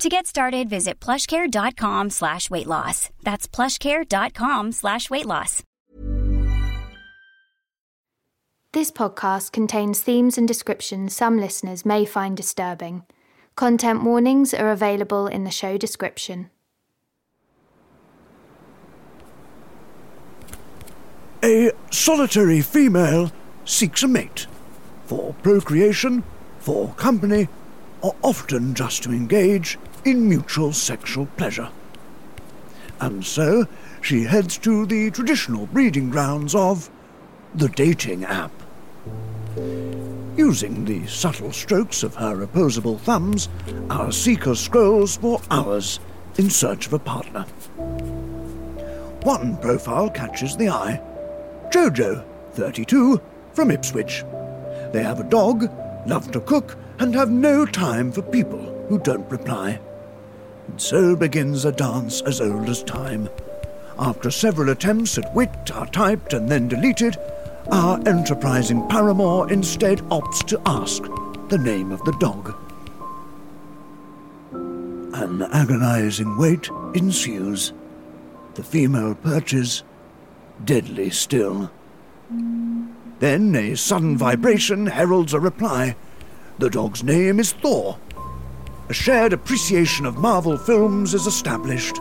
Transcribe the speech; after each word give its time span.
To 0.00 0.08
get 0.08 0.26
started, 0.26 0.70
visit 0.70 0.98
plushcare.com 0.98 2.08
slash 2.08 2.48
weight 2.48 2.66
loss. 2.66 3.10
That's 3.22 3.46
plushcare.com 3.46 4.72
slash 4.72 5.10
weight 5.10 5.26
loss. 5.26 5.62
This 8.72 8.90
podcast 8.90 9.52
contains 9.52 10.00
themes 10.00 10.38
and 10.38 10.48
descriptions 10.48 11.14
some 11.14 11.38
listeners 11.38 11.84
may 11.84 12.06
find 12.06 12.34
disturbing. 12.34 13.04
Content 13.56 14.02
warnings 14.02 14.54
are 14.54 14.70
available 14.70 15.26
in 15.26 15.44
the 15.44 15.50
show 15.50 15.76
description. 15.76 16.48
A 21.44 21.72
solitary 21.90 22.62
female 22.62 23.32
seeks 23.66 24.02
a 24.02 24.08
mate 24.08 24.46
for 25.04 25.34
procreation, 25.42 26.24
for 26.58 26.94
company, 26.94 27.48
or 28.00 28.16
often 28.22 28.72
just 28.72 29.02
to 29.02 29.12
engage 29.12 29.76
in 30.04 30.28
mutual 30.28 30.72
sexual 30.72 31.26
pleasure. 31.36 31.70
And 33.00 33.24
so 33.24 33.66
she 34.00 34.24
heads 34.24 34.58
to 34.58 34.86
the 34.86 35.10
traditional 35.10 35.66
breeding 35.66 36.10
grounds 36.10 36.54
of 36.54 36.90
the 37.54 37.68
dating 37.68 38.24
app. 38.24 38.52
Using 40.36 40.84
the 40.84 41.06
subtle 41.06 41.52
strokes 41.52 42.02
of 42.02 42.14
her 42.14 42.42
opposable 42.42 42.98
thumbs, 42.98 43.48
our 43.90 44.12
seeker 44.12 44.54
scrolls 44.54 45.16
for 45.16 45.40
hours 45.50 46.00
in 46.38 46.50
search 46.50 46.86
of 46.86 46.92
a 46.92 46.98
partner. 46.98 47.42
One 49.22 49.58
profile 49.58 50.08
catches 50.08 50.56
the 50.56 50.70
eye 50.70 51.02
Jojo, 51.70 52.24
32, 52.54 53.20
from 53.52 53.70
Ipswich. 53.70 54.24
They 54.92 55.02
have 55.02 55.20
a 55.20 55.24
dog, 55.24 55.70
love 56.06 56.30
to 56.32 56.40
cook, 56.40 56.76
and 56.98 57.14
have 57.14 57.30
no 57.30 57.64
time 57.64 58.10
for 58.10 58.22
people 58.22 58.86
who 58.88 58.98
don't 58.98 59.30
reply. 59.30 59.78
And 60.70 60.80
so 60.80 61.16
begins 61.16 61.64
a 61.64 61.72
dance 61.72 62.20
as 62.22 62.40
old 62.40 62.68
as 62.68 62.84
time. 62.84 63.28
After 63.98 64.30
several 64.30 64.70
attempts 64.70 65.18
at 65.18 65.34
wit 65.34 65.72
are 65.74 65.86
typed 65.86 66.32
and 66.32 66.48
then 66.48 66.68
deleted, 66.68 67.16
our 67.72 67.98
enterprising 68.06 68.86
paramour 68.86 69.50
instead 69.50 69.98
opts 70.10 70.46
to 70.46 70.62
ask 70.66 71.02
the 71.48 71.58
name 71.58 71.90
of 71.90 72.04
the 72.04 72.12
dog. 72.12 72.54
An 74.52 75.42
agonizing 75.42 76.38
wait 76.38 76.70
ensues. 76.94 77.72
The 78.54 78.62
female 78.62 79.16
perches 79.16 79.82
deadly 80.64 81.10
still. 81.10 81.68
Then 83.18 83.56
a 83.56 83.74
sudden 83.74 84.16
vibration 84.16 84.86
heralds 84.86 85.34
a 85.34 85.40
reply. 85.40 85.96
The 86.60 86.70
dog's 86.70 87.02
name 87.02 87.40
is 87.40 87.54
Thor. 87.54 87.98
A 88.90 88.92
shared 88.92 89.32
appreciation 89.32 90.04
of 90.04 90.16
Marvel 90.16 90.58
films 90.58 91.14
is 91.14 91.28
established. 91.28 91.94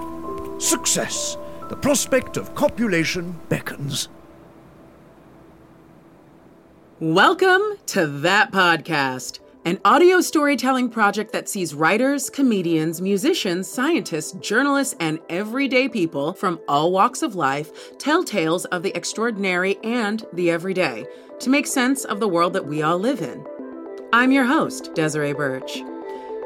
Success. 0.57 1.37
The 1.69 1.75
prospect 1.75 2.35
of 2.35 2.55
copulation 2.55 3.39
beckons. 3.47 4.09
Welcome 6.99 7.61
to 7.85 8.07
That 8.07 8.51
Podcast, 8.51 9.39
an 9.65 9.79
audio 9.85 10.19
storytelling 10.19 10.89
project 10.89 11.31
that 11.31 11.47
sees 11.47 11.75
writers, 11.75 12.27
comedians, 12.27 13.01
musicians, 13.01 13.69
scientists, 13.69 14.31
journalists, 14.41 14.95
and 14.99 15.19
everyday 15.29 15.89
people 15.89 16.33
from 16.33 16.59
all 16.67 16.91
walks 16.91 17.21
of 17.21 17.35
life 17.35 17.99
tell 17.99 18.23
tales 18.23 18.65
of 18.65 18.81
the 18.81 18.97
extraordinary 18.97 19.77
and 19.83 20.25
the 20.33 20.49
everyday 20.49 21.05
to 21.39 21.51
make 21.51 21.67
sense 21.67 22.03
of 22.03 22.19
the 22.19 22.27
world 22.27 22.53
that 22.53 22.65
we 22.65 22.81
all 22.81 22.97
live 22.97 23.21
in. 23.21 23.45
I'm 24.11 24.31
your 24.31 24.45
host, 24.45 24.95
Desiree 24.95 25.33
Burch. 25.33 25.83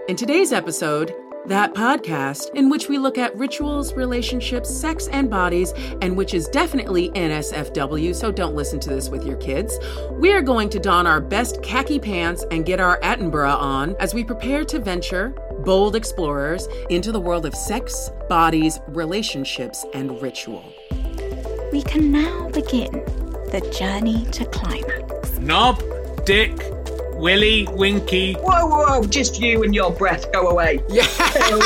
In 0.09 0.17
today's 0.17 0.51
episode, 0.51 1.15
that 1.45 1.73
podcast 1.73 2.53
in 2.55 2.69
which 2.69 2.89
we 2.89 2.97
look 2.97 3.17
at 3.17 3.33
rituals, 3.37 3.93
relationships, 3.93 4.69
sex, 4.69 5.07
and 5.07 5.29
bodies, 5.29 5.71
and 6.01 6.17
which 6.17 6.33
is 6.33 6.49
definitely 6.49 7.09
NSFW, 7.11 8.13
so 8.13 8.29
don't 8.29 8.53
listen 8.53 8.81
to 8.81 8.89
this 8.89 9.07
with 9.07 9.25
your 9.25 9.37
kids. 9.37 9.79
We 10.11 10.33
are 10.33 10.41
going 10.41 10.69
to 10.71 10.79
don 10.79 11.07
our 11.07 11.21
best 11.21 11.63
khaki 11.63 11.99
pants 11.99 12.43
and 12.51 12.65
get 12.65 12.81
our 12.81 12.99
Attenborough 12.99 13.55
on 13.55 13.95
as 14.01 14.13
we 14.13 14.25
prepare 14.25 14.65
to 14.65 14.79
venture, 14.79 15.29
bold 15.63 15.95
explorers, 15.95 16.67
into 16.89 17.13
the 17.13 17.21
world 17.21 17.45
of 17.45 17.55
sex, 17.55 18.11
bodies, 18.27 18.81
relationships, 18.87 19.85
and 19.93 20.21
ritual. 20.21 20.65
We 21.71 21.81
can 21.81 22.11
now 22.11 22.49
begin 22.49 22.91
the 23.51 23.65
journey 23.73 24.25
to 24.31 24.43
climax. 24.47 25.39
Knob, 25.39 25.81
Dick, 26.25 26.82
Willy, 27.23 27.65
Winky. 27.71 28.33
Whoa, 28.33 28.65
whoa, 28.65 28.99
whoa, 28.99 29.07
just 29.07 29.39
you 29.39 29.63
and 29.63 29.73
your 29.73 29.93
breath, 29.93 30.29
go 30.33 30.49
away. 30.49 30.83
Yeah. 30.89 31.07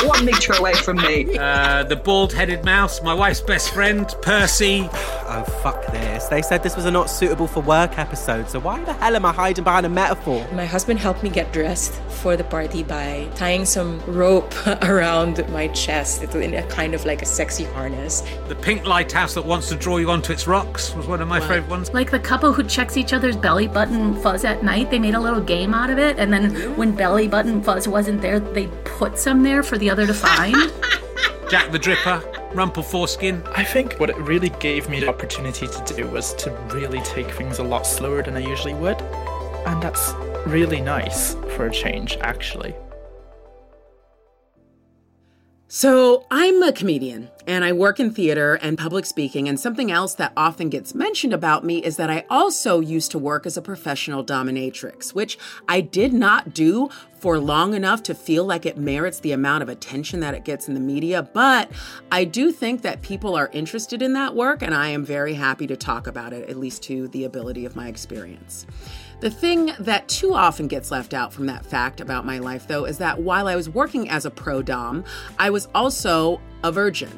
One 0.06 0.24
metre 0.24 0.52
away 0.52 0.74
from 0.74 0.98
me. 0.98 1.36
Uh, 1.48 1.82
the 1.82 1.96
bald 1.96 2.32
headed 2.32 2.64
mouse, 2.64 3.02
my 3.02 3.14
wife's 3.14 3.40
best 3.40 3.72
friend, 3.72 4.14
Percy. 4.22 4.88
Oh, 4.92 5.44
fuck 5.62 5.84
this. 5.86 6.26
They 6.26 6.42
said 6.42 6.62
this 6.62 6.76
was 6.76 6.84
a 6.84 6.90
not 6.90 7.10
suitable 7.10 7.46
for 7.46 7.60
work 7.60 7.98
episode, 7.98 8.48
so 8.48 8.60
why 8.60 8.82
the 8.84 8.92
hell 8.92 9.16
am 9.16 9.24
I 9.24 9.32
hiding 9.32 9.64
behind 9.64 9.86
a 9.86 9.88
metaphor? 9.88 10.46
My 10.52 10.66
husband 10.66 11.00
helped 11.00 11.22
me 11.22 11.30
get 11.30 11.52
dressed 11.52 11.94
for 12.18 12.36
the 12.36 12.44
party 12.44 12.82
by 12.82 13.28
tying 13.34 13.64
some 13.64 14.00
rope 14.06 14.52
around 14.82 15.48
my 15.50 15.68
chest 15.68 16.22
in 16.22 16.54
a 16.54 16.62
kind 16.68 16.94
of 16.94 17.04
like 17.04 17.22
a 17.22 17.26
sexy 17.26 17.64
harness. 17.64 18.22
The 18.48 18.56
pink 18.56 18.84
lighthouse 18.84 19.34
that 19.34 19.44
wants 19.44 19.68
to 19.68 19.76
draw 19.76 19.98
you 19.98 20.10
onto 20.10 20.32
its 20.32 20.46
rocks 20.46 20.94
was 20.94 21.06
one 21.06 21.22
of 21.22 21.28
my 21.28 21.40
favourite 21.40 21.68
ones. 21.68 21.92
Like 21.92 22.10
the 22.10 22.18
couple 22.18 22.52
who 22.52 22.64
checks 22.64 22.96
each 22.96 23.12
other's 23.12 23.36
belly 23.36 23.68
button 23.68 24.20
fuzz 24.20 24.44
at 24.44 24.62
night, 24.62 24.90
they 24.90 24.98
made 24.98 25.14
a 25.14 25.20
little 25.20 25.40
game 25.48 25.74
out 25.74 25.90
of 25.90 25.98
it, 25.98 26.18
and 26.18 26.32
then 26.32 26.76
when 26.76 26.94
belly 26.94 27.26
button 27.26 27.62
fuzz 27.62 27.88
wasn't 27.88 28.20
there, 28.20 28.38
they 28.38 28.68
put 28.84 29.18
some 29.18 29.42
there 29.42 29.62
for 29.64 29.78
the 29.78 29.90
other 29.90 30.06
to 30.06 30.14
find. 30.14 30.54
Jack 31.50 31.72
the 31.72 31.78
Dripper, 31.78 32.54
Rumple 32.54 32.82
Foreskin. 32.82 33.42
I 33.56 33.64
think 33.64 33.94
what 33.94 34.10
it 34.10 34.16
really 34.18 34.50
gave 34.60 34.88
me 34.90 35.00
the 35.00 35.08
opportunity 35.08 35.66
to 35.66 35.94
do 35.96 36.06
was 36.06 36.34
to 36.34 36.50
really 36.74 37.00
take 37.00 37.30
things 37.30 37.58
a 37.58 37.62
lot 37.62 37.86
slower 37.86 38.22
than 38.22 38.36
I 38.36 38.40
usually 38.40 38.74
would. 38.74 39.00
And 39.66 39.82
that's 39.82 40.12
really 40.46 40.82
nice 40.82 41.34
for 41.56 41.66
a 41.66 41.72
change, 41.72 42.18
actually. 42.20 42.74
So, 45.70 46.24
I'm 46.30 46.62
a 46.62 46.72
comedian 46.72 47.28
and 47.46 47.62
I 47.62 47.72
work 47.72 48.00
in 48.00 48.10
theater 48.10 48.54
and 48.54 48.78
public 48.78 49.04
speaking. 49.04 49.50
And 49.50 49.60
something 49.60 49.90
else 49.90 50.14
that 50.14 50.32
often 50.34 50.70
gets 50.70 50.94
mentioned 50.94 51.34
about 51.34 51.62
me 51.62 51.84
is 51.84 51.98
that 51.98 52.08
I 52.08 52.24
also 52.30 52.80
used 52.80 53.10
to 53.10 53.18
work 53.18 53.44
as 53.44 53.58
a 53.58 53.60
professional 53.60 54.24
dominatrix, 54.24 55.12
which 55.14 55.38
I 55.68 55.82
did 55.82 56.14
not 56.14 56.54
do 56.54 56.88
for 57.18 57.38
long 57.38 57.74
enough 57.74 58.02
to 58.04 58.14
feel 58.14 58.46
like 58.46 58.64
it 58.64 58.78
merits 58.78 59.20
the 59.20 59.32
amount 59.32 59.62
of 59.62 59.68
attention 59.68 60.20
that 60.20 60.32
it 60.32 60.42
gets 60.42 60.68
in 60.68 60.74
the 60.74 60.80
media. 60.80 61.22
But 61.22 61.70
I 62.10 62.24
do 62.24 62.50
think 62.50 62.80
that 62.80 63.02
people 63.02 63.36
are 63.36 63.50
interested 63.52 64.00
in 64.00 64.14
that 64.14 64.34
work, 64.34 64.62
and 64.62 64.74
I 64.74 64.88
am 64.88 65.04
very 65.04 65.34
happy 65.34 65.66
to 65.66 65.76
talk 65.76 66.06
about 66.06 66.32
it, 66.32 66.48
at 66.48 66.56
least 66.56 66.82
to 66.84 67.08
the 67.08 67.24
ability 67.24 67.66
of 67.66 67.76
my 67.76 67.88
experience. 67.88 68.66
The 69.20 69.30
thing 69.30 69.72
that 69.80 70.06
too 70.06 70.32
often 70.32 70.68
gets 70.68 70.92
left 70.92 71.12
out 71.12 71.32
from 71.32 71.46
that 71.46 71.66
fact 71.66 72.00
about 72.00 72.24
my 72.24 72.38
life, 72.38 72.68
though, 72.68 72.84
is 72.84 72.98
that 72.98 73.20
while 73.20 73.48
I 73.48 73.56
was 73.56 73.68
working 73.68 74.08
as 74.08 74.24
a 74.24 74.30
pro 74.30 74.62
dom, 74.62 75.04
I 75.40 75.50
was 75.50 75.66
also 75.74 76.40
a 76.62 76.70
virgin. 76.70 77.10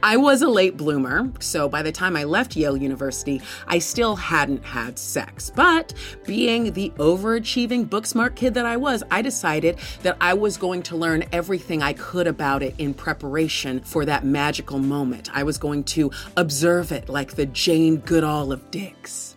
I 0.00 0.16
was 0.16 0.42
a 0.42 0.48
late 0.48 0.76
bloomer, 0.76 1.32
so 1.40 1.68
by 1.68 1.82
the 1.82 1.90
time 1.90 2.16
I 2.16 2.22
left 2.22 2.54
Yale 2.54 2.76
University, 2.76 3.42
I 3.66 3.80
still 3.80 4.14
hadn't 4.14 4.64
had 4.64 4.96
sex. 5.00 5.50
But 5.52 5.92
being 6.24 6.72
the 6.74 6.90
overachieving, 6.90 7.90
book 7.90 8.06
smart 8.06 8.36
kid 8.36 8.54
that 8.54 8.64
I 8.64 8.76
was, 8.76 9.02
I 9.10 9.20
decided 9.20 9.78
that 10.04 10.16
I 10.20 10.34
was 10.34 10.56
going 10.56 10.84
to 10.84 10.96
learn 10.96 11.24
everything 11.32 11.82
I 11.82 11.94
could 11.94 12.28
about 12.28 12.62
it 12.62 12.76
in 12.78 12.94
preparation 12.94 13.80
for 13.80 14.04
that 14.04 14.24
magical 14.24 14.78
moment. 14.78 15.36
I 15.36 15.42
was 15.42 15.58
going 15.58 15.82
to 15.84 16.12
observe 16.36 16.92
it 16.92 17.08
like 17.08 17.34
the 17.34 17.46
Jane 17.46 17.96
Goodall 17.96 18.52
of 18.52 18.70
dicks. 18.70 19.34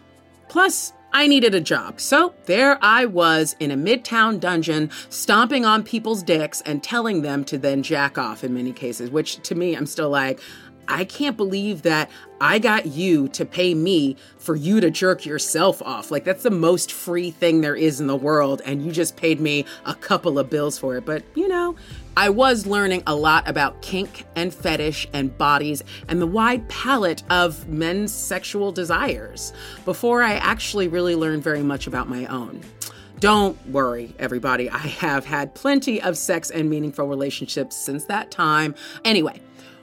Plus, 0.47 0.93
I 1.13 1.27
needed 1.27 1.53
a 1.53 1.61
job. 1.61 1.99
So 1.99 2.33
there 2.45 2.77
I 2.81 3.05
was 3.05 3.55
in 3.59 3.71
a 3.71 3.75
midtown 3.75 4.39
dungeon, 4.39 4.89
stomping 5.09 5.65
on 5.65 5.83
people's 5.83 6.23
dicks 6.23 6.61
and 6.61 6.81
telling 6.81 7.21
them 7.21 7.43
to 7.45 7.57
then 7.57 7.83
jack 7.83 8.17
off 8.17 8.43
in 8.43 8.53
many 8.53 8.71
cases, 8.71 9.09
which 9.09 9.41
to 9.43 9.55
me, 9.55 9.75
I'm 9.75 9.85
still 9.85 10.09
like, 10.09 10.39
I 10.87 11.05
can't 11.05 11.37
believe 11.37 11.83
that 11.83 12.09
I 12.39 12.59
got 12.59 12.87
you 12.87 13.27
to 13.29 13.45
pay 13.45 13.73
me 13.73 14.17
for 14.37 14.55
you 14.55 14.81
to 14.81 14.89
jerk 14.89 15.25
yourself 15.25 15.81
off. 15.81 16.11
Like, 16.11 16.23
that's 16.23 16.43
the 16.43 16.51
most 16.51 16.91
free 16.91 17.31
thing 17.31 17.61
there 17.61 17.75
is 17.75 17.99
in 17.99 18.07
the 18.07 18.15
world, 18.15 18.61
and 18.65 18.83
you 18.83 18.91
just 18.91 19.15
paid 19.15 19.39
me 19.39 19.65
a 19.85 19.93
couple 19.93 20.39
of 20.39 20.49
bills 20.49 20.77
for 20.77 20.97
it. 20.97 21.05
But, 21.05 21.23
you 21.35 21.47
know, 21.47 21.75
I 22.17 22.29
was 22.29 22.65
learning 22.65 23.03
a 23.07 23.15
lot 23.15 23.47
about 23.47 23.81
kink 23.81 24.25
and 24.35 24.53
fetish 24.53 25.07
and 25.13 25.37
bodies 25.37 25.81
and 26.09 26.21
the 26.21 26.27
wide 26.27 26.67
palette 26.67 27.23
of 27.29 27.67
men's 27.67 28.13
sexual 28.13 28.71
desires 28.71 29.53
before 29.85 30.21
I 30.21 30.33
actually 30.33 30.87
really 30.87 31.15
learned 31.15 31.43
very 31.43 31.63
much 31.63 31.87
about 31.87 32.09
my 32.09 32.25
own. 32.25 32.61
Don't 33.21 33.55
worry, 33.67 34.15
everybody. 34.17 34.67
I 34.67 34.79
have 34.79 35.25
had 35.25 35.53
plenty 35.53 36.01
of 36.01 36.17
sex 36.17 36.49
and 36.49 36.67
meaningful 36.71 37.07
relationships 37.07 37.75
since 37.75 38.05
that 38.05 38.31
time. 38.31 38.73
Anyway, 39.05 39.39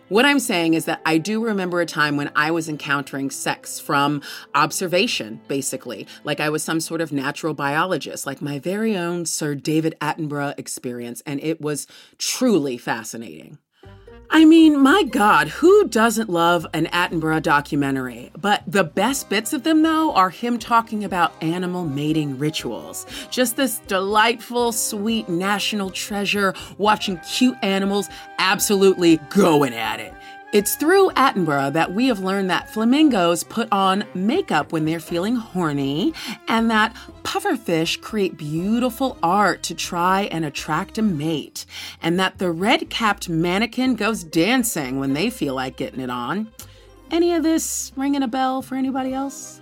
what 0.08 0.24
I'm 0.24 0.38
saying 0.38 0.74
is 0.74 0.86
that 0.86 1.00
I 1.04 1.18
do 1.18 1.44
remember 1.44 1.80
a 1.80 1.86
time 1.86 2.16
when 2.16 2.30
I 2.34 2.50
was 2.50 2.68
encountering 2.68 3.30
sex 3.30 3.78
from 3.78 4.22
observation, 4.54 5.40
basically, 5.48 6.06
like 6.24 6.40
I 6.40 6.48
was 6.48 6.62
some 6.62 6.80
sort 6.80 7.00
of 7.00 7.12
natural 7.12 7.54
biologist, 7.54 8.26
like 8.26 8.40
my 8.40 8.58
very 8.58 8.96
own 8.96 9.26
Sir 9.26 9.54
David 9.54 9.94
Attenborough 10.00 10.58
experience, 10.58 11.22
and 11.26 11.40
it 11.42 11.60
was 11.60 11.86
truly 12.16 12.78
fascinating. 12.78 13.58
I 14.30 14.44
mean, 14.44 14.78
my 14.78 15.04
God, 15.04 15.48
who 15.48 15.88
doesn't 15.88 16.28
love 16.28 16.66
an 16.74 16.84
Attenborough 16.86 17.42
documentary? 17.42 18.30
But 18.38 18.62
the 18.66 18.84
best 18.84 19.30
bits 19.30 19.54
of 19.54 19.62
them, 19.62 19.82
though, 19.82 20.12
are 20.12 20.28
him 20.28 20.58
talking 20.58 21.02
about 21.02 21.32
animal 21.42 21.86
mating 21.86 22.38
rituals. 22.38 23.06
Just 23.30 23.56
this 23.56 23.78
delightful, 23.86 24.72
sweet 24.72 25.30
national 25.30 25.88
treasure, 25.90 26.54
watching 26.76 27.18
cute 27.20 27.56
animals 27.62 28.10
absolutely 28.38 29.16
going 29.30 29.72
at 29.72 29.98
it. 29.98 30.12
It's 30.50 30.76
through 30.76 31.10
Attenborough 31.10 31.74
that 31.74 31.92
we 31.92 32.06
have 32.06 32.20
learned 32.20 32.48
that 32.48 32.70
flamingos 32.70 33.44
put 33.44 33.68
on 33.70 34.06
makeup 34.14 34.72
when 34.72 34.86
they're 34.86 34.98
feeling 34.98 35.36
horny, 35.36 36.14
and 36.48 36.70
that 36.70 36.96
pufferfish 37.22 38.00
create 38.00 38.38
beautiful 38.38 39.18
art 39.22 39.62
to 39.64 39.74
try 39.74 40.22
and 40.22 40.46
attract 40.46 40.96
a 40.96 41.02
mate, 41.02 41.66
and 42.00 42.18
that 42.18 42.38
the 42.38 42.50
red 42.50 42.88
capped 42.88 43.28
manakin 43.28 43.94
goes 43.94 44.24
dancing 44.24 44.98
when 44.98 45.12
they 45.12 45.28
feel 45.28 45.54
like 45.54 45.76
getting 45.76 46.00
it 46.00 46.08
on. 46.08 46.50
Any 47.10 47.34
of 47.34 47.42
this 47.42 47.92
ringing 47.94 48.22
a 48.22 48.28
bell 48.28 48.62
for 48.62 48.74
anybody 48.74 49.12
else? 49.12 49.60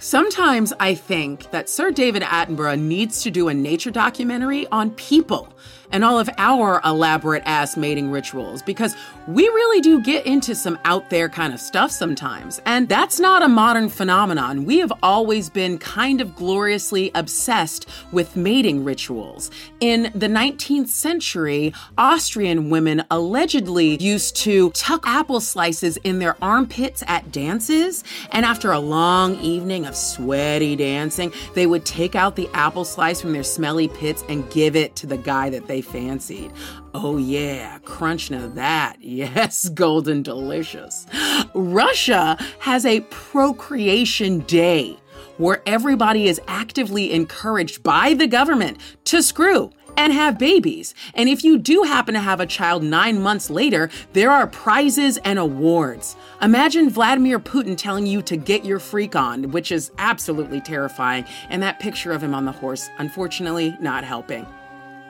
Sometimes 0.00 0.72
I 0.80 0.96
think 0.96 1.52
that 1.52 1.68
Sir 1.68 1.92
David 1.92 2.22
Attenborough 2.22 2.80
needs 2.80 3.22
to 3.22 3.30
do 3.30 3.46
a 3.46 3.54
nature 3.54 3.92
documentary 3.92 4.66
on 4.72 4.90
people 4.90 5.52
and 5.92 6.04
all 6.04 6.18
of 6.18 6.28
our 6.38 6.80
elaborate 6.84 7.42
ass 7.46 7.76
mating 7.76 8.10
rituals 8.10 8.62
because 8.62 8.94
we 9.26 9.42
really 9.42 9.80
do 9.80 10.00
get 10.00 10.24
into 10.26 10.54
some 10.54 10.78
out 10.84 11.10
there 11.10 11.28
kind 11.28 11.52
of 11.52 11.60
stuff 11.60 11.90
sometimes. 11.90 12.60
And 12.64 12.88
that's 12.88 13.20
not 13.20 13.42
a 13.42 13.48
modern 13.48 13.88
phenomenon. 13.88 14.64
We 14.64 14.78
have 14.78 14.92
always 15.02 15.50
been 15.50 15.78
kind 15.78 16.20
of 16.20 16.34
gloriously 16.34 17.10
obsessed 17.14 17.88
with 18.10 18.36
mating 18.36 18.84
rituals. 18.84 19.50
In 19.80 20.10
the 20.14 20.28
19th 20.28 20.88
century, 20.88 21.74
Austrian 21.98 22.70
women 22.70 23.04
allegedly 23.10 23.96
used 24.02 24.36
to 24.36 24.70
tuck 24.70 25.06
apple 25.06 25.40
slices 25.40 25.96
in 25.98 26.18
their 26.18 26.36
armpits 26.42 27.02
at 27.06 27.30
dances. 27.30 28.04
And 28.32 28.44
after 28.44 28.72
a 28.72 28.78
long 28.78 29.36
evening 29.40 29.84
of 29.84 29.94
sweaty 29.94 30.76
dancing, 30.76 31.32
they 31.54 31.66
would 31.66 31.84
take 31.84 32.14
out 32.14 32.36
the 32.36 32.48
apple 32.54 32.84
slice 32.84 33.20
from 33.20 33.32
their 33.32 33.42
smelly 33.42 33.88
pits 33.88 34.24
and 34.28 34.48
give 34.50 34.74
it 34.74 34.96
to 34.96 35.06
the 35.06 35.18
guy 35.18 35.50
that 35.50 35.66
they 35.66 35.77
fancied. 35.82 36.52
Oh, 36.94 37.16
yeah, 37.16 37.78
crunch 37.80 38.30
now 38.30 38.48
that. 38.48 38.96
Yes, 39.18 39.68
golden 39.70 40.22
delicious. 40.22 41.06
Russia 41.54 42.36
has 42.60 42.86
a 42.86 43.00
procreation 43.00 44.40
day 44.40 44.96
where 45.38 45.62
everybody 45.66 46.28
is 46.28 46.40
actively 46.46 47.12
encouraged 47.12 47.82
by 47.82 48.14
the 48.14 48.26
government 48.26 48.78
to 49.04 49.22
screw 49.22 49.72
and 49.98 50.12
have 50.12 50.38
babies. 50.38 50.94
And 51.14 51.28
if 51.28 51.42
you 51.42 51.58
do 51.58 51.82
happen 51.82 52.14
to 52.14 52.20
have 52.20 52.40
a 52.40 52.46
child 52.46 52.84
nine 52.84 53.20
months 53.20 53.50
later, 53.50 53.90
there 54.12 54.30
are 54.30 54.46
prizes 54.46 55.18
and 55.18 55.38
awards. 55.38 56.16
Imagine 56.40 56.88
Vladimir 56.88 57.40
Putin 57.40 57.76
telling 57.76 58.06
you 58.06 58.22
to 58.22 58.36
get 58.36 58.64
your 58.64 58.78
freak 58.78 59.16
on, 59.16 59.50
which 59.50 59.72
is 59.72 59.90
absolutely 59.98 60.60
terrifying, 60.60 61.24
and 61.50 61.62
that 61.62 61.80
picture 61.80 62.12
of 62.12 62.22
him 62.22 62.32
on 62.32 62.44
the 62.44 62.52
horse, 62.52 62.88
unfortunately, 62.98 63.76
not 63.80 64.04
helping. 64.04 64.46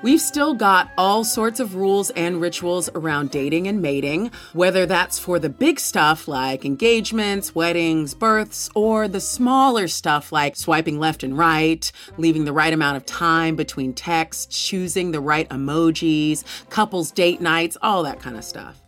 We've 0.00 0.20
still 0.20 0.54
got 0.54 0.92
all 0.96 1.24
sorts 1.24 1.58
of 1.58 1.74
rules 1.74 2.10
and 2.10 2.40
rituals 2.40 2.88
around 2.94 3.32
dating 3.32 3.66
and 3.66 3.82
mating, 3.82 4.30
whether 4.52 4.86
that's 4.86 5.18
for 5.18 5.40
the 5.40 5.48
big 5.48 5.80
stuff 5.80 6.28
like 6.28 6.64
engagements, 6.64 7.52
weddings, 7.52 8.14
births, 8.14 8.70
or 8.76 9.08
the 9.08 9.20
smaller 9.20 9.88
stuff 9.88 10.30
like 10.30 10.54
swiping 10.54 11.00
left 11.00 11.24
and 11.24 11.36
right, 11.36 11.90
leaving 12.16 12.44
the 12.44 12.52
right 12.52 12.72
amount 12.72 12.96
of 12.96 13.06
time 13.06 13.56
between 13.56 13.92
texts, 13.92 14.46
choosing 14.46 15.10
the 15.10 15.20
right 15.20 15.48
emojis, 15.48 16.44
couples 16.70 17.10
date 17.10 17.40
nights, 17.40 17.76
all 17.82 18.04
that 18.04 18.20
kind 18.20 18.36
of 18.36 18.44
stuff. 18.44 18.80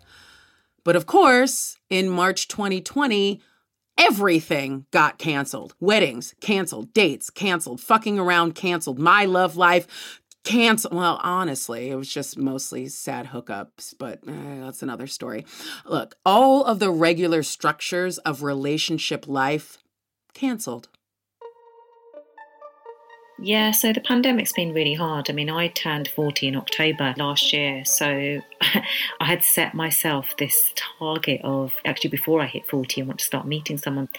But 0.85 0.95
of 0.95 1.07
course, 1.07 1.77
in 1.91 2.09
March 2.09 2.47
2020, 2.47 3.41
Everything 3.99 4.87
got 4.93 5.19
canceled. 5.19 5.75
Weddings 5.79 6.35
canceled, 6.41 6.95
dates 6.95 7.29
canceled, 7.29 7.83
fucking 7.83 8.19
around 8.19 8.55
canceled, 8.55 8.99
my 8.99 9.27
love 9.27 9.59
life 9.59 10.21
cancel 10.43 10.97
well 10.97 11.21
honestly 11.23 11.91
it 11.91 11.97
was 11.97 12.09
just 12.09 12.39
mostly 12.39 12.89
sad 12.89 13.27
hookups 13.27 13.95
but 13.99 14.21
eh, 14.27 14.61
that's 14.61 14.83
another 14.83 15.07
story 15.07 15.45
look 15.85 16.17
all 16.25 16.65
of 16.65 16.79
the 16.79 16.91
regular 16.91 17.43
structures 17.43 18.17
of 18.19 18.43
relationship 18.43 19.29
life 19.29 19.79
canceled 20.33 20.89
yeah, 23.43 23.71
so 23.71 23.93
the 23.93 24.03
pandemic's 24.03 24.53
been 24.53 24.75
really 24.75 24.93
hard. 24.93 25.31
I 25.31 25.33
mean, 25.33 25.49
I 25.49 25.69
turned 25.69 26.09
40 26.09 26.49
in 26.49 26.57
October 26.57 27.15
last 27.17 27.55
year, 27.55 27.85
so 27.87 28.07
I 28.61 29.25
had 29.25 29.43
set 29.43 29.73
myself 29.73 30.37
this 30.39 30.75
target 30.77 31.41
of 31.43 31.73
actually 31.87 32.11
before 32.11 32.43
I 32.43 32.47
hit 32.47 32.69
40, 32.69 33.01
I 33.01 33.05
want 33.07 33.19
to 33.21 33.25
start 33.25 33.47
meeting 33.47 33.79
someone. 33.79 34.11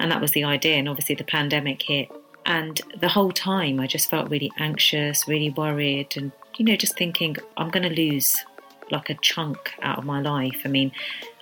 And 0.00 0.10
that 0.10 0.20
was 0.20 0.32
the 0.32 0.42
idea. 0.42 0.74
And 0.74 0.88
obviously, 0.88 1.14
the 1.14 1.22
pandemic 1.22 1.82
hit, 1.82 2.10
and 2.46 2.80
the 2.98 3.08
whole 3.08 3.32
time, 3.32 3.80
I 3.80 3.86
just 3.86 4.10
felt 4.10 4.30
really 4.30 4.52
anxious, 4.58 5.26
really 5.26 5.50
worried, 5.50 6.16
and, 6.16 6.32
you 6.56 6.64
know, 6.64 6.76
just 6.76 6.96
thinking, 6.96 7.36
I'm 7.56 7.70
going 7.70 7.88
to 7.88 7.94
lose 7.94 8.44
like 8.90 9.08
a 9.10 9.14
chunk 9.14 9.74
out 9.82 9.98
of 9.98 10.04
my 10.04 10.20
life. 10.20 10.62
I 10.64 10.68
mean, 10.68 10.92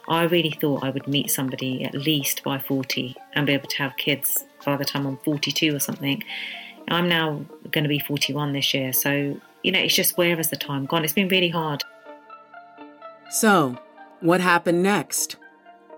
I 0.09 0.25
really 0.25 0.51
thought 0.51 0.85
I 0.85 0.91
would 0.91 1.07
meet 1.09 1.31
somebody 1.31 1.85
at 1.85 1.95
least 1.95 2.43
by 2.43 2.59
40 2.59 3.17
and 3.35 3.47
be 3.47 3.53
able 3.53 3.69
to 3.69 3.79
have 3.79 3.97
kids 3.97 4.45
by 4.65 4.77
the 4.77 4.85
time 4.85 5.07
I'm 5.07 5.17
42 5.19 5.75
or 5.75 5.81
something. 5.81 6.23
I'm 6.89 7.09
now 7.09 7.45
going 7.71 7.85
to 7.85 7.89
be 7.89 7.99
41 7.99 8.53
this 8.53 8.75
year. 8.75 8.93
So, 8.93 9.41
you 9.63 9.73
know, 9.73 9.79
it's 9.79 9.95
just 9.95 10.17
where 10.17 10.37
has 10.37 10.51
the 10.51 10.57
time 10.57 10.87
gone? 10.87 11.05
It's 11.05 11.13
been 11.13 11.29
really 11.29 11.49
hard. 11.49 11.83
So, 13.31 13.79
what 14.21 14.41
happened 14.41 14.83
next? 14.83 15.37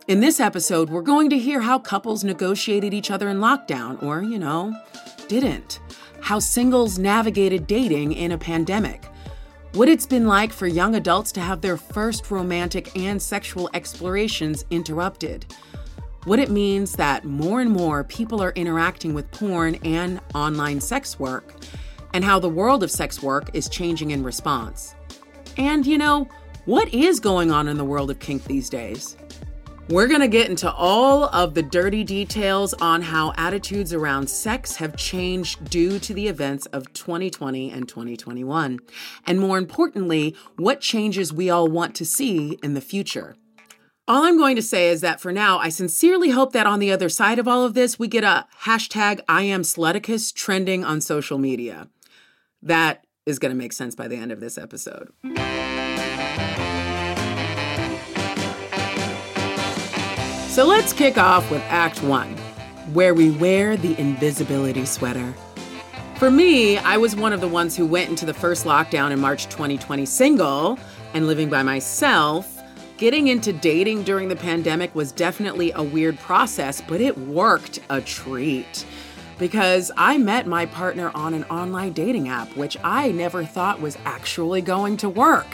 In 0.06 0.20
this 0.20 0.38
episode, 0.38 0.90
we're 0.90 1.00
going 1.00 1.30
to 1.30 1.38
hear 1.38 1.62
how 1.62 1.78
couples 1.78 2.24
negotiated 2.24 2.92
each 2.92 3.10
other 3.10 3.30
in 3.30 3.38
lockdown, 3.38 4.02
or, 4.02 4.22
you 4.22 4.38
know, 4.38 4.78
didn't. 5.28 5.80
How 6.20 6.40
singles 6.40 6.98
navigated 6.98 7.66
dating 7.66 8.12
in 8.12 8.32
a 8.32 8.36
pandemic. 8.36 9.02
What 9.72 9.88
it's 9.88 10.04
been 10.04 10.26
like 10.26 10.52
for 10.52 10.66
young 10.66 10.94
adults 10.94 11.32
to 11.32 11.40
have 11.40 11.62
their 11.62 11.78
first 11.78 12.30
romantic 12.30 12.94
and 12.94 13.20
sexual 13.20 13.70
explorations 13.72 14.66
interrupted. 14.68 15.46
What 16.24 16.38
it 16.38 16.50
means 16.50 16.92
that 16.96 17.24
more 17.24 17.62
and 17.62 17.70
more 17.70 18.04
people 18.04 18.42
are 18.42 18.52
interacting 18.52 19.14
with 19.14 19.30
porn 19.30 19.76
and 19.86 20.20
online 20.34 20.82
sex 20.82 21.18
work, 21.18 21.54
and 22.12 22.22
how 22.22 22.38
the 22.38 22.50
world 22.50 22.82
of 22.82 22.90
sex 22.90 23.22
work 23.22 23.48
is 23.54 23.70
changing 23.70 24.10
in 24.10 24.22
response. 24.22 24.94
And, 25.56 25.86
you 25.86 25.96
know, 25.96 26.28
what 26.66 26.92
is 26.92 27.20
going 27.20 27.50
on 27.50 27.68
in 27.68 27.78
the 27.78 27.84
world 27.86 28.10
of 28.10 28.18
kink 28.18 28.44
these 28.44 28.68
days? 28.68 29.16
We're 29.90 30.08
going 30.08 30.22
to 30.22 30.28
get 30.28 30.48
into 30.48 30.72
all 30.72 31.24
of 31.24 31.52
the 31.52 31.62
dirty 31.62 32.04
details 32.04 32.72
on 32.74 33.02
how 33.02 33.34
attitudes 33.36 33.92
around 33.92 34.30
sex 34.30 34.76
have 34.76 34.96
changed 34.96 35.68
due 35.68 35.98
to 35.98 36.14
the 36.14 36.26
events 36.26 36.64
of 36.66 36.90
2020 36.94 37.70
and 37.70 37.86
2021. 37.86 38.80
And 39.26 39.38
more 39.38 39.58
importantly, 39.58 40.34
what 40.56 40.80
changes 40.80 41.34
we 41.34 41.50
all 41.50 41.68
want 41.68 41.94
to 41.96 42.06
see 42.06 42.58
in 42.62 42.72
the 42.72 42.80
future. 42.80 43.36
All 44.08 44.24
I'm 44.24 44.38
going 44.38 44.56
to 44.56 44.62
say 44.62 44.88
is 44.88 45.02
that 45.02 45.20
for 45.20 45.32
now, 45.32 45.58
I 45.58 45.68
sincerely 45.68 46.30
hope 46.30 46.54
that 46.54 46.66
on 46.66 46.78
the 46.78 46.90
other 46.90 47.10
side 47.10 47.38
of 47.38 47.46
all 47.46 47.66
of 47.66 47.74
this, 47.74 47.98
we 47.98 48.08
get 48.08 48.24
a 48.24 48.46
hashtag 48.62 49.20
I 49.28 49.42
am 49.42 49.62
Sluticus 49.62 50.32
trending 50.32 50.82
on 50.82 51.02
social 51.02 51.36
media. 51.36 51.88
That 52.62 53.04
is 53.26 53.38
going 53.38 53.52
to 53.52 53.58
make 53.58 53.74
sense 53.74 53.94
by 53.94 54.08
the 54.08 54.16
end 54.16 54.32
of 54.32 54.40
this 54.40 54.56
episode. 54.56 55.12
So 60.54 60.64
let's 60.64 60.92
kick 60.92 61.18
off 61.18 61.50
with 61.50 61.62
Act 61.62 62.00
One, 62.04 62.28
where 62.92 63.12
we 63.12 63.32
wear 63.32 63.76
the 63.76 63.98
invisibility 64.00 64.86
sweater. 64.86 65.34
For 66.14 66.30
me, 66.30 66.78
I 66.78 66.96
was 66.96 67.16
one 67.16 67.32
of 67.32 67.40
the 67.40 67.48
ones 67.48 67.76
who 67.76 67.84
went 67.84 68.08
into 68.08 68.24
the 68.24 68.34
first 68.34 68.64
lockdown 68.64 69.10
in 69.10 69.18
March 69.18 69.46
2020 69.46 70.06
single 70.06 70.78
and 71.12 71.26
living 71.26 71.50
by 71.50 71.64
myself. 71.64 72.62
Getting 72.98 73.26
into 73.26 73.52
dating 73.52 74.04
during 74.04 74.28
the 74.28 74.36
pandemic 74.36 74.94
was 74.94 75.10
definitely 75.10 75.72
a 75.72 75.82
weird 75.82 76.20
process, 76.20 76.80
but 76.80 77.00
it 77.00 77.18
worked 77.18 77.80
a 77.90 78.00
treat 78.00 78.86
because 79.40 79.90
I 79.96 80.18
met 80.18 80.46
my 80.46 80.66
partner 80.66 81.10
on 81.16 81.34
an 81.34 81.42
online 81.46 81.94
dating 81.94 82.28
app, 82.28 82.56
which 82.56 82.76
I 82.84 83.10
never 83.10 83.44
thought 83.44 83.80
was 83.80 83.98
actually 84.04 84.62
going 84.62 84.98
to 84.98 85.08
work. 85.08 85.48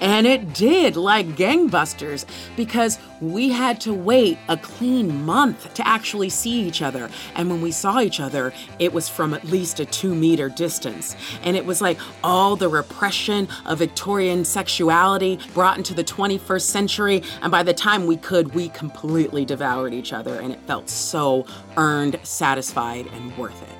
And 0.00 0.26
it 0.26 0.52
did, 0.52 0.96
like 0.96 1.26
gangbusters, 1.28 2.24
because 2.56 2.98
we 3.20 3.50
had 3.50 3.80
to 3.82 3.94
wait 3.94 4.38
a 4.48 4.56
clean 4.56 5.24
month 5.24 5.72
to 5.74 5.86
actually 5.86 6.28
see 6.28 6.66
each 6.66 6.82
other. 6.82 7.10
And 7.34 7.50
when 7.50 7.62
we 7.62 7.72
saw 7.72 8.00
each 8.00 8.20
other, 8.20 8.52
it 8.78 8.92
was 8.92 9.08
from 9.08 9.34
at 9.34 9.44
least 9.44 9.80
a 9.80 9.86
two 9.86 10.14
meter 10.14 10.48
distance. 10.48 11.16
And 11.42 11.56
it 11.56 11.64
was 11.64 11.80
like 11.80 11.98
all 12.22 12.56
the 12.56 12.68
repression 12.68 13.48
of 13.64 13.78
Victorian 13.78 14.44
sexuality 14.44 15.38
brought 15.54 15.78
into 15.78 15.94
the 15.94 16.04
21st 16.04 16.62
century. 16.62 17.22
And 17.42 17.50
by 17.50 17.62
the 17.62 17.74
time 17.74 18.06
we 18.06 18.16
could, 18.16 18.54
we 18.54 18.68
completely 18.70 19.44
devoured 19.44 19.94
each 19.94 20.12
other. 20.12 20.40
And 20.40 20.52
it 20.52 20.60
felt 20.66 20.88
so 20.88 21.46
earned, 21.76 22.18
satisfied, 22.22 23.06
and 23.06 23.36
worth 23.36 23.60
it. 23.62 23.76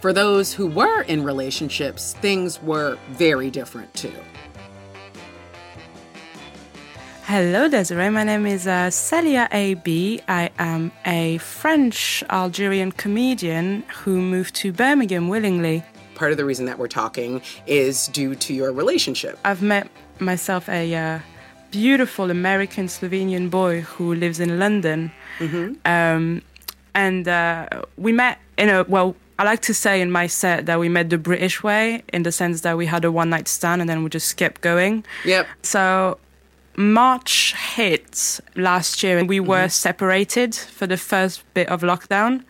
For 0.00 0.12
those 0.12 0.52
who 0.52 0.66
were 0.66 1.02
in 1.02 1.22
relationships, 1.22 2.14
things 2.14 2.60
were 2.60 2.98
very 3.10 3.52
different 3.52 3.94
too. 3.94 4.12
Hello, 7.24 7.68
Desiree. 7.68 8.10
My 8.10 8.24
name 8.24 8.46
is 8.46 8.66
uh, 8.66 8.90
Celya 8.90 9.48
AB. 9.52 10.20
I 10.26 10.50
am 10.58 10.90
a 11.06 11.38
French 11.38 12.24
Algerian 12.28 12.90
comedian 12.90 13.84
who 14.02 14.20
moved 14.20 14.56
to 14.56 14.72
Birmingham 14.72 15.28
willingly. 15.28 15.84
Part 16.16 16.32
of 16.32 16.36
the 16.36 16.44
reason 16.44 16.66
that 16.66 16.78
we're 16.78 16.88
talking 16.88 17.40
is 17.66 18.08
due 18.08 18.34
to 18.34 18.52
your 18.52 18.72
relationship. 18.72 19.38
I've 19.44 19.62
met 19.62 19.88
myself 20.18 20.68
a 20.68 20.94
uh, 20.94 21.20
beautiful 21.70 22.30
American 22.30 22.86
Slovenian 22.86 23.50
boy 23.50 23.82
who 23.82 24.14
lives 24.14 24.40
in 24.40 24.58
London. 24.58 25.12
Mm-hmm. 25.38 25.74
Um, 25.84 26.42
and 26.94 27.28
uh, 27.28 27.68
we 27.96 28.12
met 28.12 28.40
in 28.58 28.68
a, 28.68 28.82
well, 28.82 29.14
I 29.38 29.44
like 29.44 29.62
to 29.62 29.74
say 29.74 30.00
in 30.00 30.10
my 30.10 30.26
set 30.26 30.66
that 30.66 30.80
we 30.80 30.88
met 30.88 31.08
the 31.08 31.18
British 31.18 31.62
way, 31.62 32.02
in 32.12 32.24
the 32.24 32.32
sense 32.32 32.62
that 32.62 32.76
we 32.76 32.86
had 32.86 33.04
a 33.04 33.12
one 33.12 33.30
night 33.30 33.46
stand 33.46 33.80
and 33.80 33.88
then 33.88 34.02
we 34.02 34.10
just 34.10 34.36
kept 34.36 34.60
going. 34.60 35.04
Yep. 35.24 35.46
So 35.62 36.18
March 36.76 37.54
hit 37.74 38.40
last 38.56 39.02
year 39.02 39.18
and 39.18 39.28
we 39.28 39.40
were 39.40 39.56
Mm-hmm. 39.66 39.68
separated 39.68 40.54
for 40.54 40.86
the 40.86 40.96
first 40.96 41.42
bit 41.54 41.68
of 41.68 41.82
lockdown. 41.82 42.42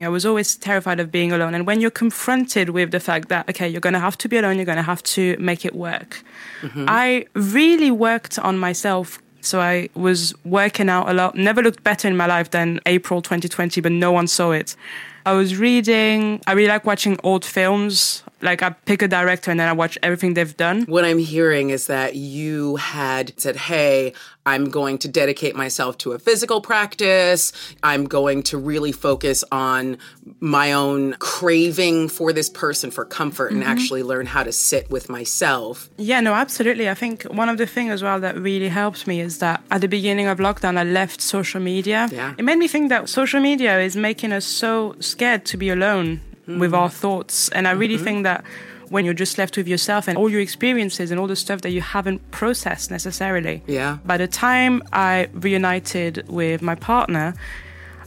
I 0.00 0.08
was 0.08 0.26
always 0.26 0.56
terrified 0.56 1.00
of 1.00 1.10
being 1.10 1.32
alone. 1.32 1.54
And 1.54 1.66
when 1.66 1.80
you're 1.80 1.90
confronted 1.90 2.68
with 2.70 2.90
the 2.90 3.00
fact 3.00 3.28
that, 3.30 3.48
okay, 3.48 3.66
you're 3.66 3.80
going 3.80 3.94
to 3.94 3.98
have 4.00 4.18
to 4.18 4.28
be 4.28 4.36
alone, 4.36 4.56
you're 4.56 4.66
going 4.66 4.76
to 4.76 4.82
have 4.82 5.02
to 5.04 5.36
make 5.38 5.64
it 5.64 5.74
work. 5.74 6.22
Mm-hmm. 6.60 6.84
I 6.86 7.24
really 7.34 7.90
worked 7.90 8.38
on 8.38 8.58
myself. 8.58 9.18
So 9.40 9.60
I 9.60 9.88
was 9.94 10.34
working 10.44 10.88
out 10.90 11.08
a 11.08 11.14
lot. 11.14 11.34
Never 11.34 11.62
looked 11.62 11.82
better 11.82 12.08
in 12.08 12.16
my 12.16 12.26
life 12.26 12.50
than 12.50 12.80
April 12.84 13.22
2020, 13.22 13.80
but 13.80 13.92
no 13.92 14.12
one 14.12 14.26
saw 14.26 14.50
it. 14.52 14.76
I 15.24 15.32
was 15.32 15.56
reading. 15.56 16.42
I 16.46 16.52
really 16.52 16.68
like 16.68 16.84
watching 16.84 17.16
old 17.22 17.44
films. 17.44 18.22
Like 18.46 18.62
I 18.62 18.70
pick 18.70 19.02
a 19.02 19.08
director 19.08 19.50
and 19.50 19.58
then 19.60 19.68
I 19.68 19.72
watch 19.72 19.98
everything 20.04 20.34
they've 20.34 20.56
done. 20.56 20.82
What 20.84 21.04
I'm 21.04 21.18
hearing 21.18 21.70
is 21.70 21.88
that 21.88 22.14
you 22.14 22.76
had 22.76 23.32
said, 23.36 23.56
Hey, 23.56 24.12
I'm 24.52 24.66
going 24.70 24.98
to 24.98 25.08
dedicate 25.08 25.56
myself 25.56 25.98
to 25.98 26.12
a 26.12 26.18
physical 26.20 26.60
practice. 26.60 27.52
I'm 27.82 28.04
going 28.04 28.44
to 28.44 28.56
really 28.56 28.92
focus 28.92 29.42
on 29.50 29.98
my 30.38 30.72
own 30.72 31.14
craving 31.18 32.08
for 32.08 32.32
this 32.32 32.48
person 32.48 32.92
for 32.92 33.04
comfort 33.04 33.50
and 33.50 33.62
Mhm. 33.64 33.66
actually 33.72 34.04
learn 34.04 34.26
how 34.26 34.44
to 34.44 34.52
sit 34.52 34.84
with 34.90 35.08
myself. 35.08 35.90
Yeah, 35.98 36.20
no, 36.20 36.32
absolutely. 36.34 36.88
I 36.88 36.94
think 36.94 37.24
one 37.24 37.48
of 37.48 37.58
the 37.58 37.66
things 37.66 37.90
as 37.90 38.02
well 38.04 38.20
that 38.20 38.34
really 38.38 38.68
helped 38.68 39.08
me 39.08 39.20
is 39.20 39.38
that 39.38 39.60
at 39.72 39.80
the 39.80 39.88
beginning 39.88 40.28
of 40.28 40.38
lockdown, 40.38 40.78
I 40.78 40.84
left 40.84 41.20
social 41.20 41.60
media. 41.60 42.08
Yeah. 42.12 42.34
It 42.38 42.44
made 42.44 42.58
me 42.58 42.68
think 42.68 42.88
that 42.90 43.08
social 43.08 43.40
media 43.40 43.80
is 43.80 43.96
making 43.96 44.30
us 44.32 44.44
so 44.44 44.94
scared 45.00 45.44
to 45.46 45.56
be 45.56 45.68
alone 45.70 46.20
with 46.46 46.72
our 46.74 46.88
thoughts. 46.88 47.48
And 47.50 47.66
I 47.66 47.72
really 47.72 47.98
Mhm. 47.98 48.04
think 48.04 48.22
that 48.24 48.44
when 48.88 49.04
you're 49.04 49.14
just 49.14 49.36
left 49.36 49.56
with 49.56 49.66
yourself 49.66 50.06
and 50.06 50.16
all 50.16 50.30
your 50.30 50.40
experiences 50.40 51.10
and 51.10 51.18
all 51.18 51.26
the 51.26 51.34
stuff 51.36 51.60
that 51.62 51.70
you 51.70 51.80
haven't 51.80 52.20
processed 52.30 52.90
necessarily. 52.90 53.62
Yeah. 53.66 53.98
By 54.04 54.16
the 54.16 54.28
time 54.28 54.82
I 54.92 55.26
reunited 55.32 56.24
with 56.28 56.62
my 56.62 56.76
partner, 56.76 57.34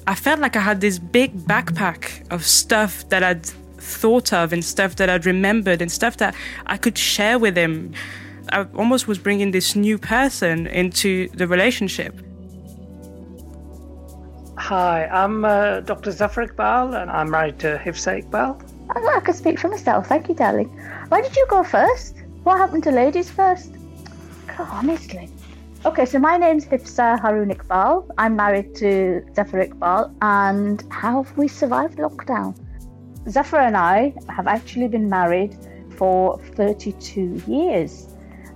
I 0.07 0.15
felt 0.15 0.39
like 0.39 0.55
I 0.55 0.61
had 0.61 0.79
this 0.79 0.97
big 0.97 1.35
backpack 1.45 2.23
of 2.31 2.45
stuff 2.45 3.07
that 3.09 3.23
I'd 3.23 3.45
thought 3.77 4.31
of 4.33 4.53
and 4.53 4.63
stuff 4.63 4.95
that 4.95 5.09
I'd 5.09 5.25
remembered 5.25 5.81
and 5.81 5.91
stuff 5.91 6.17
that 6.17 6.33
I 6.65 6.77
could 6.77 6.97
share 6.97 7.37
with 7.37 7.57
him. 7.57 7.91
I 8.51 8.65
almost 8.75 9.07
was 9.07 9.17
bringing 9.19 9.51
this 9.51 9.75
new 9.75 9.97
person 9.97 10.65
into 10.67 11.27
the 11.35 11.45
relationship. 11.45 12.21
Hi, 14.69 15.07
I'm 15.07 15.45
uh, 15.45 15.79
Dr. 15.79 16.11
Zafar 16.11 16.45
Iqbal 16.45 17.01
and 17.01 17.09
I'm 17.09 17.31
married 17.31 17.57
to 17.61 17.81
Hifsa 17.83 18.21
Iqbal. 18.21 18.61
I 19.15 19.19
can 19.19 19.33
speak 19.33 19.57
for 19.57 19.67
myself. 19.67 20.05
Thank 20.05 20.29
you, 20.29 20.35
darling. 20.35 20.67
Why 21.07 21.21
did 21.21 21.35
you 21.35 21.47
go 21.49 21.63
first? 21.63 22.17
What 22.43 22.59
happened 22.59 22.83
to 22.83 22.91
ladies 22.91 23.31
first? 23.31 23.71
God, 24.45 24.67
honestly. 24.69 25.27
Okay, 25.87 26.05
so 26.05 26.19
my 26.19 26.37
name's 26.37 26.67
Hifsa 26.67 27.19
Haroon 27.19 27.49
Iqbal. 27.49 28.11
I'm 28.19 28.35
married 28.35 28.75
to 28.75 29.25
Zafar 29.33 29.65
Iqbal. 29.65 30.13
And 30.21 30.83
how 30.91 31.23
have 31.23 31.35
we 31.35 31.47
survived 31.47 31.97
lockdown? 31.97 32.55
Zafar 33.27 33.61
and 33.61 33.75
I 33.75 34.13
have 34.27 34.45
actually 34.45 34.87
been 34.87 35.09
married 35.09 35.57
for 35.97 36.37
32 36.53 37.41
years. 37.47 38.07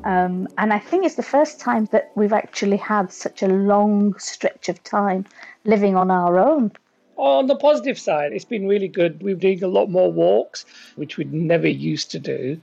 Um, 0.04 0.48
and 0.58 0.74
I 0.74 0.80
think 0.80 1.06
it's 1.06 1.16
the 1.16 1.24
first 1.24 1.60
time 1.60 1.88
that 1.92 2.12
we've 2.16 2.34
actually 2.34 2.78
had 2.78 3.12
such 3.12 3.42
a 3.42 3.48
long 3.48 4.16
stretch 4.20 4.70
of 4.70 4.84
time 4.84 5.26
living 5.66 5.96
on 5.96 6.12
our 6.12 6.38
own. 6.40 6.72
On 7.16 7.46
the 7.46 7.56
positive 7.56 8.00
side, 8.00 8.34
it's 8.34 8.44
been 8.46 8.68
really 8.68 8.88
good. 8.88 9.22
We're 9.22 9.36
doing 9.36 9.64
a 9.64 9.68
lot 9.68 9.88
more 9.90 10.12
walks, 10.12 10.66
which 10.96 11.18
we'd 11.18 11.32
never 11.32 11.68
used 11.68 12.10
to 12.12 12.20
do. 12.20 12.60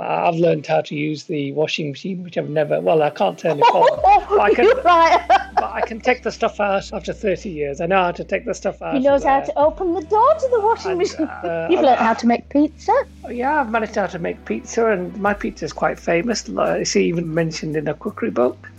I've 0.00 0.36
learned 0.36 0.66
how 0.66 0.80
to 0.82 0.94
use 0.94 1.24
the 1.24 1.52
washing 1.52 1.90
machine, 1.90 2.22
which 2.22 2.38
I've 2.38 2.48
never. 2.48 2.80
Well, 2.80 3.02
I 3.02 3.10
can't 3.10 3.38
turn 3.38 3.58
it 3.58 3.62
on. 3.74 4.00
but 4.30 4.40
I 4.40 4.54
can, 4.54 4.70
but 4.82 5.64
I 5.64 5.82
can 5.86 6.00
take 6.00 6.22
the 6.22 6.30
stuff 6.32 6.60
out 6.60 6.90
after 6.94 7.12
30 7.12 7.50
years. 7.50 7.80
I 7.82 7.86
know 7.86 8.02
how 8.04 8.12
to 8.12 8.24
take 8.24 8.46
the 8.46 8.54
stuff 8.54 8.80
out. 8.80 8.94
He 8.94 9.00
knows 9.00 9.22
how 9.24 9.40
to 9.40 9.58
open 9.58 9.92
the 9.92 10.02
door 10.02 10.34
to 10.34 10.48
the 10.50 10.60
washing 10.60 10.96
machine. 10.96 11.26
uh, 11.26 11.66
You've 11.70 11.80
I'm- 11.80 11.86
learned 11.86 11.98
how 12.00 12.14
to 12.14 12.26
make 12.26 12.48
pizza. 12.48 12.94
Yeah, 13.28 13.60
I've 13.60 13.70
managed 13.70 13.96
how 13.96 14.06
to 14.06 14.18
make 14.18 14.42
pizza, 14.46 14.86
and 14.86 15.14
my 15.18 15.34
pizza 15.34 15.66
is 15.66 15.72
quite 15.74 15.98
famous. 16.00 16.48
It's 16.48 16.96
even 16.96 17.34
mentioned 17.34 17.76
in 17.76 17.86
a 17.86 17.94
cookery 17.94 18.30
book. 18.30 18.70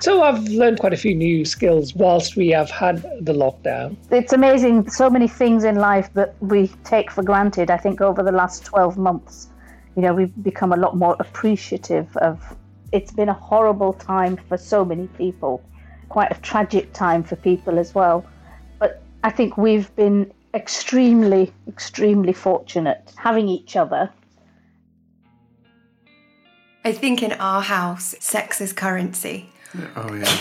So 0.00 0.22
I've 0.22 0.42
learned 0.48 0.78
quite 0.78 0.92
a 0.92 0.96
few 0.96 1.14
new 1.14 1.44
skills 1.44 1.94
whilst 1.94 2.36
we 2.36 2.48
have 2.48 2.70
had 2.70 3.02
the 3.20 3.32
lockdown. 3.32 3.96
It's 4.10 4.32
amazing, 4.32 4.90
so 4.90 5.08
many 5.08 5.28
things 5.28 5.64
in 5.64 5.76
life 5.76 6.12
that 6.14 6.34
we 6.40 6.68
take 6.84 7.10
for 7.10 7.22
granted. 7.22 7.70
I 7.70 7.76
think 7.76 8.00
over 8.00 8.22
the 8.22 8.32
last 8.32 8.64
12 8.64 8.98
months, 8.98 9.48
you 9.96 10.02
know, 10.02 10.14
we've 10.14 10.32
become 10.42 10.72
a 10.72 10.76
lot 10.76 10.96
more 10.96 11.16
appreciative 11.18 12.14
of 12.18 12.56
it's 12.92 13.12
been 13.12 13.28
a 13.28 13.34
horrible 13.34 13.92
time 13.92 14.36
for 14.48 14.56
so 14.56 14.84
many 14.84 15.06
people, 15.08 15.62
quite 16.08 16.30
a 16.30 16.40
tragic 16.40 16.92
time 16.92 17.22
for 17.22 17.36
people 17.36 17.78
as 17.78 17.94
well. 17.94 18.24
But 18.78 19.02
I 19.24 19.30
think 19.30 19.56
we've 19.56 19.94
been 19.96 20.32
extremely, 20.54 21.52
extremely 21.68 22.32
fortunate 22.32 23.12
having 23.16 23.48
each 23.48 23.76
other 23.76 24.10
I 26.86 26.92
think 26.92 27.20
in 27.20 27.32
our 27.32 27.62
house, 27.62 28.14
sex 28.20 28.60
is 28.60 28.72
currency. 28.72 29.50
Oh 29.96 30.14
yeah, 30.14 30.36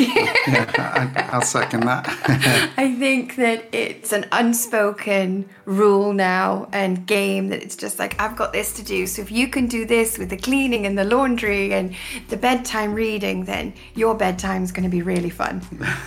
yeah 0.48 0.72
I, 0.78 1.30
I'll 1.34 1.42
second 1.42 1.82
that. 1.82 2.06
I 2.78 2.96
think 2.96 3.36
that 3.36 3.66
it's 3.74 4.14
an 4.14 4.26
unspoken 4.32 5.50
rule 5.66 6.14
now 6.14 6.70
and 6.72 7.06
game 7.06 7.50
that 7.50 7.62
it's 7.64 7.76
just 7.76 8.00
like, 8.00 8.20
I've 8.20 8.36
got 8.36 8.54
this 8.54 8.74
to 8.74 8.84
do. 8.84 9.08
So 9.08 9.22
if 9.22 9.32
you 9.32 9.48
can 9.48 9.68
do 9.68 9.86
this 9.86 10.18
with 10.18 10.30
the 10.30 10.38
cleaning 10.38 10.86
and 10.86 10.98
the 10.98 11.04
laundry 11.04 11.74
and 11.74 11.96
the 12.30 12.38
bedtime 12.38 12.94
reading, 12.94 13.46
then 13.46 13.74
your 13.96 14.16
bedtime 14.16 14.64
is 14.64 14.72
going 14.72 14.84
to 14.84 14.90
be 14.90 15.02
really 15.02 15.30
fun. 15.30 15.62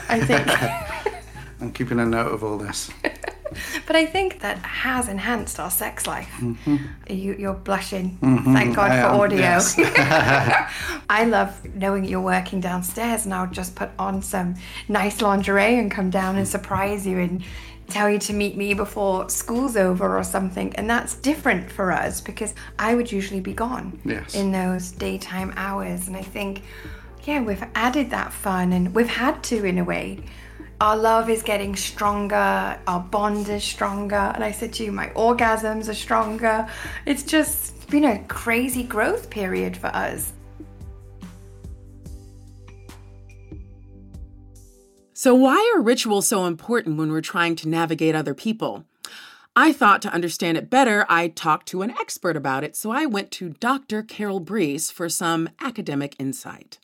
I 0.08 0.20
think. 0.20 1.14
I'm 1.60 1.72
keeping 1.72 1.98
a 1.98 2.06
note 2.06 2.32
of 2.32 2.44
all 2.44 2.56
this. 2.56 2.88
but 3.86 3.96
I 3.96 4.06
think 4.06 4.40
that 4.40 4.58
has 4.58 5.08
enhanced 5.08 5.58
our 5.60 5.70
sex 5.70 6.06
life. 6.06 6.30
Mm-hmm. 6.38 6.76
You, 7.08 7.34
you're 7.38 7.54
blushing. 7.54 8.18
Mhm, 8.22 8.52
Thank 8.52 8.76
God 8.76 8.90
I 8.90 9.00
for 9.02 9.08
am, 9.08 9.20
audio. 9.20 9.38
yes. 9.38 9.74
I 11.10 11.24
love 11.24 11.64
knowing 11.74 12.04
you're 12.04 12.20
working 12.20 12.60
downstairs, 12.60 13.24
and 13.24 13.34
I'll 13.34 13.50
just 13.50 13.74
put 13.74 13.90
on 13.98 14.22
some 14.22 14.56
nice 14.88 15.20
lingerie 15.22 15.78
and 15.78 15.90
come 15.90 16.10
down 16.10 16.36
and 16.36 16.46
surprise 16.46 17.06
you 17.06 17.18
and 17.18 17.42
tell 17.88 18.10
you 18.10 18.18
to 18.18 18.34
meet 18.34 18.54
me 18.56 18.74
before 18.74 19.30
school's 19.30 19.74
over 19.76 20.18
or 20.18 20.22
something. 20.22 20.74
And 20.76 20.90
that's 20.90 21.14
different 21.14 21.70
for 21.70 21.90
us 21.90 22.20
because 22.20 22.52
I 22.78 22.94
would 22.94 23.10
usually 23.10 23.40
be 23.40 23.54
gone 23.54 23.98
Yes. 24.04 24.34
in 24.34 24.52
those 24.52 24.90
daytime 24.90 25.54
hours. 25.56 26.06
And 26.06 26.14
I 26.14 26.20
think, 26.22 26.62
yeah, 27.24 27.40
we've 27.40 27.64
added 27.74 28.10
that 28.10 28.32
fun 28.34 28.72
and 28.74 28.94
we've 28.94 29.08
had 29.08 29.42
to 29.44 29.64
in 29.64 29.78
a 29.78 29.84
way. 29.84 30.18
Our 30.80 30.96
love 30.96 31.28
is 31.28 31.42
getting 31.42 31.74
stronger, 31.74 32.78
our 32.86 33.00
bond 33.00 33.48
is 33.48 33.64
stronger. 33.64 34.30
And 34.34 34.44
I 34.44 34.52
said 34.52 34.72
to 34.74 34.84
you, 34.84 34.92
my 34.92 35.08
orgasms 35.08 35.88
are 35.88 35.94
stronger. 35.94 36.68
It's 37.04 37.24
just 37.24 37.90
been 37.90 38.04
a 38.04 38.22
crazy 38.24 38.84
growth 38.84 39.28
period 39.28 39.76
for 39.76 39.88
us. 39.88 40.32
So, 45.14 45.34
why 45.34 45.72
are 45.74 45.82
rituals 45.82 46.28
so 46.28 46.46
important 46.46 46.96
when 46.96 47.10
we're 47.10 47.22
trying 47.22 47.56
to 47.56 47.68
navigate 47.68 48.14
other 48.14 48.34
people? 48.34 48.84
I 49.56 49.72
thought 49.72 50.00
to 50.02 50.12
understand 50.12 50.56
it 50.56 50.70
better, 50.70 51.04
I'd 51.08 51.34
talk 51.34 51.64
to 51.66 51.82
an 51.82 51.90
expert 51.90 52.36
about 52.36 52.62
it, 52.62 52.76
so 52.76 52.92
I 52.92 53.06
went 53.06 53.32
to 53.32 53.48
Dr. 53.48 54.04
Carol 54.04 54.38
Bruess 54.38 54.92
for 54.92 55.08
some 55.08 55.48
academic 55.60 56.14
insight. 56.20 56.78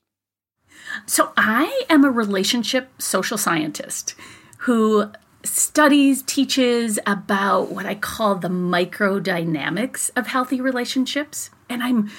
So, 1.07 1.33
I 1.37 1.83
am 1.89 2.05
a 2.05 2.11
relationship 2.11 2.91
social 3.01 3.39
scientist 3.39 4.15
who 4.59 5.11
studies, 5.45 6.23
teaches 6.23 6.99
about 7.07 7.71
what 7.71 7.87
I 7.87 7.95
call 7.95 8.37
the 8.37 8.49
microdynamics 8.49 10.11
of 10.17 10.27
healthy 10.27 10.61
relationships. 10.61 11.51
And 11.69 11.83
I'm 11.83 12.11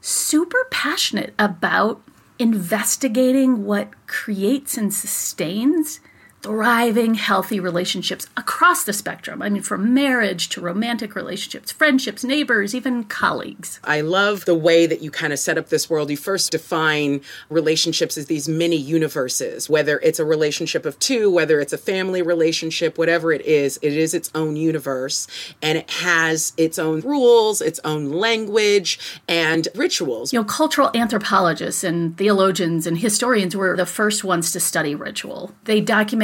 super 0.00 0.66
passionate 0.70 1.34
about 1.38 2.02
investigating 2.38 3.64
what 3.64 4.06
creates 4.06 4.76
and 4.76 4.92
sustains 4.92 6.00
thriving, 6.42 7.14
healthy 7.14 7.60
relationships 7.60 8.26
across 8.36 8.84
the 8.84 8.92
spectrum. 8.92 9.40
I 9.40 9.48
mean, 9.48 9.62
from 9.62 9.94
marriage 9.94 10.48
to 10.50 10.60
romantic 10.60 11.14
relationships, 11.14 11.70
friendships, 11.70 12.24
neighbors, 12.24 12.74
even 12.74 13.04
colleagues. 13.04 13.78
I 13.84 14.00
love 14.00 14.44
the 14.44 14.54
way 14.54 14.86
that 14.86 15.02
you 15.02 15.10
kind 15.10 15.32
of 15.32 15.38
set 15.38 15.56
up 15.56 15.68
this 15.68 15.88
world. 15.88 16.10
You 16.10 16.16
first 16.16 16.50
define 16.50 17.20
relationships 17.48 18.18
as 18.18 18.26
these 18.26 18.48
mini 18.48 18.76
universes, 18.76 19.70
whether 19.70 20.00
it's 20.00 20.18
a 20.18 20.24
relationship 20.24 20.84
of 20.84 20.98
two, 20.98 21.30
whether 21.30 21.60
it's 21.60 21.72
a 21.72 21.78
family 21.78 22.22
relationship, 22.22 22.98
whatever 22.98 23.32
it 23.32 23.42
is, 23.42 23.78
it 23.80 23.92
is 23.92 24.12
its 24.12 24.30
own 24.34 24.56
universe 24.56 25.28
and 25.62 25.78
it 25.78 25.90
has 25.90 26.52
its 26.56 26.78
own 26.78 27.00
rules, 27.00 27.60
its 27.60 27.78
own 27.84 28.10
language, 28.10 28.98
and 29.28 29.68
rituals. 29.74 30.32
You 30.32 30.40
know, 30.40 30.44
cultural 30.44 30.90
anthropologists 30.94 31.84
and 31.84 32.16
theologians 32.18 32.86
and 32.86 32.98
historians 32.98 33.54
were 33.54 33.76
the 33.76 33.86
first 33.86 34.24
ones 34.24 34.50
to 34.52 34.60
study 34.60 34.94
ritual. 34.94 35.52
They 35.64 35.80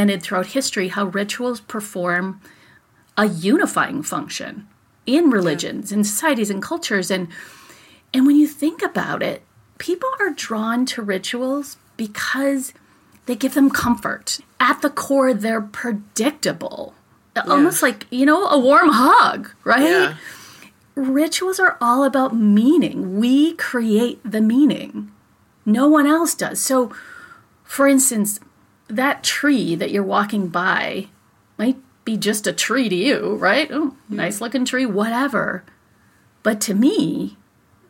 documented 0.09 0.23
throughout 0.23 0.47
history 0.55 0.89
how 0.89 1.07
rituals 1.07 1.61
perform 1.61 2.41
a 3.17 3.27
unifying 3.27 4.03
function 4.03 4.67
in 5.07 5.31
religions 5.31 5.93
and 5.93 6.07
societies 6.07 6.51
and 6.51 6.63
cultures 6.63 7.11
and 7.11 7.29
and 8.15 8.27
when 8.27 8.37
you 8.37 8.47
think 8.47 8.83
about 8.83 9.23
it, 9.23 9.43
people 9.77 10.09
are 10.19 10.31
drawn 10.31 10.87
to 10.87 11.03
rituals 11.03 11.77
because 11.99 12.73
they 13.27 13.37
give 13.37 13.53
them 13.53 13.69
comfort. 13.69 14.41
At 14.59 14.81
the 14.81 14.89
core, 14.89 15.35
they're 15.35 15.61
predictable. 15.61 16.95
Almost 17.47 17.83
like, 17.83 18.07
you 18.11 18.25
know, 18.25 18.49
a 18.49 18.59
warm 18.59 18.89
hug, 18.91 19.51
right? 19.63 19.83
Yeah. 19.83 20.17
Rituals 20.95 21.61
are 21.61 21.77
all 21.83 22.03
about 22.03 22.35
meaning. 22.35 23.21
We 23.21 23.53
create 23.55 24.21
the 24.25 24.41
meaning. 24.41 25.13
No 25.67 25.87
one 25.87 26.07
else 26.07 26.35
does. 26.35 26.61
So, 26.61 26.91
for 27.63 27.87
instance, 27.87 28.41
that 28.89 29.23
tree 29.23 29.75
that 29.75 29.91
you're 29.91 30.03
walking 30.03 30.49
by 30.49 31.09
might 31.57 31.77
be 32.05 32.17
just 32.17 32.47
a 32.47 32.53
tree 32.53 32.89
to 32.89 32.95
you, 32.95 33.37
right? 33.37 33.69
Oh, 33.71 33.95
nice 34.09 34.41
looking 34.41 34.65
tree, 34.65 34.87
whatever. 34.87 35.65
But 36.43 36.61
to 36.63 36.75
me, 36.75 37.37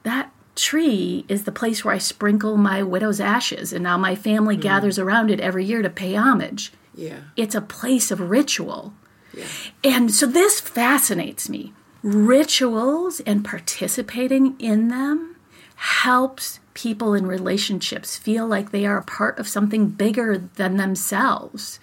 that 0.02 0.32
tree 0.56 1.24
is 1.28 1.44
the 1.44 1.52
place 1.52 1.84
where 1.84 1.94
I 1.94 1.98
sprinkle 1.98 2.56
my 2.56 2.82
widow's 2.82 3.20
ashes, 3.20 3.72
and 3.72 3.84
now 3.84 3.96
my 3.96 4.14
family 4.14 4.56
mm. 4.56 4.60
gathers 4.60 4.98
around 4.98 5.30
it 5.30 5.40
every 5.40 5.64
year 5.64 5.82
to 5.82 5.90
pay 5.90 6.14
homage. 6.14 6.72
Yeah. 6.94 7.20
It's 7.36 7.54
a 7.54 7.60
place 7.60 8.10
of 8.10 8.20
ritual. 8.20 8.92
Yeah. 9.32 9.46
And 9.84 10.12
so 10.12 10.26
this 10.26 10.60
fascinates 10.60 11.48
me. 11.48 11.72
Rituals 12.02 13.20
and 13.20 13.44
participating 13.44 14.58
in 14.58 14.88
them 14.88 15.37
helps 15.76 16.58
people 16.78 17.12
in 17.12 17.26
relationships 17.26 18.16
feel 18.16 18.46
like 18.46 18.70
they 18.70 18.86
are 18.86 18.98
a 18.98 19.02
part 19.02 19.36
of 19.36 19.48
something 19.48 19.88
bigger 19.88 20.38
than 20.38 20.76
themselves. 20.76 21.80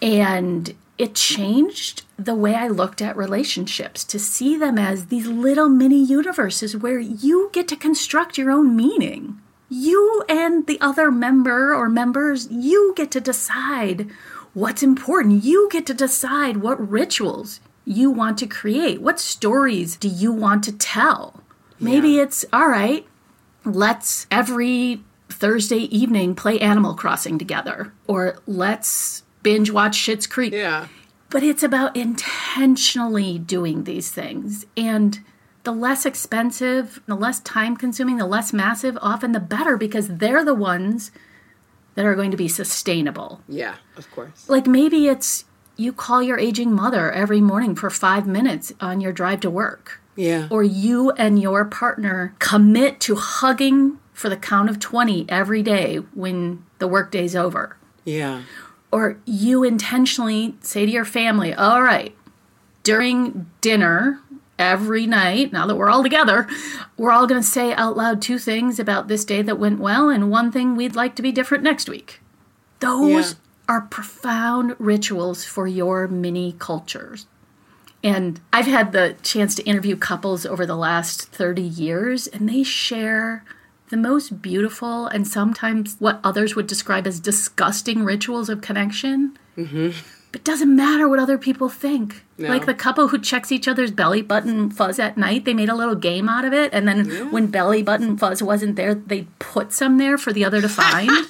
And 0.00 0.76
it 0.96 1.16
changed 1.16 2.04
the 2.16 2.36
way 2.36 2.54
I 2.54 2.68
looked 2.68 3.02
at 3.02 3.16
relationships 3.16 4.04
to 4.04 4.18
see 4.20 4.56
them 4.56 4.78
as 4.78 5.06
these 5.06 5.26
little 5.26 5.68
mini 5.68 6.00
universes 6.04 6.76
where 6.76 7.00
you 7.00 7.50
get 7.52 7.66
to 7.68 7.76
construct 7.76 8.38
your 8.38 8.52
own 8.52 8.76
meaning. 8.76 9.40
You 9.68 10.22
and 10.28 10.68
the 10.68 10.80
other 10.80 11.10
member 11.10 11.74
or 11.74 11.88
members, 11.88 12.48
you 12.48 12.94
get 12.96 13.10
to 13.12 13.20
decide 13.20 14.08
what's 14.54 14.84
important. 14.84 15.42
You 15.42 15.68
get 15.72 15.84
to 15.86 15.94
decide 15.94 16.58
what 16.58 16.88
rituals 16.88 17.58
you 17.84 18.08
want 18.08 18.38
to 18.38 18.46
create. 18.46 19.02
What 19.02 19.18
stories 19.18 19.96
do 19.96 20.06
you 20.06 20.30
want 20.30 20.62
to 20.64 20.72
tell? 20.72 21.42
Maybe 21.80 22.18
it's 22.18 22.44
all 22.52 22.68
right, 22.68 23.06
let's 23.68 24.26
every 24.30 25.02
Thursday 25.28 25.82
evening 25.96 26.34
play 26.34 26.58
Animal 26.58 26.94
Crossing 26.94 27.38
together, 27.38 27.92
or 28.06 28.38
let's 28.46 29.22
binge 29.42 29.70
watch 29.70 29.96
Schitt's 29.96 30.26
Creek. 30.26 30.52
Yeah. 30.52 30.88
But 31.30 31.42
it's 31.42 31.62
about 31.62 31.94
intentionally 31.96 33.38
doing 33.38 33.84
these 33.84 34.10
things. 34.10 34.64
And 34.76 35.20
the 35.64 35.72
less 35.72 36.06
expensive, 36.06 37.02
the 37.06 37.14
less 37.14 37.40
time 37.40 37.76
consuming, 37.76 38.16
the 38.16 38.26
less 38.26 38.52
massive, 38.52 38.96
often 39.02 39.32
the 39.32 39.40
better 39.40 39.76
because 39.76 40.08
they're 40.08 40.44
the 40.44 40.54
ones 40.54 41.10
that 41.94 42.06
are 42.06 42.14
going 42.14 42.30
to 42.30 42.36
be 42.36 42.48
sustainable. 42.48 43.42
Yeah, 43.48 43.74
of 43.96 44.10
course. 44.10 44.48
Like 44.48 44.66
maybe 44.66 45.08
it's 45.08 45.44
you 45.78 45.92
call 45.92 46.22
your 46.22 46.38
aging 46.38 46.72
mother 46.72 47.10
every 47.10 47.40
morning 47.40 47.74
for 47.74 47.88
five 47.88 48.26
minutes 48.26 48.72
on 48.80 49.00
your 49.00 49.12
drive 49.12 49.40
to 49.40 49.50
work. 49.50 50.00
Yeah. 50.16 50.48
Or 50.50 50.64
you 50.64 51.12
and 51.12 51.40
your 51.40 51.64
partner 51.64 52.34
commit 52.40 52.98
to 53.02 53.14
hugging 53.14 53.98
for 54.12 54.28
the 54.28 54.36
count 54.36 54.68
of 54.68 54.80
20 54.80 55.26
every 55.28 55.62
day 55.62 55.98
when 56.14 56.64
the 56.80 56.88
workday's 56.88 57.36
over. 57.36 57.76
Yeah. 58.04 58.42
Or 58.90 59.18
you 59.24 59.62
intentionally 59.62 60.56
say 60.60 60.84
to 60.84 60.90
your 60.90 61.04
family, 61.04 61.54
all 61.54 61.82
right, 61.82 62.16
during 62.82 63.48
dinner 63.60 64.20
every 64.58 65.06
night, 65.06 65.52
now 65.52 65.66
that 65.68 65.76
we're 65.76 65.90
all 65.90 66.02
together, 66.02 66.48
we're 66.96 67.12
all 67.12 67.28
going 67.28 67.40
to 67.40 67.46
say 67.46 67.72
out 67.74 67.96
loud 67.96 68.20
two 68.20 68.40
things 68.40 68.80
about 68.80 69.06
this 69.06 69.24
day 69.24 69.42
that 69.42 69.58
went 69.58 69.78
well 69.78 70.08
and 70.08 70.30
one 70.30 70.50
thing 70.50 70.74
we'd 70.74 70.96
like 70.96 71.14
to 71.14 71.22
be 71.22 71.30
different 71.30 71.62
next 71.62 71.88
week. 71.88 72.20
Those 72.80 73.32
Yeah. 73.32 73.38
Are 73.68 73.82
profound 73.82 74.74
rituals 74.78 75.44
for 75.44 75.66
your 75.66 76.08
mini 76.08 76.56
cultures. 76.58 77.26
And 78.02 78.40
I've 78.52 78.66
had 78.66 78.92
the 78.92 79.16
chance 79.22 79.54
to 79.56 79.62
interview 79.64 79.96
couples 79.96 80.46
over 80.46 80.64
the 80.64 80.76
last 80.76 81.28
30 81.28 81.62
years, 81.62 82.26
and 82.26 82.48
they 82.48 82.62
share 82.62 83.44
the 83.90 83.96
most 83.96 84.40
beautiful 84.42 85.06
and 85.06 85.26
sometimes 85.26 85.96
what 85.98 86.20
others 86.22 86.54
would 86.54 86.66
describe 86.66 87.06
as 87.06 87.20
disgusting 87.20 88.04
rituals 88.04 88.48
of 88.48 88.60
connection. 88.60 89.36
Mm-hmm. 89.56 89.90
But 90.30 90.44
doesn't 90.44 90.74
matter 90.74 91.08
what 91.08 91.18
other 91.18 91.38
people 91.38 91.70
think. 91.70 92.22
No. 92.36 92.50
Like 92.50 92.66
the 92.66 92.74
couple 92.74 93.08
who 93.08 93.18
checks 93.18 93.50
each 93.50 93.66
other's 93.66 93.90
belly 93.90 94.20
button 94.20 94.70
fuzz 94.70 94.98
at 94.98 95.16
night, 95.16 95.46
they 95.46 95.54
made 95.54 95.70
a 95.70 95.74
little 95.74 95.94
game 95.94 96.28
out 96.28 96.44
of 96.44 96.52
it. 96.52 96.72
And 96.74 96.86
then 96.86 97.32
when 97.32 97.46
belly 97.46 97.82
button 97.82 98.18
fuzz 98.18 98.42
wasn't 98.42 98.76
there, 98.76 98.94
they 98.94 99.26
put 99.38 99.72
some 99.72 99.96
there 99.96 100.18
for 100.18 100.32
the 100.32 100.44
other 100.44 100.60
to 100.60 100.68
find. 100.68 101.10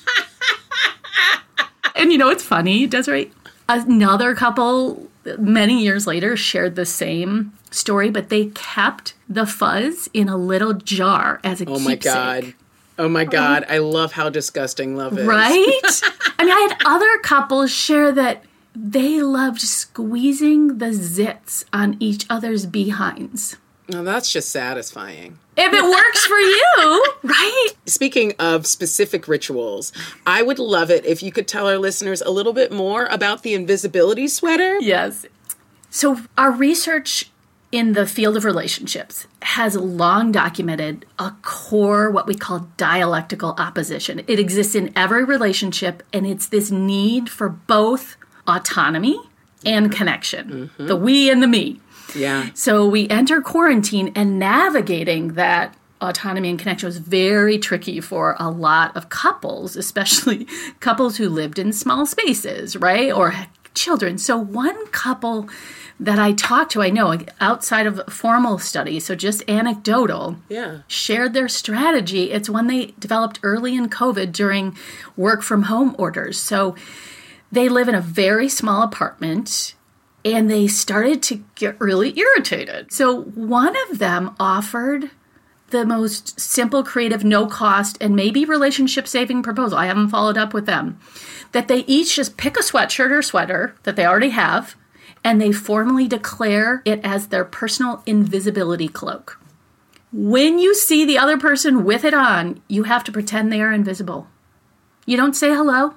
and 1.98 2.12
you 2.12 2.18
know, 2.18 2.30
it's 2.30 2.42
funny, 2.42 2.86
Desiree. 2.86 3.30
Another 3.68 4.34
couple 4.34 5.08
many 5.38 5.82
years 5.82 6.06
later 6.06 6.36
shared 6.36 6.74
the 6.74 6.86
same 6.86 7.52
story, 7.70 8.10
but 8.10 8.30
they 8.30 8.46
kept 8.46 9.14
the 9.28 9.46
fuzz 9.46 10.08
in 10.14 10.28
a 10.28 10.36
little 10.36 10.72
jar 10.72 11.40
as 11.44 11.60
a 11.60 11.66
keepsake 11.66 11.78
Oh 11.78 11.84
my 11.84 11.96
god. 11.96 12.54
Oh 12.98 13.08
my 13.08 13.24
god. 13.24 13.66
I 13.68 13.78
love 13.78 14.12
how 14.12 14.28
disgusting 14.30 14.96
love 14.96 15.18
is. 15.18 15.26
Right? 15.26 15.52
I 16.38 16.44
mean, 16.44 16.52
I 16.52 16.68
had 16.68 16.76
other 16.84 17.18
couples 17.18 17.70
share 17.70 18.10
that 18.12 18.42
they 18.74 19.22
loved 19.22 19.60
squeezing 19.60 20.78
the 20.78 20.86
zits 20.86 21.64
on 21.72 21.96
each 22.00 22.26
other's 22.30 22.64
behinds. 22.66 23.56
Now 23.88 24.02
that's 24.02 24.30
just 24.30 24.50
satisfying. 24.50 25.38
If 25.56 25.72
it 25.72 25.82
works 25.82 26.24
for 26.26 26.38
you, 26.38 27.04
right? 27.24 27.68
Speaking 27.86 28.34
of 28.38 28.66
specific 28.66 29.26
rituals, 29.26 29.92
I 30.26 30.42
would 30.42 30.58
love 30.58 30.90
it 30.90 31.06
if 31.06 31.22
you 31.22 31.32
could 31.32 31.48
tell 31.48 31.66
our 31.66 31.78
listeners 31.78 32.20
a 32.20 32.30
little 32.30 32.52
bit 32.52 32.70
more 32.70 33.06
about 33.06 33.42
the 33.42 33.54
invisibility 33.54 34.28
sweater. 34.28 34.78
Yes. 34.80 35.26
So, 35.90 36.20
our 36.36 36.50
research 36.50 37.30
in 37.72 37.92
the 37.92 38.06
field 38.06 38.36
of 38.36 38.44
relationships 38.44 39.26
has 39.42 39.74
long 39.74 40.32
documented 40.32 41.04
a 41.18 41.32
core, 41.42 42.10
what 42.10 42.26
we 42.26 42.34
call 42.34 42.68
dialectical 42.76 43.54
opposition. 43.58 44.20
It 44.26 44.38
exists 44.38 44.74
in 44.74 44.92
every 44.96 45.24
relationship, 45.24 46.02
and 46.12 46.26
it's 46.26 46.46
this 46.46 46.70
need 46.70 47.28
for 47.28 47.48
both 47.48 48.16
autonomy 48.46 49.20
and 49.64 49.86
mm-hmm. 49.86 49.96
connection 49.96 50.48
mm-hmm. 50.50 50.86
the 50.86 50.96
we 50.96 51.30
and 51.30 51.42
the 51.42 51.48
me. 51.48 51.80
Yeah. 52.14 52.48
So 52.54 52.88
we 52.88 53.08
enter 53.08 53.40
quarantine, 53.40 54.12
and 54.14 54.38
navigating 54.38 55.34
that 55.34 55.76
autonomy 56.00 56.50
and 56.50 56.58
connection 56.58 56.86
was 56.86 56.98
very 56.98 57.58
tricky 57.58 58.00
for 58.00 58.36
a 58.38 58.50
lot 58.50 58.96
of 58.96 59.08
couples, 59.08 59.76
especially 59.76 60.46
couples 60.80 61.16
who 61.16 61.28
lived 61.28 61.58
in 61.58 61.72
small 61.72 62.06
spaces, 62.06 62.76
right? 62.76 63.12
Or 63.12 63.34
children. 63.74 64.18
So 64.18 64.36
one 64.36 64.86
couple 64.88 65.48
that 66.00 66.18
I 66.18 66.32
talked 66.32 66.72
to, 66.72 66.82
I 66.82 66.90
know 66.90 67.18
outside 67.40 67.86
of 67.86 68.00
formal 68.08 68.58
study, 68.58 69.00
so 69.00 69.14
just 69.14 69.48
anecdotal, 69.48 70.36
Yeah. 70.48 70.78
shared 70.86 71.32
their 71.34 71.48
strategy. 71.48 72.30
It's 72.30 72.48
one 72.48 72.68
they 72.68 72.94
developed 72.98 73.40
early 73.42 73.74
in 73.74 73.88
COVID 73.88 74.32
during 74.32 74.76
work 75.16 75.42
from 75.42 75.64
home 75.64 75.96
orders. 75.98 76.38
So 76.38 76.76
they 77.50 77.68
live 77.68 77.88
in 77.88 77.94
a 77.94 78.00
very 78.00 78.48
small 78.48 78.82
apartment 78.82 79.74
and 80.24 80.50
they 80.50 80.66
started 80.66 81.22
to 81.24 81.44
get 81.54 81.80
really 81.80 82.18
irritated. 82.18 82.92
So 82.92 83.22
one 83.22 83.74
of 83.90 83.98
them 83.98 84.34
offered 84.38 85.10
the 85.70 85.84
most 85.84 86.40
simple, 86.40 86.82
creative, 86.82 87.24
no 87.24 87.46
cost, 87.46 87.98
and 88.00 88.16
maybe 88.16 88.44
relationship 88.44 89.06
saving 89.06 89.42
proposal. 89.42 89.78
I 89.78 89.86
haven't 89.86 90.08
followed 90.08 90.38
up 90.38 90.54
with 90.54 90.66
them. 90.66 90.98
That 91.52 91.68
they 91.68 91.80
each 91.80 92.16
just 92.16 92.36
pick 92.36 92.56
a 92.56 92.60
sweatshirt 92.60 93.10
or 93.10 93.22
sweater 93.22 93.74
that 93.82 93.96
they 93.96 94.06
already 94.06 94.30
have 94.30 94.76
and 95.24 95.40
they 95.40 95.52
formally 95.52 96.06
declare 96.06 96.82
it 96.84 97.00
as 97.04 97.28
their 97.28 97.44
personal 97.44 98.02
invisibility 98.06 98.88
cloak. 98.88 99.40
When 100.12 100.58
you 100.58 100.74
see 100.74 101.04
the 101.04 101.18
other 101.18 101.36
person 101.36 101.84
with 101.84 102.04
it 102.04 102.14
on, 102.14 102.62
you 102.68 102.84
have 102.84 103.04
to 103.04 103.12
pretend 103.12 103.52
they 103.52 103.60
are 103.60 103.72
invisible. 103.72 104.26
You 105.06 105.16
don't 105.16 105.36
say 105.36 105.50
hello. 105.50 105.94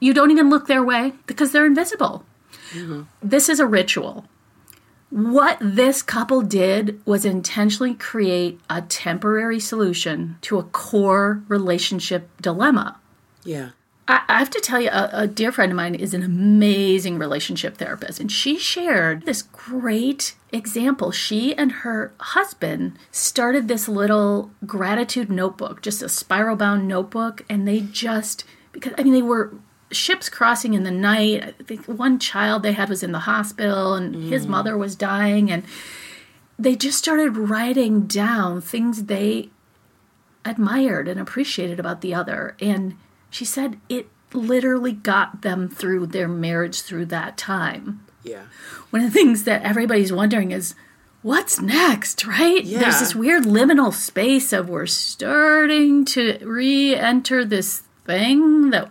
You 0.00 0.12
don't 0.12 0.30
even 0.30 0.50
look 0.50 0.66
their 0.66 0.84
way 0.84 1.12
because 1.26 1.52
they're 1.52 1.66
invisible. 1.66 2.24
Mm-hmm. 2.72 3.02
This 3.22 3.48
is 3.48 3.60
a 3.60 3.66
ritual. 3.66 4.26
What 5.10 5.58
this 5.60 6.02
couple 6.02 6.42
did 6.42 7.00
was 7.06 7.24
intentionally 7.24 7.94
create 7.94 8.60
a 8.68 8.82
temporary 8.82 9.60
solution 9.60 10.36
to 10.42 10.58
a 10.58 10.64
core 10.64 11.42
relationship 11.48 12.28
dilemma. 12.42 12.98
Yeah. 13.44 13.70
I 14.08 14.22
I 14.28 14.38
have 14.38 14.50
to 14.50 14.60
tell 14.60 14.80
you, 14.80 14.90
a, 14.90 15.08
a 15.12 15.26
dear 15.26 15.50
friend 15.50 15.72
of 15.72 15.76
mine 15.76 15.94
is 15.94 16.12
an 16.12 16.22
amazing 16.22 17.18
relationship 17.18 17.76
therapist, 17.76 18.20
and 18.20 18.30
she 18.30 18.58
shared 18.58 19.24
this 19.24 19.42
great 19.42 20.34
example. 20.52 21.10
She 21.10 21.54
and 21.56 21.72
her 21.72 22.12
husband 22.18 22.98
started 23.10 23.66
this 23.66 23.88
little 23.88 24.50
gratitude 24.66 25.30
notebook, 25.30 25.80
just 25.82 26.02
a 26.02 26.08
spiral 26.08 26.56
bound 26.56 26.86
notebook, 26.86 27.44
and 27.48 27.66
they 27.66 27.80
just, 27.80 28.44
because, 28.72 28.92
I 28.98 29.04
mean, 29.04 29.14
they 29.14 29.22
were 29.22 29.54
ships 29.92 30.28
crossing 30.28 30.74
in 30.74 30.82
the 30.82 30.90
night. 30.90 31.42
I 31.60 31.62
think 31.62 31.86
one 31.86 32.18
child 32.18 32.62
they 32.62 32.72
had 32.72 32.88
was 32.88 33.02
in 33.02 33.12
the 33.12 33.20
hospital, 33.20 33.94
and 33.94 34.14
his 34.14 34.46
Mm. 34.46 34.50
mother 34.50 34.76
was 34.76 34.96
dying, 34.96 35.50
and 35.50 35.62
they 36.58 36.74
just 36.74 36.98
started 36.98 37.36
writing 37.36 38.06
down 38.06 38.60
things 38.60 39.04
they 39.04 39.50
admired 40.44 41.08
and 41.08 41.20
appreciated 41.20 41.78
about 41.80 42.00
the 42.00 42.14
other. 42.14 42.56
And 42.60 42.94
she 43.30 43.44
said 43.44 43.78
it 43.88 44.08
literally 44.32 44.92
got 44.92 45.42
them 45.42 45.68
through 45.68 46.06
their 46.06 46.28
marriage 46.28 46.82
through 46.82 47.06
that 47.06 47.36
time. 47.36 48.00
Yeah. 48.22 48.42
One 48.90 49.02
of 49.02 49.12
the 49.12 49.18
things 49.18 49.44
that 49.44 49.62
everybody's 49.62 50.12
wondering 50.12 50.50
is 50.50 50.74
what's 51.22 51.60
next, 51.60 52.26
right? 52.26 52.64
Yeah. 52.64 52.80
There's 52.80 53.00
this 53.00 53.14
weird 53.14 53.44
liminal 53.44 53.92
space 53.92 54.52
of 54.52 54.68
we're 54.68 54.86
starting 54.86 56.04
to 56.06 56.38
re 56.42 56.94
enter 56.94 57.44
this 57.44 57.82
thing 58.04 58.70
that 58.70 58.90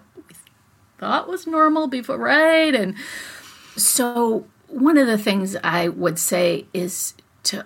thought 0.97 1.27
was 1.27 1.47
normal 1.47 1.87
before, 1.87 2.17
right? 2.17 2.73
And 2.73 2.95
so, 3.75 4.45
one 4.67 4.97
of 4.97 5.07
the 5.07 5.17
things 5.17 5.55
I 5.63 5.89
would 5.89 6.17
say 6.19 6.65
is 6.73 7.13
to 7.43 7.65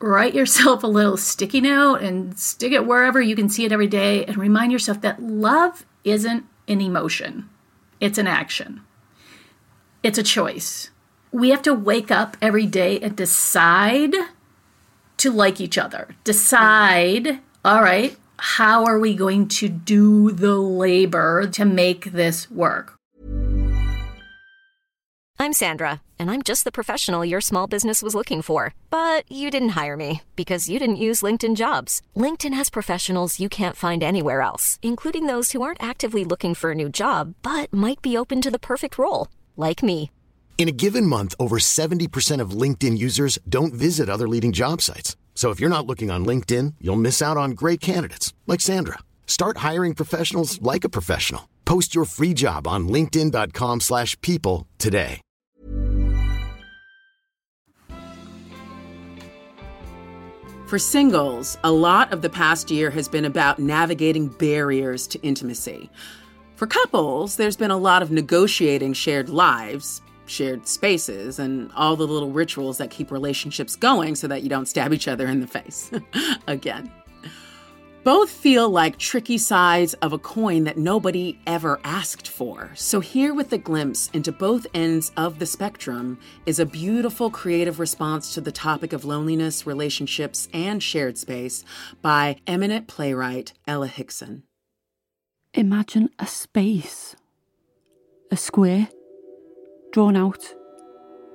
write 0.00 0.34
yourself 0.34 0.82
a 0.82 0.88
little 0.88 1.16
sticky 1.16 1.60
note 1.60 2.02
and 2.02 2.38
stick 2.38 2.72
it 2.72 2.86
wherever 2.86 3.20
you 3.20 3.36
can 3.36 3.48
see 3.48 3.64
it 3.64 3.72
every 3.72 3.86
day 3.86 4.24
and 4.24 4.36
remind 4.36 4.72
yourself 4.72 5.00
that 5.00 5.22
love 5.22 5.86
isn't 6.04 6.44
an 6.68 6.80
emotion, 6.80 7.48
it's 8.00 8.18
an 8.18 8.26
action, 8.26 8.82
it's 10.02 10.18
a 10.18 10.22
choice. 10.22 10.90
We 11.30 11.50
have 11.50 11.62
to 11.62 11.72
wake 11.72 12.10
up 12.10 12.36
every 12.42 12.66
day 12.66 13.00
and 13.00 13.16
decide 13.16 14.14
to 15.16 15.30
like 15.30 15.60
each 15.60 15.78
other. 15.78 16.14
Decide, 16.24 17.38
all 17.64 17.80
right, 17.80 18.16
how 18.42 18.84
are 18.84 18.98
we 18.98 19.14
going 19.14 19.46
to 19.46 19.68
do 19.68 20.32
the 20.32 20.56
labor 20.56 21.46
to 21.46 21.64
make 21.64 22.10
this 22.10 22.50
work? 22.50 22.94
I'm 25.38 25.52
Sandra, 25.52 26.02
and 26.18 26.28
I'm 26.28 26.42
just 26.42 26.64
the 26.64 26.72
professional 26.72 27.24
your 27.24 27.40
small 27.40 27.68
business 27.68 28.02
was 28.02 28.16
looking 28.16 28.42
for. 28.42 28.74
But 28.90 29.30
you 29.30 29.48
didn't 29.48 29.76
hire 29.80 29.96
me 29.96 30.22
because 30.34 30.68
you 30.68 30.80
didn't 30.80 31.04
use 31.08 31.22
LinkedIn 31.22 31.54
jobs. 31.54 32.02
LinkedIn 32.16 32.54
has 32.54 32.68
professionals 32.68 33.38
you 33.38 33.48
can't 33.48 33.76
find 33.76 34.02
anywhere 34.02 34.40
else, 34.40 34.80
including 34.82 35.26
those 35.26 35.52
who 35.52 35.62
aren't 35.62 35.82
actively 35.82 36.24
looking 36.24 36.54
for 36.54 36.72
a 36.72 36.76
new 36.76 36.88
job 36.88 37.34
but 37.42 37.72
might 37.72 38.02
be 38.02 38.16
open 38.16 38.40
to 38.40 38.50
the 38.50 38.58
perfect 38.58 38.98
role, 38.98 39.28
like 39.56 39.84
me. 39.84 40.10
In 40.58 40.68
a 40.68 40.78
given 40.84 41.06
month, 41.06 41.34
over 41.38 41.58
70% 41.58 42.40
of 42.40 42.50
LinkedIn 42.50 42.98
users 42.98 43.38
don't 43.48 43.72
visit 43.72 44.08
other 44.08 44.28
leading 44.28 44.52
job 44.52 44.82
sites. 44.82 45.16
So 45.34 45.50
if 45.50 45.58
you're 45.58 45.76
not 45.76 45.86
looking 45.86 46.12
on 46.12 46.24
LinkedIn, 46.24 46.74
you'll 46.80 46.94
miss 46.94 47.20
out 47.20 47.36
on 47.36 47.52
great 47.62 47.80
candidates 47.80 48.32
like 48.46 48.60
Sandra. 48.60 48.98
Start 49.26 49.56
hiring 49.58 49.94
professionals 49.94 50.62
like 50.62 50.84
a 50.84 50.88
professional. 50.88 51.48
Post 51.64 51.96
your 51.96 52.04
free 52.04 52.34
job 52.34 52.68
on 52.68 52.86
linkedin.com/people 52.86 54.68
today. 54.78 55.20
For 60.72 60.78
singles, 60.78 61.58
a 61.62 61.70
lot 61.70 62.14
of 62.14 62.22
the 62.22 62.30
past 62.30 62.70
year 62.70 62.88
has 62.92 63.06
been 63.06 63.26
about 63.26 63.58
navigating 63.58 64.28
barriers 64.28 65.06
to 65.08 65.20
intimacy. 65.20 65.90
For 66.56 66.66
couples, 66.66 67.36
there's 67.36 67.58
been 67.58 67.70
a 67.70 67.76
lot 67.76 68.00
of 68.00 68.10
negotiating 68.10 68.94
shared 68.94 69.28
lives, 69.28 70.00
shared 70.26 70.66
spaces, 70.66 71.38
and 71.38 71.70
all 71.72 71.96
the 71.96 72.06
little 72.06 72.30
rituals 72.30 72.78
that 72.78 72.90
keep 72.90 73.10
relationships 73.10 73.76
going 73.76 74.14
so 74.14 74.26
that 74.28 74.42
you 74.42 74.48
don't 74.48 74.66
stab 74.66 74.92
each 74.92 75.08
other 75.08 75.26
in 75.26 75.40
the 75.40 75.46
face. 75.46 75.90
Again. 76.46 76.90
Both 78.04 78.30
feel 78.30 78.68
like 78.68 78.98
tricky 78.98 79.38
sides 79.38 79.94
of 79.94 80.12
a 80.12 80.18
coin 80.18 80.64
that 80.64 80.76
nobody 80.76 81.38
ever 81.46 81.78
asked 81.84 82.26
for. 82.26 82.72
So, 82.74 82.98
here 82.98 83.32
with 83.32 83.52
a 83.52 83.58
glimpse 83.58 84.10
into 84.12 84.32
both 84.32 84.66
ends 84.74 85.12
of 85.16 85.38
the 85.38 85.46
spectrum 85.46 86.18
is 86.44 86.58
a 86.58 86.66
beautiful 86.66 87.30
creative 87.30 87.78
response 87.78 88.34
to 88.34 88.40
the 88.40 88.50
topic 88.50 88.92
of 88.92 89.04
loneliness, 89.04 89.68
relationships, 89.68 90.48
and 90.52 90.82
shared 90.82 91.16
space 91.16 91.64
by 92.00 92.38
eminent 92.44 92.88
playwright 92.88 93.52
Ella 93.68 93.86
Hickson. 93.86 94.42
Imagine 95.54 96.10
a 96.18 96.26
space, 96.26 97.14
a 98.32 98.36
square, 98.36 98.88
drawn 99.92 100.16
out 100.16 100.54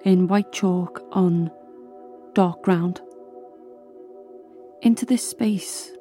in 0.03 0.27
white 0.27 0.51
chalk 0.51 1.03
on 1.11 1.51
dark 2.33 2.63
ground. 2.63 2.99
Into 4.81 5.05
this 5.05 5.27
space, 5.29 5.91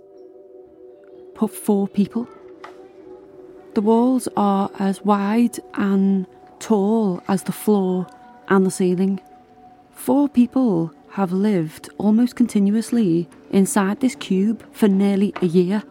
put 1.34 1.50
four 1.52 1.86
people. 1.86 2.26
The 3.74 3.82
walls 3.82 4.26
are 4.38 4.70
as 4.78 5.02
wide 5.02 5.58
and 5.74 6.26
tall 6.58 7.22
as 7.28 7.42
the 7.42 7.52
floor 7.52 8.06
and 8.48 8.64
the 8.64 8.70
ceiling. 8.70 9.20
Four 9.90 10.26
people 10.26 10.92
have 11.10 11.32
lived 11.32 11.90
almost 11.98 12.36
continuously 12.36 13.28
inside 13.50 14.00
this 14.00 14.14
cube 14.14 14.64
for 14.72 14.88
nearly 14.88 15.34
a 15.42 15.46
year. 15.46 15.82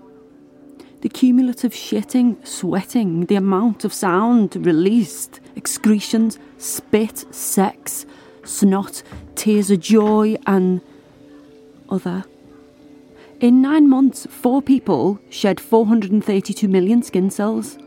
The 1.01 1.09
cumulative 1.09 1.73
shitting, 1.73 2.45
sweating, 2.47 3.27
the 3.27 3.35
amount 3.35 3.85
of 3.85 3.93
sound 3.93 4.55
released, 4.65 5.39
excretions, 5.55 6.39
spit, 6.57 7.25
sex, 7.33 8.05
snot, 8.43 9.03
tears 9.35 9.71
of 9.71 9.79
joy, 9.79 10.35
and 10.45 10.81
other. 11.89 12.23
In 13.39 13.61
nine 13.61 13.89
months, 13.89 14.25
four 14.29 14.61
people 14.61 15.19
shed 15.29 15.59
432 15.59 16.67
million 16.67 17.03
skin 17.03 17.29
cells. 17.29 17.77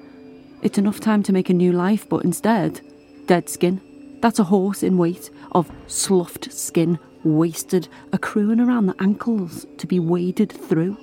It's 0.62 0.78
enough 0.78 1.00
time 1.00 1.22
to 1.24 1.33
make 1.33 1.48
a 1.48 1.54
new 1.54 1.72
life, 1.72 2.09
but 2.09 2.24
instead, 2.24 2.81
dead 3.26 3.48
skin. 3.48 3.81
That's 4.20 4.38
a 4.38 4.44
horse 4.44 4.83
in 4.83 4.98
weight 4.98 5.31
of 5.52 5.70
sloughed 5.87 6.52
skin, 6.52 6.98
wasted, 7.24 7.88
accruing 8.12 8.61
around 8.61 8.87
the 8.87 9.00
ankles 9.00 9.66
to 9.78 9.87
be 9.87 9.98
waded 9.98 10.52
through. 10.52 10.96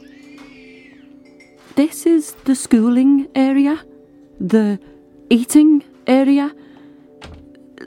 This 1.76 2.06
is 2.06 2.34
the 2.46 2.56
schooling 2.56 3.28
area, 3.36 3.84
the 4.40 4.80
eating 5.30 5.84
area, 6.08 6.54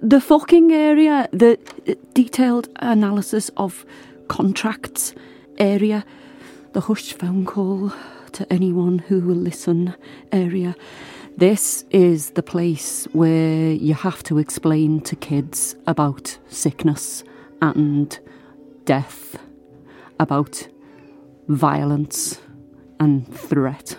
the 0.02 0.20
fucking 0.20 0.72
area, 0.72 1.28
the 1.32 1.58
detailed 2.14 2.68
analysis 2.76 3.50
of 3.56 3.84
contracts 4.28 5.14
area, 5.58 6.04
the 6.72 6.80
hushed 6.80 7.18
phone 7.18 7.44
call 7.44 7.92
to 8.32 8.52
anyone 8.52 8.98
who 8.98 9.20
will 9.20 9.36
listen 9.36 9.94
area. 10.32 10.74
This 11.36 11.84
is 11.90 12.30
the 12.30 12.42
place 12.42 13.06
where 13.12 13.72
you 13.72 13.94
have 13.94 14.22
to 14.24 14.38
explain 14.38 15.00
to 15.02 15.16
kids 15.16 15.76
about 15.86 16.38
sickness 16.48 17.24
and 17.62 18.18
death, 18.84 19.36
about 20.18 20.68
violence 21.48 22.40
and 23.00 23.32
threat. 23.32 23.96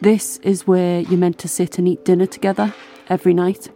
This 0.00 0.38
is 0.38 0.66
where 0.66 1.00
you're 1.00 1.18
meant 1.18 1.38
to 1.40 1.48
sit 1.48 1.78
and 1.78 1.86
eat 1.86 2.06
dinner 2.06 2.24
together 2.24 2.72
every 3.10 3.34
night. 3.34 3.70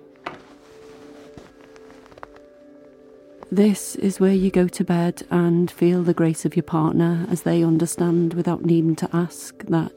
This 3.52 3.94
is 3.96 4.18
where 4.18 4.32
you 4.32 4.50
go 4.50 4.66
to 4.66 4.84
bed 4.84 5.22
and 5.30 5.70
feel 5.70 6.02
the 6.02 6.14
grace 6.14 6.46
of 6.46 6.56
your 6.56 6.62
partner 6.62 7.26
as 7.30 7.42
they 7.42 7.62
understand 7.62 8.32
without 8.32 8.64
needing 8.64 8.96
to 8.96 9.08
ask 9.12 9.64
that 9.66 9.92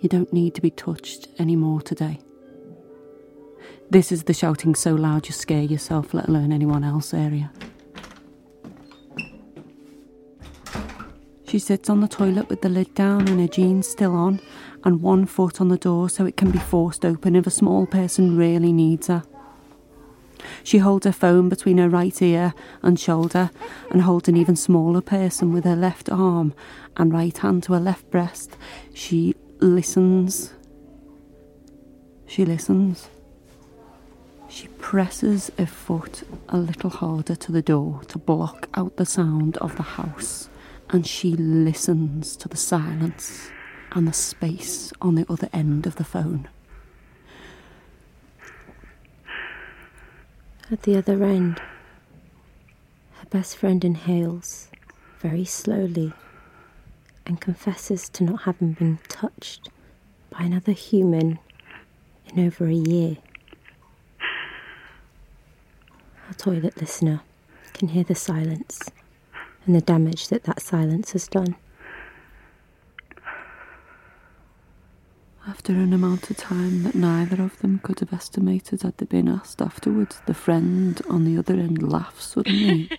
you 0.00 0.10
don't 0.10 0.32
need 0.32 0.54
to 0.56 0.60
be 0.60 0.70
touched 0.70 1.28
anymore 1.38 1.80
today. 1.80 2.20
This 3.88 4.12
is 4.12 4.24
the 4.24 4.34
shouting 4.34 4.74
so 4.74 4.94
loud 4.94 5.26
you 5.26 5.32
scare 5.32 5.62
yourself, 5.62 6.12
let 6.12 6.28
alone 6.28 6.52
anyone 6.52 6.84
else 6.84 7.14
area. 7.14 7.50
She 11.50 11.58
sits 11.58 11.90
on 11.90 12.00
the 12.00 12.06
toilet 12.06 12.48
with 12.48 12.62
the 12.62 12.68
lid 12.68 12.94
down 12.94 13.26
and 13.26 13.40
her 13.40 13.48
jeans 13.48 13.88
still 13.88 14.14
on, 14.14 14.40
and 14.84 15.02
one 15.02 15.26
foot 15.26 15.60
on 15.60 15.66
the 15.66 15.76
door 15.76 16.08
so 16.08 16.24
it 16.24 16.36
can 16.36 16.52
be 16.52 16.60
forced 16.60 17.04
open 17.04 17.34
if 17.34 17.44
a 17.44 17.50
small 17.50 17.86
person 17.86 18.36
really 18.36 18.72
needs 18.72 19.08
her. 19.08 19.24
She 20.62 20.78
holds 20.78 21.06
her 21.06 21.12
phone 21.12 21.48
between 21.48 21.78
her 21.78 21.88
right 21.88 22.22
ear 22.22 22.54
and 22.82 23.00
shoulder 23.00 23.50
and 23.90 24.02
holds 24.02 24.28
an 24.28 24.36
even 24.36 24.54
smaller 24.54 25.00
person 25.00 25.52
with 25.52 25.64
her 25.64 25.74
left 25.74 26.08
arm 26.08 26.54
and 26.96 27.12
right 27.12 27.36
hand 27.36 27.64
to 27.64 27.72
her 27.72 27.80
left 27.80 28.08
breast. 28.12 28.56
She 28.94 29.34
listens. 29.58 30.54
She 32.28 32.44
listens. 32.44 33.08
She 34.48 34.68
presses 34.78 35.50
her 35.58 35.66
foot 35.66 36.22
a 36.48 36.58
little 36.58 36.90
harder 36.90 37.34
to 37.34 37.50
the 37.50 37.60
door 37.60 38.02
to 38.06 38.18
block 38.18 38.68
out 38.74 38.98
the 38.98 39.06
sound 39.06 39.56
of 39.56 39.74
the 39.74 39.82
house, 39.82 40.48
and 40.92 41.06
she 41.06 41.32
listens 41.36 42.36
to 42.36 42.48
the 42.48 42.56
silence 42.56 43.50
and 43.92 44.08
the 44.08 44.12
space 44.12 44.92
on 45.00 45.14
the 45.14 45.24
other 45.28 45.48
end 45.52 45.86
of 45.86 45.96
the 45.96 46.04
phone. 46.04 46.48
At 50.70 50.82
the 50.82 50.96
other 50.96 51.22
end, 51.24 51.60
her 53.18 53.26
best 53.30 53.56
friend 53.56 53.84
inhales 53.84 54.68
very 55.20 55.44
slowly 55.44 56.12
and 57.24 57.40
confesses 57.40 58.08
to 58.08 58.24
not 58.24 58.42
having 58.42 58.72
been 58.72 58.98
touched 59.08 59.68
by 60.30 60.44
another 60.44 60.72
human 60.72 61.38
in 62.26 62.46
over 62.46 62.66
a 62.66 62.74
year. 62.74 63.16
Our 66.26 66.34
toilet 66.34 66.80
listener 66.80 67.20
can 67.74 67.88
hear 67.88 68.04
the 68.04 68.14
silence 68.14 68.90
and 69.70 69.76
the 69.76 69.86
damage 69.86 70.26
that 70.26 70.42
that 70.42 70.60
silence 70.60 71.12
has 71.12 71.28
done. 71.28 71.54
After 75.46 75.70
an 75.72 75.92
amount 75.92 76.28
of 76.28 76.36
time 76.38 76.82
that 76.82 76.96
neither 76.96 77.40
of 77.40 77.56
them 77.60 77.78
could 77.78 78.00
have 78.00 78.12
estimated 78.12 78.82
had 78.82 78.98
they 78.98 79.06
been 79.06 79.28
asked 79.28 79.62
afterwards, 79.62 80.22
the 80.26 80.34
friend 80.34 81.00
on 81.08 81.24
the 81.24 81.38
other 81.38 81.54
end 81.54 81.88
laughs 81.88 82.34
suddenly. 82.34 82.90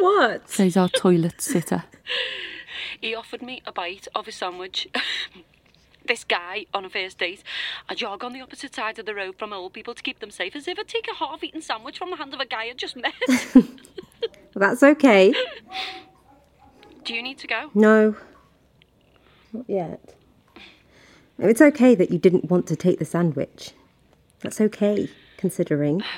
what? 0.00 0.50
Says 0.50 0.76
our 0.76 0.90
toilet 0.90 1.40
sitter. 1.40 1.84
He 3.00 3.14
offered 3.14 3.40
me 3.40 3.62
a 3.64 3.72
bite 3.72 4.08
of 4.14 4.26
his 4.26 4.34
sandwich. 4.34 4.88
this 6.06 6.24
guy 6.24 6.66
on 6.74 6.84
a 6.84 6.90
first 6.90 7.18
date. 7.18 7.42
I 7.88 7.94
jog 7.94 8.22
on 8.24 8.32
the 8.32 8.40
opposite 8.40 8.74
side 8.74 8.98
of 8.98 9.06
the 9.06 9.14
road 9.14 9.36
from 9.38 9.52
old 9.52 9.72
people 9.72 9.94
to 9.94 10.02
keep 10.02 10.18
them 10.20 10.30
safe, 10.30 10.54
as 10.56 10.68
if 10.68 10.78
I'd 10.78 10.88
take 10.88 11.08
a 11.08 11.14
half-eaten 11.14 11.62
sandwich 11.62 11.98
from 11.98 12.10
the 12.10 12.16
hand 12.16 12.34
of 12.34 12.40
a 12.40 12.46
guy 12.46 12.64
I 12.64 12.72
just 12.76 12.96
met. 12.96 13.14
That's 14.54 14.82
okay. 14.82 15.34
Do 17.04 17.14
you 17.14 17.22
need 17.22 17.38
to 17.38 17.46
go? 17.46 17.70
No. 17.74 18.16
Not 19.52 19.64
yet. 19.68 20.14
It's 21.38 21.60
okay 21.60 21.94
that 21.94 22.10
you 22.10 22.18
didn't 22.18 22.50
want 22.50 22.66
to 22.68 22.76
take 22.76 22.98
the 22.98 23.04
sandwich. 23.04 23.72
That's 24.40 24.60
okay, 24.60 25.08
considering. 25.36 26.02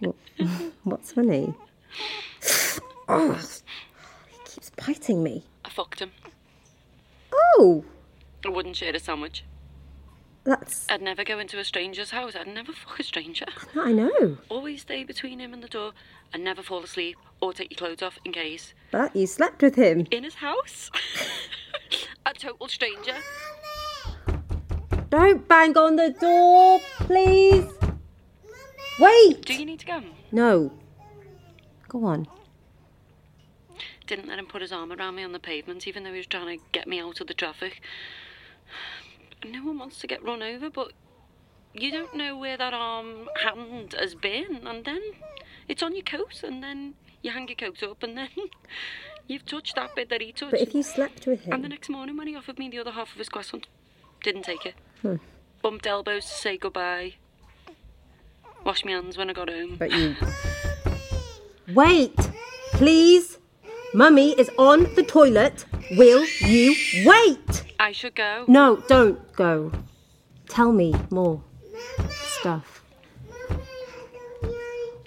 What- 0.00 0.14
What's 0.84 1.12
funny? 1.12 1.54
Oh, 3.08 3.32
he 4.30 4.38
keeps 4.44 4.70
biting 4.70 5.22
me. 5.22 5.44
I 5.64 5.70
fucked 5.70 6.00
him. 6.00 6.10
Oh, 7.58 7.84
I 8.44 8.48
wouldn't 8.50 8.76
share 8.76 8.94
a 8.94 8.98
sandwich. 8.98 9.44
that's. 10.44 10.86
I'd 10.88 11.02
never 11.02 11.24
go 11.24 11.38
into 11.38 11.58
a 11.58 11.64
stranger's 11.64 12.10
house. 12.10 12.34
I'd 12.36 12.46
never 12.48 12.72
fuck 12.84 12.98
a 13.00 13.02
stranger. 13.02 13.46
I 13.74 13.92
know. 13.92 14.38
Always 14.48 14.82
stay 14.82 15.04
between 15.04 15.38
him 15.40 15.52
and 15.52 15.62
the 15.62 15.68
door 15.68 15.92
and 16.32 16.44
never 16.44 16.62
fall 16.62 16.82
asleep 16.82 17.16
or 17.40 17.52
take 17.52 17.70
your 17.70 17.78
clothes 17.78 18.02
off 18.02 18.18
in 18.24 18.32
case. 18.32 18.74
But 18.90 19.14
you 19.16 19.26
slept 19.26 19.62
with 19.62 19.74
him. 19.76 20.06
In 20.10 20.24
his 20.24 20.34
house? 20.36 20.90
a 22.26 22.32
total 22.32 22.68
stranger. 22.68 23.16
Don't 25.10 25.46
bang 25.48 25.76
on 25.78 25.96
the 25.96 26.10
door, 26.10 26.80
please. 27.00 27.64
Wait. 28.98 29.44
Do 29.44 29.54
you 29.54 29.64
need 29.64 29.80
to 29.80 29.86
go? 29.86 30.02
No. 30.32 30.72
Go 31.88 32.04
on. 32.04 32.26
Didn't 34.06 34.28
let 34.28 34.38
him 34.38 34.46
put 34.46 34.62
his 34.62 34.72
arm 34.72 34.92
around 34.92 35.16
me 35.16 35.24
on 35.24 35.32
the 35.32 35.38
pavement, 35.38 35.86
even 35.86 36.04
though 36.04 36.12
he 36.12 36.18
was 36.18 36.26
trying 36.26 36.58
to 36.58 36.64
get 36.72 36.86
me 36.86 37.00
out 37.00 37.20
of 37.20 37.26
the 37.26 37.34
traffic. 37.34 37.80
No 39.44 39.64
one 39.64 39.78
wants 39.78 39.98
to 40.00 40.06
get 40.06 40.22
run 40.22 40.42
over, 40.42 40.70
but 40.70 40.92
you 41.74 41.90
don't 41.90 42.14
know 42.14 42.36
where 42.36 42.56
that 42.56 42.72
arm 42.72 43.28
hand 43.42 43.94
has 43.98 44.14
been, 44.14 44.66
and 44.66 44.84
then 44.84 45.00
it's 45.68 45.82
on 45.82 45.94
your 45.94 46.04
coat, 46.04 46.42
and 46.42 46.62
then 46.62 46.94
you 47.22 47.30
hang 47.32 47.48
your 47.48 47.56
coat 47.56 47.82
up, 47.82 48.02
and 48.02 48.16
then 48.16 48.28
you've 49.26 49.44
touched 49.44 49.74
that 49.76 49.94
bit 49.94 50.08
that 50.08 50.20
he 50.20 50.32
touched. 50.32 50.52
But 50.52 50.60
if 50.60 50.74
you 50.74 50.82
slept 50.82 51.26
with 51.26 51.42
him. 51.42 51.52
And 51.52 51.64
the 51.64 51.68
next 51.68 51.88
morning, 51.88 52.16
when 52.16 52.28
he 52.28 52.36
offered 52.36 52.58
me 52.58 52.68
the 52.68 52.78
other 52.78 52.92
half 52.92 53.12
of 53.12 53.18
his 53.18 53.28
croissant, 53.28 53.66
didn't 54.22 54.42
take 54.42 54.64
it. 54.64 54.74
Hmm. 55.02 55.16
Bumped 55.62 55.86
elbows 55.86 56.24
to 56.24 56.30
say 56.30 56.56
goodbye. 56.56 57.14
Washed 58.64 58.84
my 58.84 58.92
hands 58.92 59.16
when 59.16 59.30
I 59.30 59.32
got 59.32 59.48
home. 59.48 59.76
But 59.76 59.92
you. 59.92 60.16
Wait, 61.74 62.16
please. 62.72 63.38
Mummy 63.96 64.32
is 64.38 64.50
on 64.58 64.82
the 64.94 65.02
toilet. 65.02 65.64
Will 65.92 66.26
you 66.42 66.74
wait? 67.06 67.64
I 67.80 67.92
should 67.92 68.14
go. 68.14 68.44
No, 68.46 68.76
don't 68.88 69.32
go. 69.32 69.72
Tell 70.50 70.70
me 70.70 70.94
more 71.10 71.42
stuff. 72.10 72.84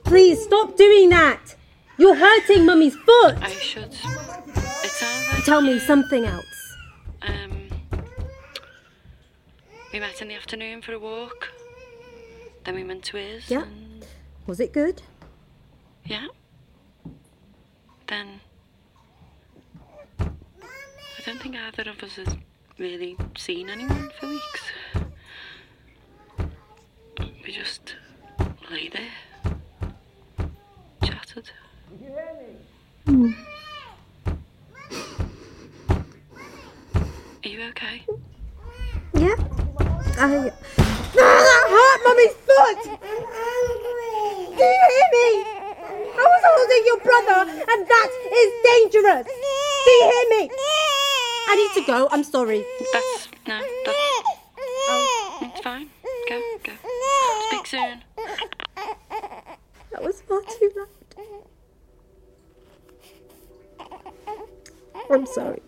Please 0.06 0.42
stop 0.44 0.76
doing 0.76 1.10
that. 1.10 1.56
You're 2.00 2.16
hurting 2.16 2.66
Mummy's 2.66 2.96
foot. 2.96 3.38
I 3.44 3.52
should. 3.52 3.96
Like. 4.04 5.44
Tell 5.46 5.62
me 5.62 5.78
something 5.78 6.26
else. 6.26 6.76
Um, 7.22 7.70
we 9.94 10.00
met 10.00 10.20
in 10.20 10.30
the 10.30 10.34
afternoon 10.36 10.82
for 10.82 10.94
a 10.94 11.00
walk. 11.00 11.50
Then 12.64 12.74
we 12.74 12.84
went 12.84 13.04
to 13.04 13.18
his. 13.18 13.52
Yeah. 13.52 13.66
and- 13.66 14.04
Was 14.48 14.60
it 14.60 14.74
good? 14.74 15.04
yeah. 16.06 16.26
Then. 18.08 18.42
I 21.20 21.22
don't 21.26 21.42
think 21.42 21.58
either 21.58 21.90
of 21.90 22.02
us 22.02 22.16
has 22.16 22.34
really 22.78 23.18
seen 23.38 23.70
anyone 23.70 24.10
for 24.18 24.30
weeks. 24.30 24.64
We 27.44 27.52
just 27.52 27.96
lay 28.72 28.88
there, 28.88 29.12
chatted. 31.04 31.52
Are 33.06 33.34
you 37.44 37.64
okay? 37.64 38.06
Yeah. 39.14 39.36
I. 40.18 40.54
Ah, 40.78 41.40
that 41.48 41.66
hurt 41.76 42.00
Mummy's 42.06 42.36
foot! 42.48 42.82
Do 44.56 44.64
you 44.64 44.84
hear 44.88 45.10
me? 45.18 45.28
I 46.16 46.24
was 46.24 46.44
holding 46.48 46.84
your 46.86 47.00
brother, 47.02 47.40
and 47.68 47.80
that 47.86 48.10
is 48.32 48.50
dangerous! 48.64 49.28
Do 49.28 49.92
you 49.92 50.04
hear 50.14 50.26
me? 50.40 50.69
I 51.52 51.56
need 51.56 51.82
to 51.82 51.88
go. 51.88 52.08
I'm 52.12 52.24
sorry. 52.24 52.64
That's 52.94 53.28
no. 53.48 53.60
That's, 53.84 53.98
oh, 54.60 55.40
it's 55.42 55.62
fine. 55.62 55.90
Go, 56.30 56.40
go. 56.64 56.74
Speak 57.48 57.66
soon. 57.66 58.04
That 59.92 60.04
was 60.04 60.22
far 60.22 60.42
too 60.44 60.72
loud. 60.78 60.88
I'm 65.10 65.26
sorry. 65.26 65.64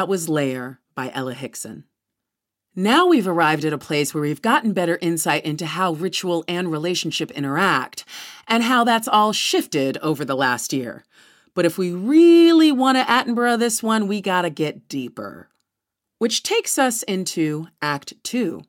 That 0.00 0.08
was 0.08 0.30
Layer 0.30 0.80
by 0.94 1.10
Ella 1.12 1.34
Hickson. 1.34 1.84
Now 2.74 3.06
we've 3.06 3.28
arrived 3.28 3.66
at 3.66 3.74
a 3.74 3.76
place 3.76 4.14
where 4.14 4.22
we've 4.22 4.40
gotten 4.40 4.72
better 4.72 4.98
insight 5.02 5.44
into 5.44 5.66
how 5.66 5.92
ritual 5.92 6.42
and 6.48 6.72
relationship 6.72 7.30
interact, 7.32 8.06
and 8.48 8.62
how 8.62 8.82
that's 8.82 9.06
all 9.06 9.34
shifted 9.34 9.98
over 9.98 10.24
the 10.24 10.34
last 10.34 10.72
year. 10.72 11.04
But 11.52 11.66
if 11.66 11.76
we 11.76 11.92
really 11.92 12.72
want 12.72 12.96
to 12.96 13.04
Attenborough 13.04 13.58
this 13.58 13.82
one, 13.82 14.08
we 14.08 14.22
gotta 14.22 14.48
get 14.48 14.88
deeper. 14.88 15.50
Which 16.16 16.42
takes 16.42 16.78
us 16.78 17.02
into 17.02 17.68
Act 17.82 18.14
Two, 18.24 18.62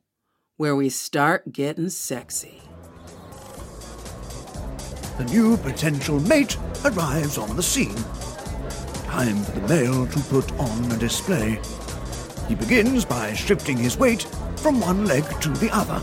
where 0.58 0.76
we 0.76 0.90
start 0.90 1.50
getting 1.50 1.88
sexy. 1.88 2.60
The 5.16 5.24
new 5.30 5.56
potential 5.56 6.20
mate 6.20 6.58
arrives 6.84 7.38
on 7.38 7.56
the 7.56 7.62
scene. 7.62 7.96
Time 9.12 9.44
for 9.44 9.60
the 9.60 9.68
male 9.68 10.06
to 10.06 10.20
put 10.20 10.50
on 10.52 10.90
a 10.90 10.96
display. 10.96 11.60
He 12.48 12.54
begins 12.54 13.04
by 13.04 13.34
shifting 13.34 13.76
his 13.76 13.98
weight 13.98 14.22
from 14.56 14.80
one 14.80 15.04
leg 15.04 15.22
to 15.42 15.50
the 15.50 15.68
other. 15.70 16.00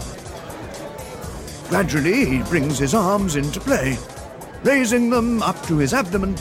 Gradually, 1.69 2.25
he 2.25 2.43
brings 2.43 2.77
his 2.77 2.93
arms 2.93 3.35
into 3.35 3.59
play, 3.61 3.97
raising 4.63 5.09
them 5.09 5.41
up 5.41 5.59
to 5.65 5.79
his 5.79 5.91
abdomen 5.91 6.35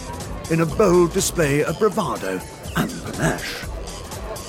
in 0.50 0.60
a 0.60 0.66
bold 0.66 1.14
display 1.14 1.64
of 1.64 1.78
bravado 1.78 2.38
and 2.76 2.90
panache. 3.02 3.64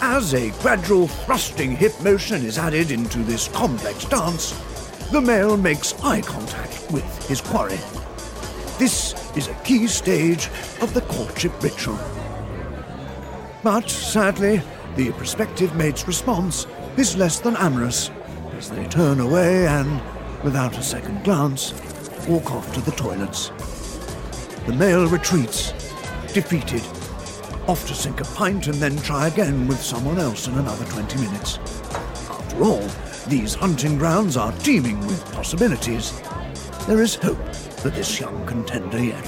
As 0.02 0.34
a 0.34 0.50
gradual 0.62 1.08
thrusting 1.08 1.72
hip 1.72 1.94
motion 2.02 2.44
is 2.44 2.58
added 2.58 2.92
into 2.92 3.20
this 3.20 3.48
complex 3.48 4.04
dance, 4.04 4.52
the 5.14 5.22
male 5.22 5.56
makes 5.56 5.98
eye 6.04 6.20
contact 6.20 6.86
with 6.92 7.30
his 7.30 7.40
quarry. 7.40 7.80
This 8.78 9.14
is 9.40 9.48
a 9.48 9.54
key 9.64 9.88
stage 9.88 10.48
of 10.82 10.94
the 10.94 11.00
courtship 11.04 11.54
ritual. 11.64 11.98
But 13.64 13.90
sadly, 13.90 14.62
the 14.98 15.14
prospective 15.14 15.74
mate's 15.78 16.06
response 16.06 16.68
is 16.98 17.16
less 17.16 17.40
than 17.40 17.56
amorous 17.56 18.12
as 18.58 18.70
they 18.70 18.86
turn 18.88 19.22
away 19.22 19.66
and, 19.66 20.02
without 20.44 20.78
a 20.78 20.84
second 20.84 21.24
glance, 21.24 21.74
walk 22.28 22.52
off 22.52 22.74
to 22.74 22.82
the 22.82 22.92
toilets. 22.92 23.48
The 24.66 24.74
male 24.74 25.08
retreats, 25.08 25.72
defeated, 26.34 26.84
off 27.70 27.88
to 27.88 27.94
sink 27.94 28.20
a 28.20 28.26
pint 28.26 28.68
and 28.68 28.76
then 28.76 28.98
try 28.98 29.28
again 29.28 29.70
with 29.70 29.82
someone 29.82 30.20
else 30.20 30.48
in 30.48 30.56
another 30.56 30.84
20 30.84 31.18
minutes. 31.22 31.60
After 32.30 32.62
all, 32.62 32.86
these 33.30 33.54
hunting 33.54 33.98
grounds 33.98 34.36
are 34.36 34.52
teeming 34.68 35.00
with 35.08 35.24
possibilities. 35.32 36.22
There 36.88 37.02
is 37.02 37.16
hope 37.16 37.38
for 37.80 37.90
this 37.90 38.20
young 38.20 38.46
contender 38.46 39.02
yet. 39.02 39.26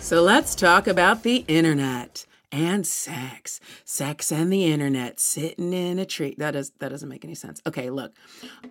So 0.00 0.22
let's 0.22 0.54
talk 0.54 0.86
about 0.86 1.24
the 1.24 1.44
internet 1.48 2.26
and 2.52 2.86
sex. 2.86 3.58
Sex 3.84 4.30
and 4.30 4.52
the 4.52 4.66
internet 4.66 5.18
sitting 5.18 5.72
in 5.72 5.98
a 5.98 6.06
tree. 6.06 6.36
That 6.38 6.52
does 6.52 6.70
that 6.78 6.90
doesn't 6.90 7.08
make 7.08 7.24
any 7.24 7.34
sense. 7.34 7.60
Okay, 7.66 7.90
look. 7.90 8.12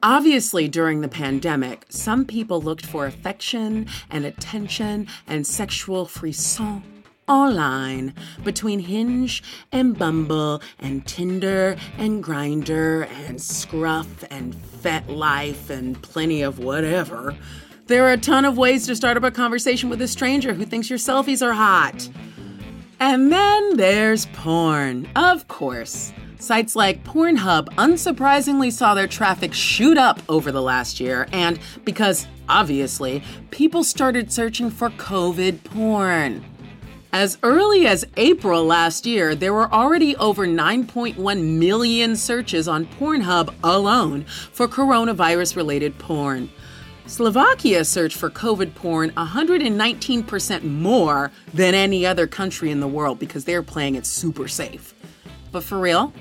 Obviously 0.01 0.69
during 0.69 1.01
the 1.01 1.09
pandemic, 1.09 1.85
some 1.89 2.25
people 2.25 2.61
looked 2.61 2.85
for 2.85 3.05
affection 3.05 3.87
and 4.09 4.25
attention 4.25 5.07
and 5.27 5.45
sexual 5.45 6.05
frisson 6.05 6.94
online 7.27 8.13
between 8.43 8.79
Hinge 8.79 9.43
and 9.71 9.97
Bumble 9.97 10.61
and 10.79 11.05
Tinder 11.05 11.75
and 11.97 12.23
Grindr 12.23 13.09
and 13.27 13.41
Scruff 13.41 14.23
and 14.29 14.55
FetLife 14.55 15.69
and 15.69 16.01
plenty 16.01 16.41
of 16.41 16.59
whatever. 16.59 17.35
There 17.87 18.05
are 18.05 18.13
a 18.13 18.17
ton 18.17 18.45
of 18.45 18.57
ways 18.57 18.85
to 18.87 18.95
start 18.95 19.17
up 19.17 19.23
a 19.23 19.31
conversation 19.31 19.89
with 19.89 20.01
a 20.01 20.07
stranger 20.07 20.53
who 20.53 20.65
thinks 20.65 20.89
your 20.89 20.99
selfies 20.99 21.45
are 21.45 21.53
hot. 21.53 22.09
And 22.99 23.31
then 23.31 23.77
there's 23.77 24.25
porn, 24.27 25.07
of 25.15 25.47
course. 25.47 26.13
Sites 26.39 26.75
like 26.75 27.03
Pornhub 27.03 27.69
unsurprisingly 27.75 28.71
saw 28.71 28.93
their 28.93 29.07
traffic 29.07 29.53
shoot 29.53 29.97
up 29.97 30.21
over 30.29 30.51
the 30.51 30.61
last 30.61 30.99
year, 30.99 31.27
and 31.31 31.59
because, 31.85 32.27
obviously, 32.47 33.23
people 33.51 33.83
started 33.83 34.31
searching 34.31 34.69
for 34.69 34.89
COVID 34.91 35.63
porn. 35.63 36.43
As 37.17 37.37
early 37.43 37.87
as 37.87 38.03
April 38.17 38.65
last 38.65 39.05
year, 39.05 39.35
there 39.35 39.53
were 39.53 39.73
already 39.73 40.17
over 40.17 40.45
9.1 40.45 41.57
million 41.57 42.17
searches 42.17 42.67
on 42.67 42.85
Pornhub 42.85 43.55
alone 43.63 44.25
for 44.25 44.67
coronavirus 44.67 45.55
related 45.55 45.97
porn. 45.97 46.49
Slovakia 47.07 47.85
searched 47.85 48.17
for 48.17 48.29
COVID 48.29 48.75
porn 48.75 49.11
119% 49.11 50.63
more 50.65 51.31
than 51.53 51.73
any 51.73 52.05
other 52.05 52.27
country 52.27 52.69
in 52.69 52.81
the 52.81 52.87
world 52.89 53.17
because 53.17 53.45
they're 53.45 53.63
playing 53.63 53.95
it 53.95 54.05
super 54.05 54.49
safe. 54.49 54.93
But 55.53 55.63
for 55.63 55.79
real, 55.79 56.11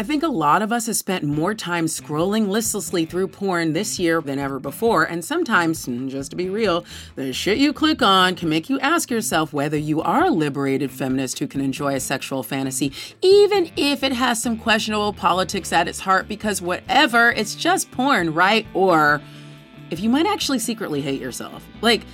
I 0.00 0.02
think 0.02 0.22
a 0.22 0.28
lot 0.28 0.62
of 0.62 0.72
us 0.72 0.86
have 0.86 0.96
spent 0.96 1.24
more 1.24 1.54
time 1.54 1.84
scrolling 1.84 2.48
listlessly 2.48 3.04
through 3.04 3.28
porn 3.28 3.74
this 3.74 3.98
year 3.98 4.22
than 4.22 4.38
ever 4.38 4.58
before, 4.58 5.04
and 5.04 5.22
sometimes, 5.22 5.84
just 6.10 6.30
to 6.30 6.36
be 6.38 6.48
real, 6.48 6.86
the 7.16 7.34
shit 7.34 7.58
you 7.58 7.74
click 7.74 8.00
on 8.00 8.34
can 8.34 8.48
make 8.48 8.70
you 8.70 8.80
ask 8.80 9.10
yourself 9.10 9.52
whether 9.52 9.76
you 9.76 10.00
are 10.00 10.24
a 10.24 10.30
liberated 10.30 10.90
feminist 10.90 11.38
who 11.38 11.46
can 11.46 11.60
enjoy 11.60 11.96
a 11.96 12.00
sexual 12.00 12.42
fantasy, 12.42 12.94
even 13.20 13.70
if 13.76 14.02
it 14.02 14.12
has 14.12 14.42
some 14.42 14.56
questionable 14.56 15.12
politics 15.12 15.70
at 15.70 15.86
its 15.86 16.00
heart, 16.00 16.26
because 16.28 16.62
whatever, 16.62 17.32
it's 17.32 17.54
just 17.54 17.90
porn, 17.90 18.32
right? 18.32 18.66
Or 18.72 19.20
if 19.90 20.00
you 20.00 20.08
might 20.08 20.24
actually 20.24 20.60
secretly 20.60 21.02
hate 21.02 21.20
yourself. 21.20 21.62
Like, 21.82 22.06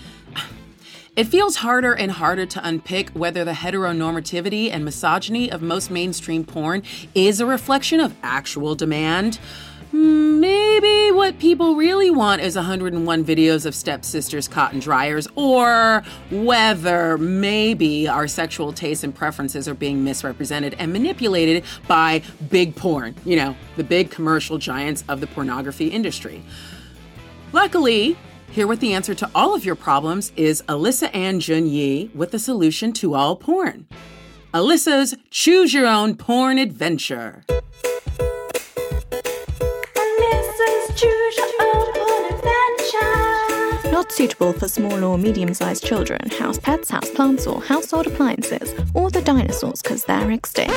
it 1.17 1.25
feels 1.25 1.57
harder 1.57 1.95
and 1.95 2.13
harder 2.13 2.45
to 2.45 2.69
unpick 2.69 3.09
whether 3.11 3.43
the 3.43 3.53
heteronormativity 3.53 4.71
and 4.71 4.85
misogyny 4.85 5.51
of 5.51 5.63
most 5.63 5.91
mainstream 5.91 6.45
porn 6.45 6.83
is 7.15 7.41
a 7.41 7.47
reflection 7.47 8.01
of 8.01 8.15
actual 8.23 8.75
demand. 8.75 9.39
Maybe 9.93 11.11
what 11.13 11.39
people 11.39 11.75
really 11.75 12.11
want 12.11 12.43
is 12.43 12.55
101 12.55 13.25
videos 13.25 13.65
of 13.65 13.75
stepsisters' 13.75 14.47
cotton 14.47 14.79
dryers, 14.79 15.27
or 15.37 16.03
whether 16.31 17.17
maybe 17.17 18.07
our 18.07 18.29
sexual 18.29 18.75
tastes 18.75 19.03
and 19.03 19.15
preferences 19.15 19.67
are 19.67 19.75
being 19.75 20.05
misrepresented 20.05 20.75
and 20.79 20.93
manipulated 20.93 21.65
by 21.89 22.21
big 22.51 22.77
porn, 22.77 23.15
you 23.25 23.37
know, 23.37 23.57
the 23.77 23.85
big 23.85 24.11
commercial 24.11 24.59
giants 24.59 25.03
of 25.09 25.21
the 25.21 25.27
pornography 25.29 25.87
industry. 25.89 26.43
Luckily, 27.53 28.19
here 28.51 28.67
with 28.67 28.81
the 28.81 28.93
answer 28.95 29.15
to 29.15 29.31
all 29.35 29.55
of 29.55 29.65
your 29.65 29.75
problems 29.75 30.33
is 30.37 30.63
Alyssa 30.69 31.15
Ann 31.15 31.41
Jun 31.41 31.67
Yi 31.67 32.11
with 32.15 32.31
the 32.31 32.39
solution 32.39 32.93
to 32.95 33.15
all 33.15 33.37
porn. 33.37 33.87
Alyssa's 34.55 35.15
Choose 35.31 35.75
Your 35.75 35.87
Own 35.87 36.17
Porn 36.17 36.59
Adventure. 36.59 37.45
Not 43.93 44.13
suitable 44.13 44.53
for 44.53 44.69
small 44.69 45.03
or 45.05 45.19
medium 45.19 45.53
sized 45.55 45.85
children, 45.85 46.31
house 46.39 46.59
pets, 46.59 46.91
house 46.91 47.11
plants, 47.11 47.47
or 47.47 47.61
household 47.63 48.07
appliances, 48.07 48.75
or 48.95 49.11
the 49.11 49.23
dinosaurs 49.23 49.83
because 49.83 50.05
they're 50.05 50.31
extinct. 50.31 50.75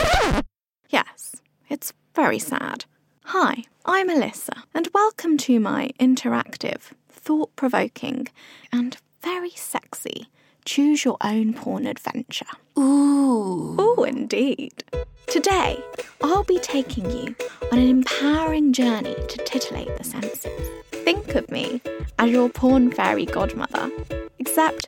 Yes, 0.90 1.36
it's 1.70 1.94
very 2.16 2.40
sad. 2.40 2.86
Hi, 3.26 3.64
I'm 3.86 4.10
Alyssa, 4.10 4.64
and 4.74 4.90
welcome 4.94 5.38
to 5.40 5.60
my 5.60 5.92
interactive, 6.00 6.92
thought 7.30 7.56
provoking, 7.56 8.28
and 8.72 8.98
very 9.22 9.52
sexy 9.52 10.26
choose 10.66 11.06
your 11.06 11.16
own 11.22 11.54
porn 11.54 11.86
adventure. 11.86 12.48
Ooh. 12.76 13.80
Ooh, 13.80 14.04
indeed. 14.04 14.84
Today, 15.28 15.80
I'll 16.24 16.44
be 16.44 16.58
taking 16.58 17.06
you 17.12 17.36
on 17.72 17.78
an 17.78 17.88
empowering 17.88 18.74
journey 18.74 19.14
to 19.14 19.38
titillate 19.46 19.96
the 19.96 20.04
senses. 20.04 20.70
Think 20.90 21.36
of 21.36 21.52
me 21.52 21.82
as 22.18 22.32
your 22.32 22.50
porn 22.50 22.92
fairy 22.92 23.28
godmother, 23.28 23.92
except 24.40 24.88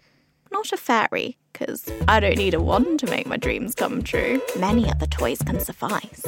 not 0.51 0.71
a 0.71 0.77
fairy, 0.77 1.37
because 1.53 1.89
I 2.07 2.19
don't 2.19 2.37
need 2.37 2.53
a 2.53 2.61
wand 2.61 2.99
to 2.99 3.09
make 3.09 3.25
my 3.25 3.37
dreams 3.37 3.73
come 3.75 4.03
true. 4.03 4.41
Many 4.59 4.89
other 4.89 5.07
toys 5.07 5.39
can 5.39 5.59
suffice. 5.59 6.25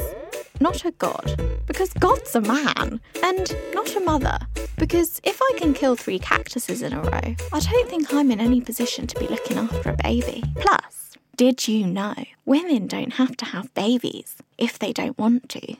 Not 0.60 0.84
a 0.84 0.92
god, 0.92 1.40
because 1.66 1.92
God's 1.92 2.34
a 2.34 2.40
man, 2.40 3.00
and 3.22 3.56
not 3.74 3.94
a 3.96 4.00
mother, 4.00 4.38
Because 4.76 5.20
if 5.24 5.40
I 5.40 5.52
can 5.56 5.72
kill 5.72 5.94
three 5.94 6.18
cactuses 6.18 6.82
in 6.82 6.92
a 6.92 7.00
row, 7.00 7.34
I 7.52 7.60
don't 7.60 7.88
think 7.88 8.12
I'm 8.12 8.30
in 8.30 8.40
any 8.40 8.60
position 8.60 9.06
to 9.06 9.18
be 9.18 9.26
looking 9.28 9.56
after 9.56 9.90
a 9.90 9.96
baby. 10.02 10.42
Plus, 10.56 11.16
did 11.36 11.68
you 11.68 11.86
know 11.86 12.14
women 12.44 12.86
don't 12.86 13.14
have 13.14 13.36
to 13.38 13.44
have 13.44 13.72
babies 13.74 14.36
if 14.58 14.78
they 14.78 14.92
don't 14.92 15.18
want 15.18 15.48
to? 15.50 15.76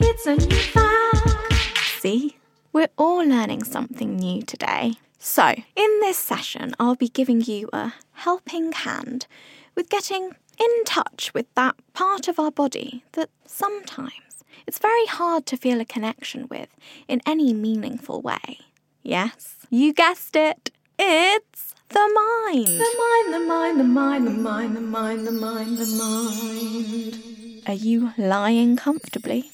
It's 0.00 0.26
a 0.26 0.36
new 0.36 0.56
fact. 0.56 1.78
See? 2.00 2.36
We're 2.72 2.88
all 2.98 3.24
learning 3.24 3.64
something 3.64 4.16
new 4.16 4.42
today. 4.42 4.94
So, 5.18 5.48
in 5.48 6.00
this 6.00 6.16
session, 6.16 6.74
I'll 6.78 6.94
be 6.94 7.08
giving 7.08 7.40
you 7.40 7.68
a 7.72 7.94
helping 8.12 8.72
hand 8.72 9.26
with 9.74 9.90
getting 9.90 10.30
in 10.60 10.84
touch 10.84 11.32
with 11.34 11.52
that 11.54 11.74
part 11.92 12.28
of 12.28 12.38
our 12.38 12.52
body 12.52 13.04
that 13.12 13.30
sometimes 13.44 14.44
it's 14.66 14.78
very 14.78 15.06
hard 15.06 15.44
to 15.46 15.56
feel 15.56 15.80
a 15.80 15.84
connection 15.84 16.46
with 16.48 16.68
in 17.08 17.20
any 17.26 17.52
meaningful 17.52 18.20
way. 18.22 18.58
Yes, 19.02 19.56
you 19.70 19.92
guessed 19.92 20.36
it. 20.36 20.70
It's 20.98 21.74
the 21.88 22.10
mind. 22.14 22.66
The 22.66 22.94
mind, 22.98 23.34
the 23.34 23.40
mind, 23.40 23.80
the 23.80 23.84
mind, 23.84 24.26
the 24.26 24.30
mind, 24.30 24.76
the 24.76 24.80
mind, 24.80 25.26
the 25.26 25.32
mind, 25.32 25.78
the 25.78 25.86
mind. 25.86 27.62
Are 27.66 27.74
you 27.74 28.12
lying 28.16 28.76
comfortably? 28.76 29.50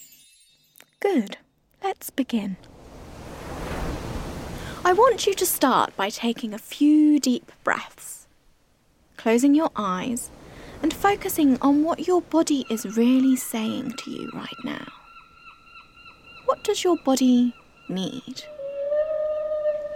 Good. 1.01 1.39
Let's 1.83 2.11
begin. 2.11 2.57
I 4.87 4.93
want 4.93 5.27
you 5.27 5.33
to 5.33 5.47
start 5.47 5.97
by 5.97 6.11
taking 6.11 6.53
a 6.53 6.59
few 6.59 7.19
deep 7.19 7.51
breaths, 7.65 8.27
closing 9.17 9.55
your 9.55 9.71
eyes, 9.75 10.31
and 10.83 10.93
focusing 10.93 11.59
on 11.63 11.85
what 11.85 12.07
your 12.07 12.21
body 12.21 12.67
is 12.69 12.95
really 12.95 13.35
saying 13.35 13.93
to 13.93 14.11
you 14.11 14.31
right 14.35 14.63
now. 14.63 14.87
What 16.45 16.63
does 16.65 16.85
your 16.85 16.99
body 16.99 17.55
need? 17.89 18.45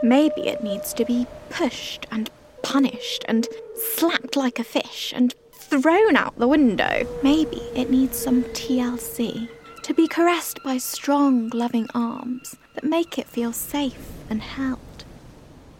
Maybe 0.03 0.49
it 0.49 0.64
needs 0.64 0.95
to 0.95 1.05
be 1.05 1.26
pushed 1.51 2.07
and 2.11 2.30
punished 2.62 3.26
and 3.28 3.47
slapped 3.76 4.36
like 4.36 4.59
a 4.59 4.64
fish 4.64 5.12
and 5.14 5.34
thrown 5.53 6.16
out 6.16 6.39
the 6.39 6.49
window. 6.49 7.07
Maybe 7.22 7.59
it 7.74 7.91
needs 7.91 8.18
some 8.18 8.43
TLC 8.43 9.51
to 9.82 9.93
be 9.93 10.09
caressed 10.09 10.62
by 10.64 10.78
strong, 10.78 11.51
loving 11.51 11.89
arms 11.95 12.57
that 12.79 12.89
make 12.89 13.18
it 13.18 13.26
feel 13.26 13.53
safe 13.53 14.12
and 14.31 14.41
held. 14.41 14.79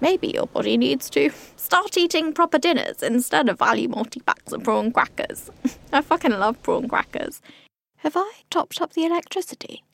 Maybe 0.01 0.29
your 0.29 0.49
body 0.49 0.77
needs 0.77 1.09
to 1.11 1.31
start 1.55 1.97
eating 1.97 2.33
proper 2.33 2.59
dinners 2.59 3.05
instead 3.05 3.49
of 3.49 3.61
value 3.61 3.89
multi 3.89 4.19
packs 4.19 4.53
of 4.53 4.65
prawn 4.65 4.91
crackers. 4.91 5.49
I 5.93 6.01
fucking 6.01 6.33
love 6.33 6.61
prawn 6.65 6.89
crackers. 6.89 7.41
Have 7.99 8.17
I 8.17 8.33
topped 8.51 8.81
up 8.81 8.95
the 8.95 9.05
electricity? 9.05 9.85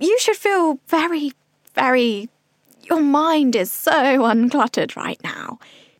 You 0.00 0.16
should 0.20 0.36
feel 0.36 0.78
very, 0.86 1.32
very. 1.74 2.28
Your 2.82 3.00
mind 3.00 3.56
is 3.56 3.72
so 3.72 3.92
uncluttered 3.92 4.94
right 4.94 5.20
now. 5.24 5.58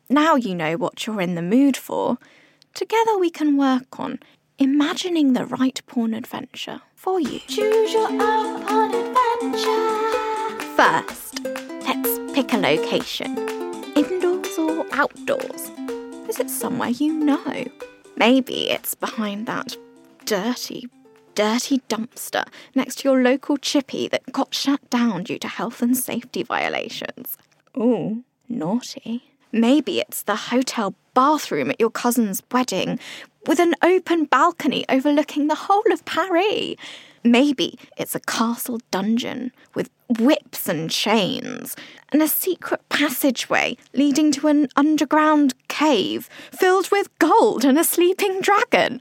Now 0.08 0.36
you 0.36 0.54
know 0.54 0.76
what 0.76 1.04
you're 1.04 1.20
in 1.20 1.34
the 1.34 1.42
mood 1.42 1.76
for. 1.76 2.18
Together 2.74 3.18
we 3.18 3.30
can 3.30 3.56
work 3.56 3.98
on 3.98 4.20
imagining 4.58 5.32
the 5.32 5.46
right 5.46 5.80
porn 5.88 6.14
adventure 6.14 6.82
for 7.00 7.18
you. 7.18 7.40
Choose 7.48 7.94
your 7.94 8.08
own 8.10 8.94
adventure. 8.94 10.60
First, 10.76 11.42
let's 11.86 12.34
pick 12.34 12.52
a 12.52 12.58
location 12.58 13.38
indoors 13.96 14.58
or 14.58 14.84
outdoors. 14.92 15.70
Is 16.28 16.38
it 16.38 16.50
somewhere 16.50 16.90
you 16.90 17.14
know? 17.14 17.64
Maybe 18.16 18.68
it's 18.68 18.94
behind 18.94 19.46
that 19.46 19.78
dirty, 20.26 20.90
dirty 21.34 21.80
dumpster 21.88 22.46
next 22.74 22.96
to 22.96 23.08
your 23.08 23.22
local 23.22 23.56
chippy 23.56 24.06
that 24.08 24.30
got 24.30 24.52
shut 24.54 24.90
down 24.90 25.24
due 25.24 25.38
to 25.38 25.48
health 25.48 25.80
and 25.80 25.96
safety 25.96 26.42
violations. 26.42 27.38
Ooh, 27.78 28.24
naughty. 28.46 29.22
Maybe 29.52 30.00
it's 30.00 30.22
the 30.22 30.36
hotel 30.36 30.94
bathroom 31.14 31.70
at 31.70 31.80
your 31.80 31.90
cousin's 31.90 32.42
wedding 32.52 33.00
with 33.46 33.58
an 33.58 33.74
open 33.82 34.24
balcony 34.24 34.84
overlooking 34.88 35.48
the 35.48 35.54
whole 35.54 35.92
of 35.92 36.04
Paris. 36.04 36.76
Maybe 37.22 37.78
it's 37.96 38.14
a 38.14 38.20
castle 38.20 38.80
dungeon 38.90 39.52
with 39.74 39.90
whips 40.08 40.68
and 40.68 40.90
chains 40.90 41.76
and 42.10 42.22
a 42.22 42.28
secret 42.28 42.80
passageway 42.88 43.76
leading 43.92 44.32
to 44.32 44.48
an 44.48 44.68
underground 44.74 45.54
cave 45.68 46.28
filled 46.50 46.90
with 46.90 47.16
gold 47.18 47.64
and 47.64 47.78
a 47.78 47.84
sleeping 47.84 48.40
dragon. 48.40 49.00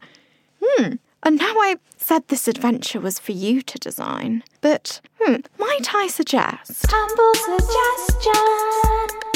Hmm. 0.62 0.96
And 1.24 1.38
now 1.38 1.54
I 1.54 1.78
said 1.98 2.28
this 2.28 2.48
adventure 2.48 3.00
was 3.00 3.20
for 3.20 3.34
you 3.34 3.62
to 3.62 3.78
design, 3.78 4.44
but 4.62 5.02
hmm, 5.20 5.38
might 5.58 5.94
I 5.94 6.08
suggest? 6.08 6.86
Humble 6.90 7.36
suggestion. 7.36 9.29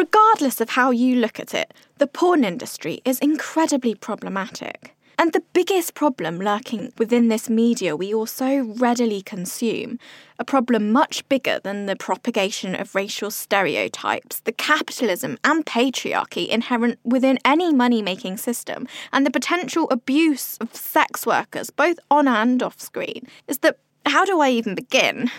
Regardless 0.00 0.62
of 0.62 0.70
how 0.70 0.90
you 0.90 1.16
look 1.16 1.38
at 1.38 1.52
it, 1.52 1.74
the 1.98 2.06
porn 2.06 2.42
industry 2.42 3.02
is 3.04 3.18
incredibly 3.18 3.94
problematic. 3.94 4.96
And 5.18 5.34
the 5.34 5.42
biggest 5.52 5.92
problem 5.92 6.38
lurking 6.38 6.94
within 6.96 7.28
this 7.28 7.50
media 7.50 7.94
we 7.94 8.14
all 8.14 8.24
so 8.24 8.60
readily 8.78 9.20
consume, 9.20 9.98
a 10.38 10.44
problem 10.46 10.90
much 10.90 11.28
bigger 11.28 11.60
than 11.62 11.84
the 11.84 11.96
propagation 11.96 12.74
of 12.74 12.94
racial 12.94 13.30
stereotypes, 13.30 14.40
the 14.40 14.52
capitalism 14.52 15.36
and 15.44 15.66
patriarchy 15.66 16.48
inherent 16.48 16.98
within 17.04 17.38
any 17.44 17.70
money 17.70 18.00
making 18.00 18.38
system, 18.38 18.88
and 19.12 19.26
the 19.26 19.30
potential 19.30 19.86
abuse 19.90 20.56
of 20.62 20.74
sex 20.74 21.26
workers, 21.26 21.68
both 21.68 21.98
on 22.10 22.26
and 22.26 22.62
off 22.62 22.80
screen, 22.80 23.28
is 23.46 23.58
that 23.58 23.76
how 24.06 24.24
do 24.24 24.40
I 24.40 24.48
even 24.48 24.74
begin? 24.74 25.30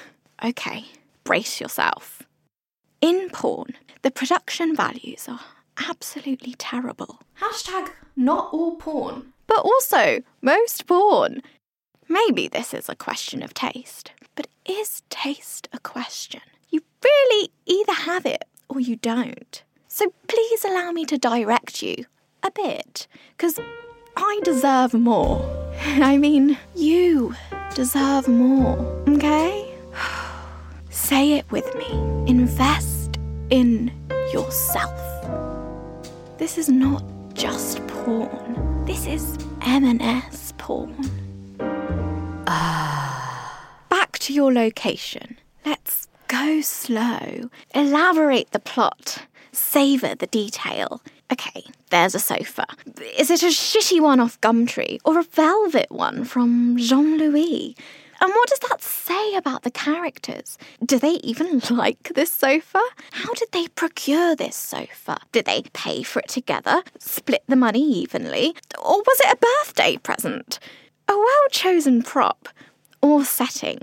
Okay, 0.43 0.85
brace 1.23 1.59
yourself. 1.59 2.21
In 3.01 3.31
porn, 3.31 3.73
the 4.03 4.11
production 4.11 4.75
values 4.75 5.27
are 5.27 5.39
absolutely 5.89 6.53
terrible. 6.53 7.19
Hashtag 7.39 7.89
not 8.15 8.53
all 8.53 8.75
porn. 8.75 9.33
But 9.47 9.65
also, 9.65 10.21
most 10.43 10.85
porn. 10.85 11.41
Maybe 12.07 12.47
this 12.47 12.75
is 12.75 12.87
a 12.87 12.95
question 12.95 13.41
of 13.41 13.55
taste, 13.55 14.11
but 14.35 14.45
is 14.67 15.01
taste 15.09 15.67
a 15.73 15.79
question? 15.79 16.41
You 16.69 16.81
really 17.03 17.49
either 17.65 17.93
have 17.93 18.27
it 18.27 18.43
or 18.69 18.79
you 18.79 18.97
don't. 18.97 19.63
So 19.87 20.13
please 20.27 20.63
allow 20.63 20.91
me 20.91 21.05
to 21.05 21.17
direct 21.17 21.81
you 21.81 22.05
a 22.43 22.51
bit, 22.51 23.07
because 23.35 23.59
I 24.15 24.41
deserve 24.43 24.93
more. 24.93 25.41
I 25.85 26.17
mean, 26.17 26.55
you 26.75 27.33
deserve 27.73 28.27
more, 28.27 28.77
okay? 29.07 29.73
Say 31.01 31.33
it 31.33 31.51
with 31.51 31.75
me. 31.75 31.89
Invest 32.27 33.17
in 33.49 33.91
yourself. 34.31 35.01
This 36.37 36.57
is 36.59 36.69
not 36.69 37.03
just 37.33 37.85
porn. 37.87 38.85
This 38.85 39.07
is 39.07 39.37
M&S 39.63 40.53
porn. 40.59 40.95
Ah. 42.47 43.67
Back 43.89 44.19
to 44.19 44.31
your 44.31 44.53
location. 44.53 45.37
Let's 45.65 46.07
go 46.27 46.61
slow. 46.61 47.49
Elaborate 47.73 48.51
the 48.51 48.59
plot. 48.59 49.25
Savor 49.51 50.15
the 50.15 50.27
detail. 50.27 51.01
Okay, 51.31 51.63
there's 51.89 52.15
a 52.15 52.19
sofa. 52.19 52.67
Is 53.17 53.31
it 53.31 53.41
a 53.41 53.47
shitty 53.47 53.99
one 53.99 54.19
off 54.19 54.39
Gumtree 54.39 54.99
or 55.03 55.19
a 55.19 55.23
velvet 55.23 55.91
one 55.91 56.25
from 56.25 56.77
John 56.77 57.17
Lewis? 57.17 57.73
And 58.21 58.31
what 58.31 58.49
does 58.49 58.59
that 58.69 58.83
say 58.83 59.35
about 59.35 59.63
the 59.63 59.71
characters? 59.71 60.59
Do 60.85 60.99
they 60.99 61.13
even 61.23 61.59
like 61.71 62.13
this 62.13 62.31
sofa? 62.31 62.81
How 63.11 63.33
did 63.33 63.51
they 63.51 63.67
procure 63.69 64.35
this 64.35 64.55
sofa? 64.55 65.17
Did 65.31 65.45
they 65.45 65.63
pay 65.73 66.03
for 66.03 66.19
it 66.19 66.27
together, 66.27 66.83
split 66.99 67.43
the 67.47 67.55
money 67.55 67.83
evenly, 67.83 68.55
or 68.79 68.99
was 68.99 69.19
it 69.21 69.33
a 69.33 69.65
birthday 69.65 69.97
present? 69.97 70.59
A 71.07 71.17
well 71.17 71.47
chosen 71.49 72.03
prop 72.03 72.47
or 73.01 73.25
setting 73.25 73.79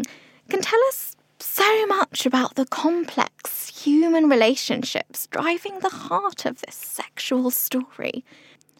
can 0.48 0.62
tell 0.62 0.80
us 0.86 1.16
so 1.40 1.86
much 1.86 2.24
about 2.24 2.54
the 2.54 2.66
complex 2.66 3.68
human 3.68 4.28
relationships 4.28 5.26
driving 5.26 5.80
the 5.80 5.88
heart 5.88 6.44
of 6.44 6.60
this 6.60 6.74
sexual 6.74 7.50
story 7.50 8.24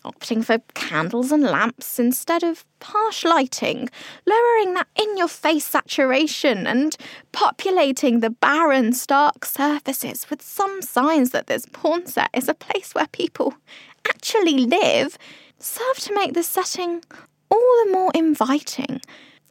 opting 0.04 0.44
for 0.44 0.58
candles 0.74 1.32
and 1.32 1.42
lamps 1.42 1.98
instead 1.98 2.42
of 2.42 2.64
harsh 2.82 3.24
lighting, 3.24 3.88
lowering 4.26 4.74
that 4.74 4.88
in 4.96 5.16
your 5.16 5.28
face 5.28 5.64
saturation, 5.64 6.66
and 6.66 6.96
populating 7.32 8.20
the 8.20 8.30
barren, 8.30 8.92
stark 8.92 9.44
surfaces 9.44 10.28
with 10.30 10.42
some 10.42 10.82
signs 10.82 11.30
that 11.30 11.46
this 11.46 11.66
porn 11.72 12.06
set 12.06 12.30
is 12.32 12.48
a 12.48 12.54
place 12.54 12.94
where 12.94 13.08
people 13.08 13.54
actually 14.06 14.58
live, 14.58 15.18
serve 15.58 15.98
to 15.98 16.14
make 16.14 16.34
the 16.34 16.42
setting 16.42 17.02
all 17.50 17.84
the 17.84 17.92
more 17.92 18.10
inviting 18.14 19.00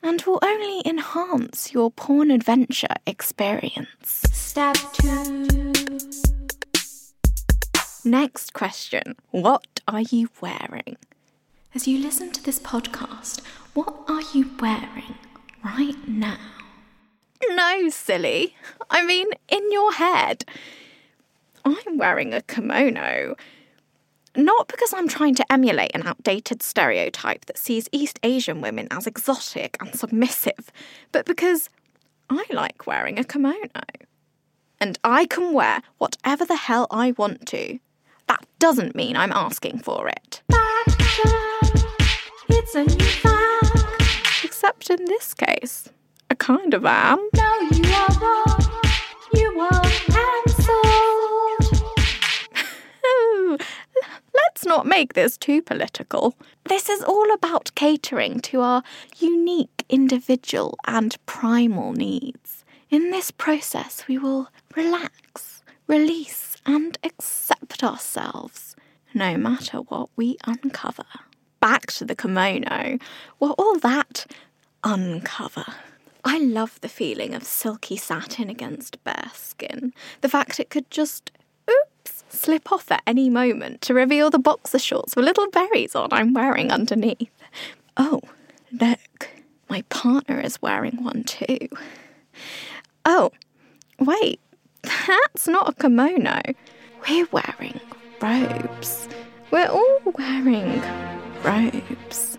and 0.03 0.21
will 0.23 0.39
only 0.41 0.81
enhance 0.85 1.73
your 1.73 1.91
porn 1.91 2.31
adventure 2.31 2.95
experience. 3.05 4.23
Step 4.31 4.77
two. 4.93 5.96
Next 8.07 8.53
question 8.53 9.17
What 9.31 9.81
are 9.85 9.99
you 9.99 10.29
wearing? 10.39 10.95
As 11.75 11.89
you 11.89 11.99
listen 11.99 12.31
to 12.31 12.41
this 12.41 12.57
podcast, 12.57 13.41
what 13.73 13.93
are 14.07 14.21
you 14.33 14.49
wearing? 14.61 15.15
right 15.61 16.07
now. 16.07 16.37
No, 17.49 17.89
silly. 17.89 18.55
I 18.89 19.05
mean, 19.05 19.27
in 19.49 19.69
your 19.73 19.91
head. 19.91 20.45
I'm 21.65 21.97
wearing 21.97 22.33
a 22.33 22.41
kimono. 22.41 23.35
Not 24.37 24.69
because 24.69 24.93
I'm 24.93 25.09
trying 25.09 25.35
to 25.35 25.51
emulate 25.51 25.91
an 25.93 26.07
outdated 26.07 26.63
stereotype 26.63 27.43
that 27.47 27.57
sees 27.57 27.89
East 27.91 28.21
Asian 28.23 28.61
women 28.61 28.87
as 28.89 29.05
exotic 29.05 29.75
and 29.81 29.93
submissive, 29.93 30.71
but 31.11 31.25
because 31.25 31.69
I 32.29 32.45
like 32.51 32.87
wearing 32.87 33.19
a 33.19 33.25
kimono. 33.25 33.83
And 34.79 34.97
I 35.03 35.25
can 35.25 35.51
wear 35.51 35.81
whatever 35.97 36.45
the 36.45 36.55
hell 36.55 36.87
I 36.89 37.11
want 37.11 37.45
to. 37.47 37.79
That 38.27 38.45
doesn't 38.59 38.95
mean 38.95 39.15
I'm 39.15 39.31
asking 39.31 39.79
for 39.79 40.07
it. 40.07 40.41
It's 42.49 42.75
a 42.75 42.83
new 42.83 43.05
fact. 43.05 44.43
Except 44.43 44.89
in 44.89 45.05
this 45.05 45.33
case, 45.33 45.89
I 46.29 46.35
kind 46.35 46.73
of 46.73 46.85
am. 46.85 47.29
No, 47.35 47.59
you 47.71 47.93
are 47.93 48.07
wrong. 48.21 48.59
You 49.33 49.59
are 49.59 49.83
cancelled. 50.07 51.81
Let's 54.33 54.65
not 54.65 54.85
make 54.85 55.13
this 55.13 55.37
too 55.37 55.61
political. 55.61 56.35
This 56.65 56.89
is 56.89 57.03
all 57.03 57.31
about 57.33 57.71
catering 57.75 58.39
to 58.41 58.61
our 58.61 58.83
unique 59.17 59.85
individual 59.89 60.77
and 60.85 61.15
primal 61.25 61.93
needs. 61.93 62.65
In 62.89 63.11
this 63.11 63.31
process, 63.31 64.03
we 64.07 64.17
will 64.17 64.49
relax, 64.75 65.61
release, 65.87 66.56
and 66.67 66.97
accept 67.03 67.83
ourselves, 67.83 68.75
no 69.13 69.37
matter 69.37 69.77
what 69.77 70.09
we 70.15 70.37
uncover. 70.45 71.05
Back 71.59 71.87
to 71.93 72.05
the 72.05 72.15
kimono. 72.15 72.99
What 73.39 73.55
all 73.57 73.79
that 73.79 74.27
uncover? 74.83 75.65
I 76.23 76.39
love 76.39 76.79
the 76.81 76.89
feeling 76.89 77.33
of 77.33 77.43
silky 77.43 77.95
satin 77.95 78.49
against 78.49 79.01
bare 79.05 79.31
skin. 79.33 79.93
The 80.21 80.29
fact 80.29 80.59
it 80.59 80.69
could 80.69 80.91
just, 80.91 81.31
oops, 81.69 82.25
slip 82.29 82.71
off 82.71 82.91
at 82.91 83.01
any 83.07 83.29
moment 83.29 83.81
to 83.81 83.93
reveal 83.93 84.29
the 84.29 84.37
boxer 84.37 84.79
shorts 84.79 85.15
with 85.15 85.25
little 85.25 85.49
berries 85.49 85.95
on 85.95 86.09
I'm 86.11 86.33
wearing 86.33 86.71
underneath. 86.71 87.31
Oh, 87.95 88.21
look, 88.71 89.29
my 89.69 89.83
partner 89.83 90.39
is 90.39 90.61
wearing 90.61 91.03
one 91.03 91.23
too. 91.23 91.69
Oh, 93.05 93.31
wait, 93.99 94.41
that's 95.07 95.47
not 95.47 95.69
a 95.69 95.73
kimono. 95.73 96.41
We're 97.07 97.27
wearing 97.31 97.79
robes. 98.21 99.07
We're 99.51 99.67
all 99.67 99.99
wearing 100.17 100.81
robes. 101.43 102.37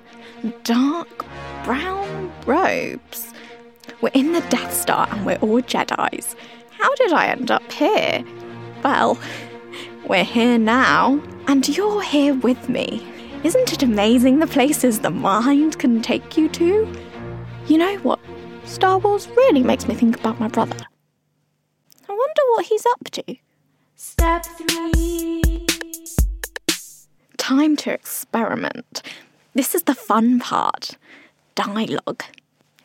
Dark 0.65 1.25
brown 1.65 2.33
robes. 2.47 3.33
We're 4.01 4.11
in 4.15 4.33
the 4.33 4.41
Death 4.43 4.73
Star 4.73 5.09
and 5.11 5.27
we're 5.27 5.37
all 5.37 5.61
Jedi's. 5.61 6.37
How 6.71 6.95
did 6.95 7.13
I 7.13 7.27
end 7.27 7.51
up 7.51 7.73
here? 7.73 8.25
Well, 8.85 9.19
we're 10.09 10.25
here 10.25 10.59
now, 10.59 11.21
and 11.49 11.69
you're 11.69 12.03
here 12.03 12.35
with 12.35 12.69
me. 12.69 13.05
Isn't 13.45 13.73
it 13.73 13.83
amazing 13.83 14.39
the 14.39 14.47
places 14.47 15.01
the 15.01 15.11
mind 15.11 15.79
can 15.79 16.01
take 16.03 16.37
you 16.37 16.49
to? 16.51 16.89
You 17.67 17.79
know 17.79 17.97
what? 17.99 18.21
Star 18.65 18.99
Wars 18.99 19.29
really 19.29 19.63
makes 19.63 19.89
me 19.89 19.95
think 19.95 20.19
about 20.19 20.39
my 20.39 20.49
brother. 20.49 20.77
What 22.55 22.67
he's 22.67 22.85
up 22.87 23.05
to. 23.13 23.37
Step 23.95 24.45
three. 24.45 25.67
Time 27.37 27.77
to 27.77 27.93
experiment. 27.93 29.03
This 29.55 29.75
is 29.75 29.85
the 29.85 29.95
fun 29.95 30.41
part. 30.41 30.97
Dialogue. 31.55 32.25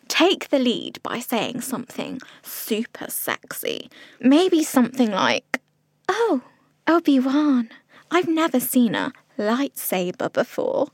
Take 0.08 0.50
the 0.50 0.60
lead 0.60 1.02
by 1.02 1.20
saying 1.20 1.62
something 1.62 2.20
super 2.44 3.10
sexy. 3.10 3.90
Maybe 4.20 4.64
something 4.64 5.12
like, 5.12 5.60
Oh, 6.08 6.42
Obi 6.88 7.20
Wan, 7.20 7.70
I've 8.12 8.28
never 8.28 8.60
seen 8.60 8.94
a 8.94 9.12
lightsaber 9.40 10.32
before. 10.32 10.90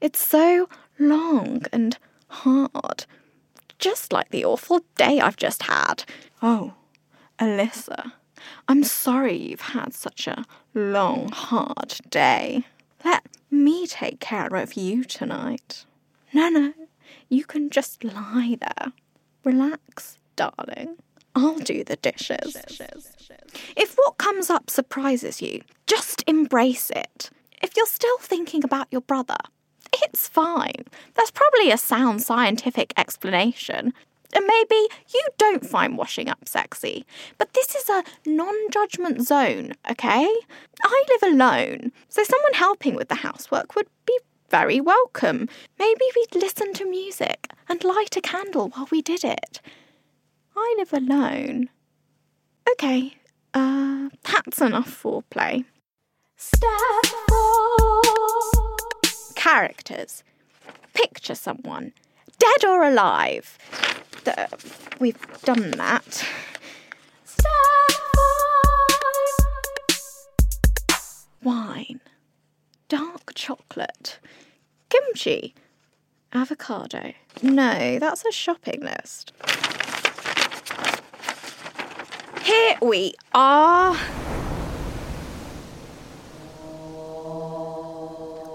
It's 0.00 0.20
so 0.20 0.68
long 0.98 1.62
and 1.72 1.96
hard, 2.28 3.04
just 3.78 4.12
like 4.12 4.30
the 4.30 4.44
awful 4.44 4.80
day 4.96 5.20
I've 5.20 5.36
just 5.36 5.64
had. 5.64 6.04
Oh, 6.42 6.74
Alyssa, 7.38 8.12
I'm 8.66 8.84
sorry 8.84 9.36
you've 9.36 9.60
had 9.60 9.94
such 9.94 10.26
a 10.26 10.44
long, 10.74 11.28
hard 11.30 11.98
day. 12.10 12.64
Let 13.04 13.24
me 13.50 13.86
take 13.86 14.20
care 14.20 14.54
of 14.54 14.74
you 14.74 15.04
tonight. 15.04 15.84
No, 16.32 16.48
no, 16.48 16.72
you 17.28 17.44
can 17.44 17.70
just 17.70 18.04
lie 18.04 18.58
there. 18.60 18.92
Relax, 19.44 20.18
darling. 20.36 20.96
I'll 21.34 21.58
do 21.58 21.84
the 21.84 21.96
dishes. 21.96 22.56
If 23.76 23.94
what 23.94 24.18
comes 24.18 24.50
up 24.50 24.68
surprises 24.68 25.40
you, 25.40 25.62
just 25.86 26.24
embrace 26.26 26.90
it. 26.90 27.30
If 27.62 27.76
you're 27.76 27.86
still 27.86 28.18
thinking 28.18 28.64
about 28.64 28.88
your 28.90 29.00
brother, 29.00 29.36
it's 29.92 30.28
fine. 30.28 30.84
There's 31.14 31.30
probably 31.30 31.70
a 31.70 31.78
sound 31.78 32.22
scientific 32.22 32.92
explanation. 32.96 33.92
And 34.34 34.46
maybe 34.46 34.88
you 35.14 35.22
don't 35.38 35.64
find 35.66 35.96
washing 35.96 36.28
up 36.28 36.46
sexy, 36.46 37.06
but 37.38 37.54
this 37.54 37.74
is 37.74 37.88
a 37.88 38.04
non 38.26 38.54
judgment 38.70 39.26
zone, 39.26 39.72
okay? 39.90 40.28
I 40.82 41.04
live 41.08 41.32
alone, 41.32 41.92
so 42.08 42.22
someone 42.24 42.54
helping 42.54 42.94
with 42.94 43.08
the 43.08 43.16
housework 43.16 43.74
would 43.74 43.88
be 44.06 44.18
very 44.50 44.80
welcome. 44.80 45.48
Maybe 45.78 46.04
we'd 46.14 46.42
listen 46.42 46.72
to 46.74 46.84
music 46.88 47.50
and 47.68 47.82
light 47.84 48.16
a 48.16 48.20
candle 48.20 48.68
while 48.68 48.88
we 48.90 49.02
did 49.02 49.24
it. 49.24 49.60
I 50.56 50.74
live 50.78 50.92
alone. 50.92 51.70
Okay, 52.72 53.14
uh, 53.54 54.08
that's 54.24 54.60
enough 54.60 55.02
foreplay. 55.02 55.64
Step 56.36 56.70
four. 57.28 58.02
Characters. 59.34 60.22
Picture 60.92 61.34
someone, 61.34 61.92
dead 62.38 62.68
or 62.68 62.82
alive. 62.84 63.56
Uh, 64.26 64.46
we've 64.98 65.16
done 65.42 65.70
that. 65.72 66.24
Wine. 71.42 72.00
Dark 72.88 73.34
chocolate. 73.34 74.18
Kimchi. 74.88 75.54
Avocado. 76.32 77.12
No, 77.42 77.98
that's 77.98 78.24
a 78.24 78.32
shopping 78.32 78.80
list. 78.82 79.32
Here 82.42 82.76
we 82.82 83.14
are. 83.34 83.96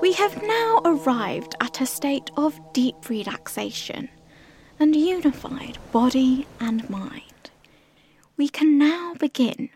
We 0.02 0.14
have 0.14 0.44
now 0.44 0.82
arrived 0.84 1.56
at 1.62 1.80
a 1.80 1.86
state 1.86 2.30
of 2.38 2.60
deep 2.74 3.10
relaxation 3.10 4.10
and 4.84 4.98
unified 4.98 5.78
body 5.94 6.46
and 6.60 6.90
mind. 6.90 7.52
We 8.36 8.50
can 8.50 8.78
now 8.78 9.14
begin 9.18 9.70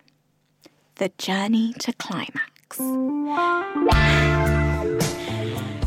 the 0.95 1.09
journey 1.17 1.71
to 1.79 1.93
climax. 1.93 2.77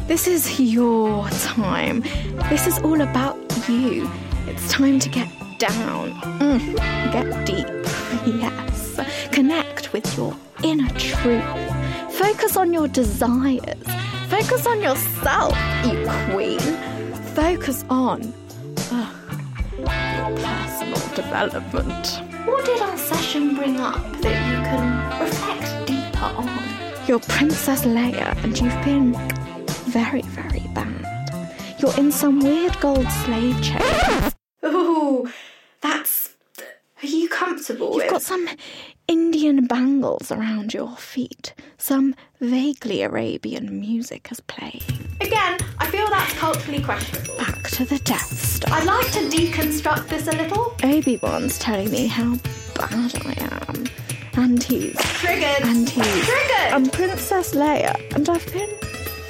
This 0.09 0.27
is 0.27 0.59
your 0.59 1.29
time. 1.29 2.01
This 2.49 2.67
is 2.67 2.79
all 2.79 3.03
about 3.03 3.37
you. 3.69 4.11
It's 4.47 4.73
time 4.73 4.99
to 5.01 5.11
get 5.11 5.29
down, 5.59 6.13
mm, 6.41 6.75
get 7.13 7.45
deep. 7.45 7.67
Yes, 8.41 9.01
connect 9.33 9.93
with 9.93 10.17
your 10.17 10.35
inner 10.63 10.89
truth. 10.99 11.45
Focus 12.13 12.57
on 12.57 12.73
your 12.73 12.89
desires. 12.89 13.85
Focus 14.29 14.67
on 14.67 14.81
yourself, 14.81 15.55
you 15.85 16.07
queen. 16.31 16.61
Focus 17.35 17.85
on 17.91 18.33
personal 20.37 21.01
development. 21.15 22.21
What 22.45 22.65
did 22.65 22.81
our 22.81 22.99
session 22.99 23.55
bring 23.55 23.79
up 23.79 24.03
that 24.21 24.51
you 24.51 24.57
can 24.67 25.21
reflect 25.21 25.87
deeper 25.87 26.25
on? 26.25 26.49
You're 27.07 27.21
Princess 27.21 27.85
Leia, 27.85 28.37
and 28.43 28.59
you've 28.61 28.85
been 28.85 29.15
very, 29.93 30.23
very 30.23 30.67
bad. 30.75 31.07
You're 31.79 31.97
in 31.99 32.11
some 32.11 32.41
weird 32.41 32.79
gold 32.81 33.09
slave 33.25 33.63
chain. 33.63 34.33
Ooh, 34.65 35.31
that's. 35.81 36.31
Are 37.03 37.07
you 37.07 37.29
comfortable 37.31 37.97
You've 37.97 38.11
got 38.11 38.21
some 38.23 38.47
Indian 39.11 39.67
bangles 39.67 40.31
around 40.31 40.73
your 40.73 40.97
feet. 40.97 41.53
Some 41.79 42.15
vaguely 42.41 43.03
Arabian 43.03 43.81
music 43.81 44.29
is 44.31 44.39
playing. 44.39 44.85
Again, 45.21 45.59
I 45.79 45.89
feel 45.89 46.09
that's 46.09 46.33
culturally 46.35 46.81
questionable. 46.81 47.37
Back 47.37 47.69
to 47.71 47.85
the 47.85 47.99
Death 47.99 48.39
Star. 48.39 48.73
I'd 48.73 48.85
like 48.85 49.11
to 49.11 49.19
deconstruct 49.29 50.07
this 50.07 50.29
a 50.29 50.37
little. 50.37 50.77
Obi 50.85 51.17
Wan's 51.21 51.59
telling 51.59 51.91
me 51.91 52.07
how 52.07 52.37
bad 52.77 53.13
I 53.27 53.35
am. 53.67 53.87
And 54.35 54.63
he's. 54.63 54.95
Triggered! 54.95 55.65
And 55.65 55.89
he's. 55.89 56.25
Triggered! 56.25 56.73
I'm 56.73 56.89
Princess 56.89 57.53
Leia, 57.53 57.97
and 58.15 58.29
I've 58.29 58.47
been 58.53 58.71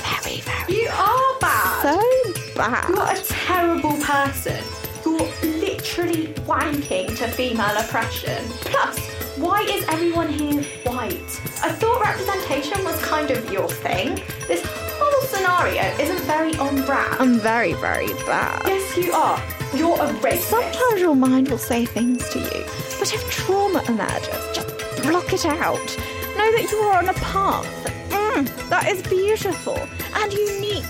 very, 0.03 0.41
very. 0.43 0.75
You 0.75 0.91
are 0.91 1.39
bad! 1.41 1.83
So 1.83 2.55
bad. 2.55 2.87
You're 2.87 3.13
a 3.13 3.19
terrible 3.25 3.97
person. 4.03 4.63
You're 5.07 5.27
literally 5.59 6.27
wanking 6.45 7.17
to 7.17 7.29
female 7.29 7.79
oppression. 7.79 8.45
Plus, 8.61 8.99
why 9.37 9.63
is 9.63 9.85
everyone 9.89 10.29
here 10.29 10.63
white? 10.85 11.41
I 11.63 11.73
thought 11.73 12.01
representation 12.03 12.83
was 12.85 13.01
kind 13.03 13.31
of 13.31 13.51
your 13.53 13.69
thing. 13.69 14.23
This 14.49 14.63
whole 14.67 15.23
scenario 15.29 15.83
isn't 15.99 16.21
very 16.21 16.57
on 16.57 16.85
brand. 16.85 17.17
I'm 17.21 17.39
very, 17.39 17.75
very 17.75 18.13
bad. 18.27 18.63
Yes, 18.67 18.97
you 18.97 19.13
are. 19.13 19.43
You're 19.75 19.95
a 19.95 20.13
racist. 20.21 20.51
Sometimes 20.51 21.01
your 21.01 21.15
mind 21.15 21.49
will 21.49 21.59
say 21.59 21.87
things 21.87 22.29
to 22.31 22.39
you, 22.39 22.65
but 22.99 23.15
if 23.15 23.31
trauma 23.31 23.83
emerges, 23.89 24.49
just 24.53 24.69
block 25.03 25.33
it 25.33 25.47
out. 25.47 25.97
Know 26.37 26.51
that 26.57 26.69
you 26.71 26.79
are 26.79 26.99
on 26.99 27.09
a 27.09 27.15
path 27.15 27.67
mm, 28.09 28.69
that 28.69 28.89
is 28.89 29.03
beautiful 29.03 29.79
and 30.15 30.33
unique 30.33 30.85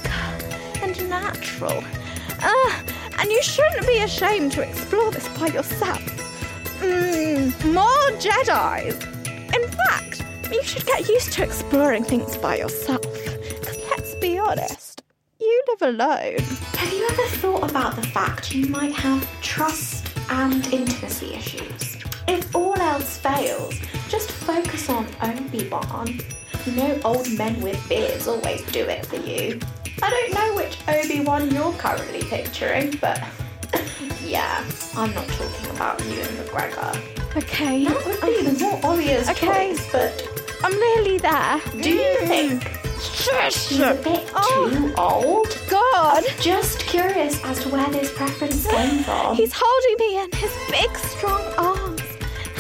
and 0.83 1.09
natural. 1.09 1.85
Uh, 2.43 2.83
and 3.19 3.31
you 3.31 3.43
shouldn't 3.43 3.87
be 3.87 3.99
ashamed 3.99 4.53
to 4.53 4.63
explore 4.63 5.11
this 5.11 5.29
by 5.39 5.49
yourself. 5.49 6.20
Mm, 6.81 7.75
more 7.75 8.19
Jedi's. 8.19 8.95
In 9.55 9.69
fact, 9.71 10.25
you 10.51 10.63
should 10.63 10.87
get 10.87 11.07
used 11.09 11.33
to 11.35 11.43
exploring 11.45 12.05
things 12.05 12.37
by 12.39 12.57
yourself. 12.57 13.05
Let's 13.91 14.15
be 14.15 14.39
honest, 14.39 15.03
you 15.39 15.63
live 15.69 15.95
alone. 15.95 16.39
Have 16.39 16.93
you 16.93 17.07
ever 17.11 17.27
thought 17.37 17.71
about 17.71 17.97
the 17.97 18.03
fact 18.03 18.55
you 18.55 18.67
might 18.69 18.95
have 18.95 19.29
trust 19.43 20.09
and 20.31 20.67
intimacy 20.73 21.35
issues? 21.35 21.99
If 22.27 22.55
all 22.57 22.79
else 22.79 23.19
fails, 23.19 23.75
just 24.09 24.31
focus 24.31 24.89
on 24.89 25.07
Obi-Wan. 25.23 26.19
You 26.65 26.73
know 26.73 26.99
old 27.05 27.31
men 27.37 27.61
with 27.61 27.79
beards 27.91 28.27
always 28.27 28.65
do 28.73 28.85
it 28.85 29.05
for 29.05 29.17
you. 29.17 29.61
I 30.03 30.09
don't 30.09 30.35
know 30.35 30.57
which 30.57 30.79
Obi-Wan 30.89 31.51
you're 31.51 31.73
currently 31.75 32.23
picturing, 32.23 32.97
but 33.03 33.23
yeah, 34.25 34.65
I'm 34.97 35.13
not 35.15 35.27
talking 35.29 35.71
about 35.71 36.05
Ewan 36.07 36.27
McGregor. 36.37 37.37
Okay. 37.37 37.85
That 37.85 38.05
would 38.07 38.21
be 38.21 38.51
the 38.51 38.65
more 38.65 38.81
obvious 38.83 39.29
Okay. 39.29 39.47
choice, 39.75 39.93
but 39.93 40.29
I'm 40.63 40.73
nearly 40.73 41.19
there. 41.19 41.61
do 41.81 41.91
you 41.91 42.17
mm. 42.21 42.27
think 42.27 42.63
Shush! 43.01 43.69
he's 43.69 43.81
a 43.81 43.95
bit 43.95 44.31
oh, 44.35 44.69
too 44.71 44.95
old? 45.01 45.59
God! 45.69 46.25
Just 46.41 46.81
curious 46.81 47.43
as 47.45 47.61
to 47.63 47.69
where 47.71 47.89
this 47.91 48.13
preference 48.13 48.67
came 48.67 49.03
from. 49.05 49.37
He's 49.37 49.53
holding 49.55 50.07
me 50.07 50.19
in 50.23 50.31
his 50.33 50.53
big, 50.71 50.97
strong 50.99 51.43
arms, 51.57 52.03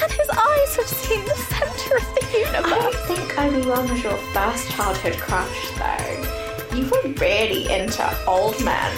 and 0.02 0.12
his 0.12 0.30
eyes 0.30 0.76
have 0.76 0.88
seen 0.88 1.24
the 1.24 1.34
center 1.34 1.96
of 1.96 2.14
the 2.14 2.38
universe. 2.38 2.72
I 2.72 2.78
don't 2.78 2.96
think 3.06 3.38
Obi-Wan 3.38 3.90
was 3.90 4.02
your 4.02 4.16
first 4.32 4.70
childhood 4.70 5.18
crush, 5.18 5.70
though. 5.76 6.76
You 6.76 6.88
were 6.88 7.12
really 7.20 7.70
into 7.70 8.26
old 8.26 8.62
men 8.64 8.92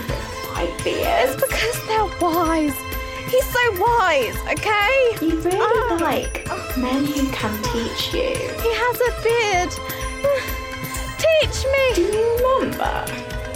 It's 0.58 1.36
because 1.36 1.86
they're 1.86 2.04
wise. 2.20 2.74
He's 3.30 3.46
so 3.46 3.80
wise, 3.80 4.36
okay? 4.50 5.16
You 5.20 5.40
really 5.40 5.58
Ah. 5.60 5.98
like 6.00 6.46
men 6.76 7.04
who 7.04 7.26
can 7.30 7.62
teach 7.62 8.12
you. 8.12 8.30
He 8.60 8.70
has 8.74 9.00
a 9.00 9.12
beard. 9.22 9.72
Teach 11.18 11.64
me. 11.64 11.94
Do 11.94 12.02
you 12.02 12.36
remember? 12.60 13.04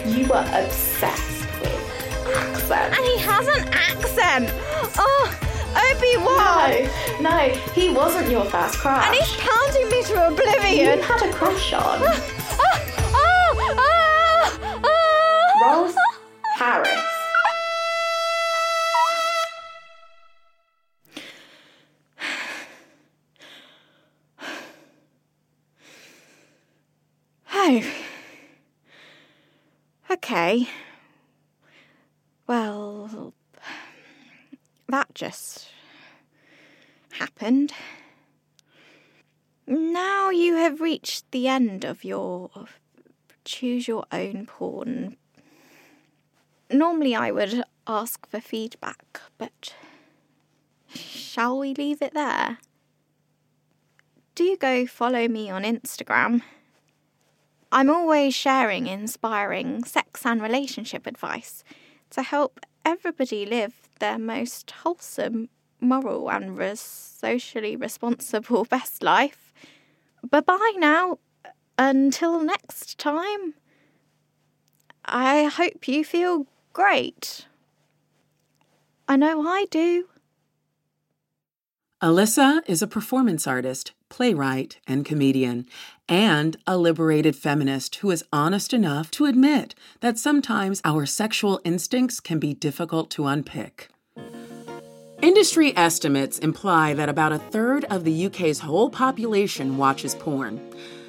You 0.06 0.26
were 0.28 0.46
obsessed 0.54 1.46
with 1.60 2.26
accents. 2.34 2.96
And 2.96 3.04
he 3.04 3.18
has 3.18 3.46
an 3.48 3.68
accent. 3.72 4.50
Oh, 4.98 5.34
Obi-Wan. 5.76 6.88
No, 7.20 7.30
no, 7.30 7.38
he 7.74 7.90
wasn't 7.90 8.30
your 8.30 8.44
first 8.46 8.78
crush. 8.78 9.04
And 9.06 9.14
he's 9.14 9.36
pounding 9.36 9.88
me 9.90 10.02
to 10.04 10.26
oblivion. 10.28 10.98
you 10.98 11.02
had 11.02 11.22
a 11.22 11.32
crush 11.32 11.72
on 11.74 12.00
Ah, 12.02 12.20
ah, 13.14 13.50
ah, 13.78 14.58
ah. 14.84 16.12
Harris. 16.56 16.88
Oh. 27.52 27.84
Okay. 30.10 30.66
Well, 32.46 33.34
that 34.88 35.14
just 35.14 35.68
happened. 37.10 37.74
Now 39.66 40.30
you 40.30 40.54
have 40.54 40.80
reached 40.80 41.30
the 41.32 41.48
end 41.48 41.84
of 41.84 42.02
your 42.02 42.50
choose 43.44 43.86
your 43.86 44.06
own 44.10 44.46
porn. 44.46 45.18
Normally 46.70 47.14
I 47.14 47.30
would 47.30 47.62
ask 47.86 48.26
for 48.28 48.40
feedback, 48.40 49.20
but 49.38 49.74
shall 50.92 51.58
we 51.58 51.74
leave 51.74 52.02
it 52.02 52.14
there? 52.14 52.58
Do 54.34 54.56
go 54.56 54.86
follow 54.86 55.28
me 55.28 55.48
on 55.48 55.62
Instagram. 55.62 56.42
I'm 57.70 57.88
always 57.90 58.34
sharing 58.34 58.86
inspiring 58.86 59.84
sex 59.84 60.26
and 60.26 60.42
relationship 60.42 61.06
advice 61.06 61.62
to 62.10 62.22
help 62.22 62.60
everybody 62.84 63.46
live 63.46 63.88
their 63.98 64.18
most 64.18 64.70
wholesome, 64.70 65.48
moral, 65.80 66.30
and 66.30 66.78
socially 66.78 67.76
responsible 67.76 68.64
best 68.70 69.02
life. 69.02 69.52
Bye 70.28 70.40
bye 70.40 70.72
now. 70.76 71.18
Until 71.78 72.42
next 72.42 72.98
time. 72.98 73.54
I 75.04 75.44
hope 75.44 75.86
you 75.86 76.04
feel 76.04 76.46
great. 76.76 77.46
I 79.08 79.16
know 79.16 79.48
I 79.48 79.64
do. 79.70 80.08
Alyssa 82.02 82.60
is 82.66 82.82
a 82.82 82.86
performance 82.86 83.46
artist, 83.46 83.92
playwright, 84.10 84.76
and 84.86 85.02
comedian, 85.02 85.66
and 86.06 86.58
a 86.66 86.76
liberated 86.76 87.34
feminist 87.34 87.94
who 87.96 88.10
is 88.10 88.24
honest 88.30 88.74
enough 88.74 89.10
to 89.12 89.24
admit 89.24 89.74
that 90.00 90.18
sometimes 90.18 90.82
our 90.84 91.06
sexual 91.06 91.62
instincts 91.64 92.20
can 92.20 92.38
be 92.38 92.52
difficult 92.52 93.10
to 93.12 93.24
unpick. 93.24 93.88
Industry 95.22 95.74
estimates 95.78 96.38
imply 96.40 96.92
that 96.92 97.08
about 97.08 97.32
a 97.32 97.38
third 97.38 97.86
of 97.86 98.04
the 98.04 98.26
UK's 98.26 98.60
whole 98.60 98.90
population 98.90 99.78
watches 99.78 100.14
porn. 100.14 100.60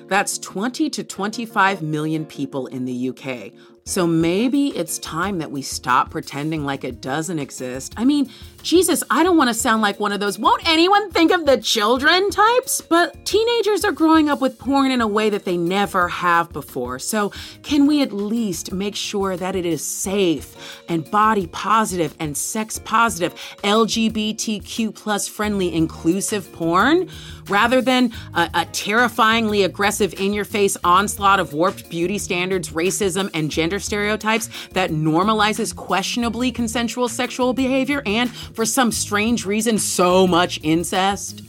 That's 0.08 0.38
20 0.38 0.90
to 0.92 1.04
25 1.04 1.82
million 1.82 2.26
people 2.26 2.68
in 2.68 2.86
the 2.86 3.10
UK. 3.10 3.52
So 3.88 4.06
maybe 4.06 4.76
it's 4.76 5.00
time 5.00 5.38
that 5.38 5.50
we 5.50 5.62
stop 5.62 6.12
pretending 6.12 6.66
like 6.66 6.84
it 6.84 7.00
doesn't 7.00 7.40
exist. 7.40 7.94
I 7.96 8.04
mean, 8.04 8.30
Jesus, 8.64 9.04
I 9.10 9.24
don't 9.24 9.38
want 9.38 9.50
to 9.50 9.54
sound 9.54 9.82
like 9.82 10.00
one 10.00 10.12
of 10.12 10.20
those 10.20 10.38
won't 10.38 10.68
anyone 10.68 11.10
think 11.12 11.32
of 11.32 11.46
the 11.46 11.58
children 11.58 12.30
types, 12.30 12.82
but 12.82 13.26
teenagers 13.26 13.86
are 13.86 13.92
growing 13.92 14.30
up 14.30 14.42
with 14.42 14.60
porn 14.60 14.92
in 14.92 15.00
a 15.00 15.08
way 15.08 15.30
that 15.30 15.46
they 15.46 15.58
never 15.58 16.08
have 16.10 16.52
before. 16.52 17.00
So 17.00 17.32
can 17.64 17.88
we 17.88 18.02
at 18.02 18.12
least 18.12 18.74
make 18.74 18.96
sure 18.96 19.38
that 19.38 19.56
it 19.56 19.66
is 19.66 19.84
safe 19.84 20.84
and 20.90 21.10
body 21.10 21.48
positive 21.48 22.14
and 22.20 22.36
sex 22.36 22.80
positive, 22.80 23.34
LGBTQ 23.64 24.94
plus 24.94 25.28
friendly, 25.28 25.74
inclusive 25.74 26.52
porn? 26.52 27.10
Rather 27.48 27.82
than 27.82 28.12
a, 28.34 28.50
a 28.54 28.66
terrifyingly 28.66 29.64
aggressive 29.64 30.14
in 30.16 30.34
your 30.34 30.44
face 30.44 30.76
onslaught 30.84 31.40
of 31.40 31.54
warped 31.54 31.90
beauty 31.90 32.18
standards, 32.18 32.72
racism, 32.72 33.30
and 33.34 33.50
gender 33.50 33.80
stereotypes 33.80 34.50
that 34.74 34.92
normalizes 34.92 35.74
questionably 35.74 36.52
consensual 36.52 37.08
sexual 37.08 37.54
behavior 37.54 38.02
and, 38.06 38.30
for 38.58 38.66
some 38.66 38.92
strange 38.92 39.46
reason, 39.46 39.78
so 39.78 40.26
much 40.26 40.60
incest? 40.64 41.44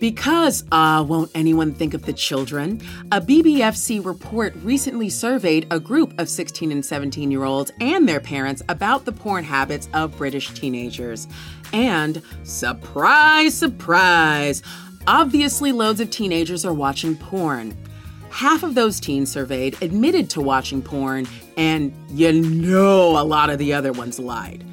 Because, 0.00 0.64
ah, 0.72 1.04
won't 1.06 1.30
anyone 1.36 1.72
think 1.72 1.94
of 1.94 2.04
the 2.04 2.12
children? 2.12 2.80
A 3.12 3.20
BBFC 3.20 4.04
report 4.04 4.56
recently 4.64 5.08
surveyed 5.08 5.68
a 5.70 5.78
group 5.78 6.18
of 6.18 6.28
16 6.28 6.72
and 6.72 6.84
17 6.84 7.30
year 7.30 7.44
olds 7.44 7.70
and 7.80 8.08
their 8.08 8.18
parents 8.18 8.60
about 8.68 9.04
the 9.04 9.12
porn 9.12 9.44
habits 9.44 9.88
of 9.94 10.16
British 10.18 10.52
teenagers. 10.52 11.28
And, 11.72 12.22
surprise, 12.42 13.54
surprise, 13.54 14.64
obviously 15.06 15.70
loads 15.70 16.00
of 16.00 16.10
teenagers 16.10 16.64
are 16.64 16.74
watching 16.74 17.16
porn. 17.16 17.76
Half 18.30 18.64
of 18.64 18.74
those 18.74 18.98
teens 18.98 19.30
surveyed 19.30 19.80
admitted 19.80 20.28
to 20.30 20.40
watching 20.40 20.82
porn, 20.82 21.28
and 21.56 21.94
you 22.10 22.32
know 22.32 23.16
a 23.16 23.22
lot 23.22 23.48
of 23.48 23.60
the 23.60 23.74
other 23.74 23.92
ones 23.92 24.18
lied. 24.18 24.64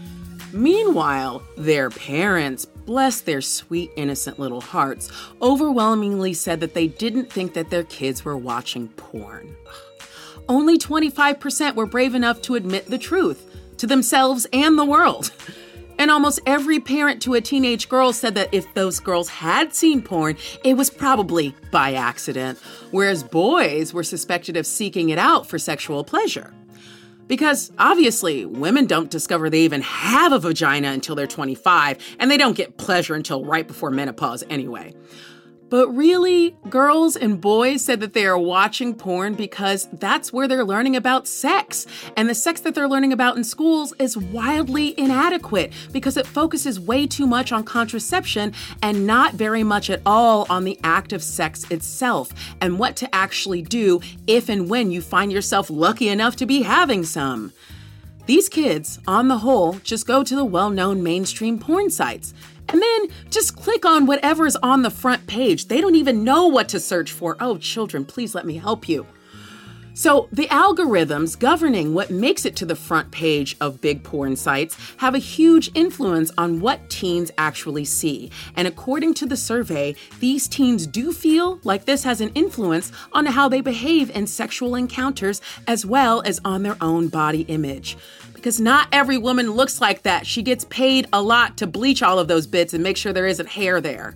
Meanwhile, 0.55 1.43
their 1.57 1.89
parents, 1.89 2.63
bless 2.63 3.19
their 3.19 3.41
sweet, 3.41 3.91
innocent 3.97 4.39
little 4.39 4.61
hearts, 4.61 5.11
overwhelmingly 5.41 6.33
said 6.33 6.61
that 6.61 6.73
they 6.73 6.87
didn't 6.87 7.29
think 7.29 7.55
that 7.55 7.69
their 7.69 7.83
kids 7.83 8.23
were 8.23 8.37
watching 8.37 8.87
porn. 8.87 9.53
Only 10.47 10.77
25% 10.77 11.75
were 11.75 11.85
brave 11.85 12.15
enough 12.15 12.41
to 12.43 12.55
admit 12.55 12.85
the 12.85 12.97
truth 12.97 13.45
to 13.79 13.85
themselves 13.85 14.47
and 14.53 14.79
the 14.79 14.85
world. 14.85 15.31
And 15.97 16.11
almost 16.11 16.41
every 16.45 16.81
parent 16.81 17.21
to 17.21 17.35
a 17.35 17.41
teenage 17.41 17.87
girl 17.87 18.11
said 18.11 18.35
that 18.35 18.53
if 18.53 18.73
those 18.73 18.99
girls 18.99 19.29
had 19.29 19.73
seen 19.73 20.01
porn, 20.01 20.35
it 20.65 20.73
was 20.73 20.89
probably 20.89 21.55
by 21.71 21.93
accident, 21.93 22.59
whereas 22.91 23.23
boys 23.23 23.93
were 23.93 24.03
suspected 24.03 24.57
of 24.57 24.65
seeking 24.65 25.07
it 25.07 25.17
out 25.17 25.47
for 25.47 25.57
sexual 25.57 26.03
pleasure. 26.03 26.53
Because 27.27 27.71
obviously, 27.77 28.45
women 28.45 28.85
don't 28.85 29.09
discover 29.09 29.49
they 29.49 29.61
even 29.61 29.81
have 29.81 30.31
a 30.31 30.39
vagina 30.39 30.89
until 30.89 31.15
they're 31.15 31.27
25, 31.27 31.97
and 32.19 32.29
they 32.29 32.37
don't 32.37 32.55
get 32.55 32.77
pleasure 32.77 33.15
until 33.15 33.43
right 33.43 33.67
before 33.67 33.89
menopause 33.91 34.43
anyway. 34.49 34.93
But 35.69 35.89
really, 35.89 36.55
girls 36.69 37.15
and 37.15 37.41
boys 37.41 37.83
said 37.83 37.99
that 38.01 38.13
they 38.13 38.25
are 38.25 38.37
watching 38.37 38.93
porn 38.93 39.33
because 39.33 39.89
that's 39.93 40.31
where 40.31 40.47
they're 40.47 40.63
learning 40.63 40.95
about 40.95 41.27
sex. 41.27 41.87
And 42.15 42.29
the 42.29 42.35
sex 42.35 42.61
that 42.61 42.75
they're 42.75 42.87
learning 42.87 43.13
about 43.13 43.35
in 43.35 43.43
schools 43.43 43.93
is 43.97 44.15
wildly 44.15 44.97
inadequate 44.99 45.73
because 45.91 46.17
it 46.17 46.27
focuses 46.27 46.79
way 46.79 47.07
too 47.07 47.25
much 47.25 47.51
on 47.51 47.63
contraception 47.63 48.53
and 48.83 49.07
not 49.07 49.33
very 49.33 49.63
much 49.63 49.89
at 49.89 50.01
all 50.05 50.45
on 50.49 50.65
the 50.65 50.79
act 50.83 51.13
of 51.13 51.23
sex 51.23 51.69
itself 51.71 52.31
and 52.61 52.77
what 52.77 52.95
to 52.97 53.15
actually 53.15 53.63
do 53.63 53.99
if 54.27 54.49
and 54.49 54.69
when 54.69 54.91
you 54.91 55.01
find 55.01 55.31
yourself 55.31 55.69
lucky 55.71 56.09
enough 56.09 56.35
to 56.35 56.45
be 56.45 56.61
having 56.61 57.03
some. 57.03 57.51
These 58.27 58.49
kids, 58.49 58.99
on 59.07 59.27
the 59.27 59.37
whole, 59.39 59.73
just 59.83 60.07
go 60.07 60.23
to 60.23 60.35
the 60.35 60.45
well 60.45 60.71
known 60.71 61.03
mainstream 61.03 61.59
porn 61.59 61.91
sites 61.91 62.33
and 62.69 62.81
then 62.81 63.07
just 63.29 63.55
click 63.55 63.85
on 63.85 64.05
whatever's 64.05 64.55
on 64.57 64.81
the 64.81 64.89
front 64.89 65.27
page. 65.27 65.67
They 65.67 65.81
don't 65.81 65.95
even 65.95 66.23
know 66.23 66.47
what 66.47 66.69
to 66.69 66.79
search 66.79 67.11
for. 67.11 67.35
Oh, 67.39 67.57
children, 67.57 68.05
please 68.05 68.35
let 68.35 68.45
me 68.45 68.57
help 68.57 68.89
you. 68.89 69.05
So, 69.97 70.27
the 70.29 70.47
algorithms 70.47 71.39
governing 71.39 71.93
what 71.93 72.11
makes 72.11 72.43
it 72.45 72.57
to 72.57 72.65
the 72.65 72.75
front 72.75 73.11
page 73.11 73.55
of 73.61 73.79
big 73.79 74.03
porn 74.03 74.35
sites 74.35 74.75
have 74.97 75.15
a 75.15 75.19
huge 75.19 75.71
influence 75.73 76.31
on 76.37 76.59
what 76.59 76.89
teens 76.89 77.31
actually 77.37 77.85
see. 77.85 78.29
And 78.57 78.67
according 78.67 79.13
to 79.15 79.25
the 79.25 79.37
survey, 79.37 79.95
these 80.19 80.49
teens 80.49 80.85
do 80.85 81.13
feel 81.13 81.61
like 81.63 81.85
this 81.85 82.03
has 82.03 82.19
an 82.19 82.31
influence 82.35 82.91
on 83.13 83.25
how 83.25 83.47
they 83.47 83.61
behave 83.61 84.09
in 84.09 84.27
sexual 84.27 84.75
encounters 84.75 85.39
as 85.65 85.85
well 85.85 86.21
as 86.25 86.41
on 86.43 86.63
their 86.63 86.77
own 86.81 87.07
body 87.07 87.43
image 87.43 87.97
because 88.33 88.59
not 88.59 88.89
every 88.91 89.17
woman 89.17 89.49
looks 89.49 89.79
like 89.81 90.03
that. 90.03 90.27
She 90.27 90.43
gets 90.43 90.65
paid 90.65 91.07
a 91.13 91.21
lot 91.21 91.57
to 91.57 91.65
bleach 91.65 92.03
all 92.03 92.19
of 92.19 92.27
those 92.27 92.45
bits 92.45 92.73
and 92.75 92.83
make 92.83 92.97
sure 92.97 93.11
there 93.11 93.25
isn't 93.25 93.47
hair 93.47 93.81
there. 93.81 94.13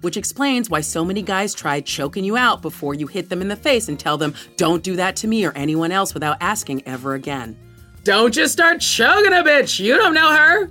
Which 0.00 0.16
explains 0.16 0.70
why 0.70 0.80
so 0.80 1.04
many 1.04 1.22
guys 1.22 1.54
try 1.54 1.80
choking 1.80 2.24
you 2.24 2.36
out 2.36 2.62
before 2.62 2.94
you 2.94 3.06
hit 3.06 3.28
them 3.28 3.42
in 3.42 3.48
the 3.48 3.56
face 3.56 3.88
and 3.88 3.98
tell 3.98 4.16
them, 4.16 4.34
don't 4.56 4.82
do 4.82 4.96
that 4.96 5.16
to 5.16 5.28
me 5.28 5.44
or 5.44 5.52
anyone 5.52 5.92
else 5.92 6.14
without 6.14 6.38
asking 6.40 6.86
ever 6.86 7.14
again. 7.14 7.58
Don't 8.04 8.32
just 8.32 8.52
start 8.52 8.80
choking 8.80 9.32
a 9.32 9.42
bitch, 9.42 9.78
you 9.78 9.94
don't 9.96 10.14
know 10.14 10.34
her. 10.34 10.70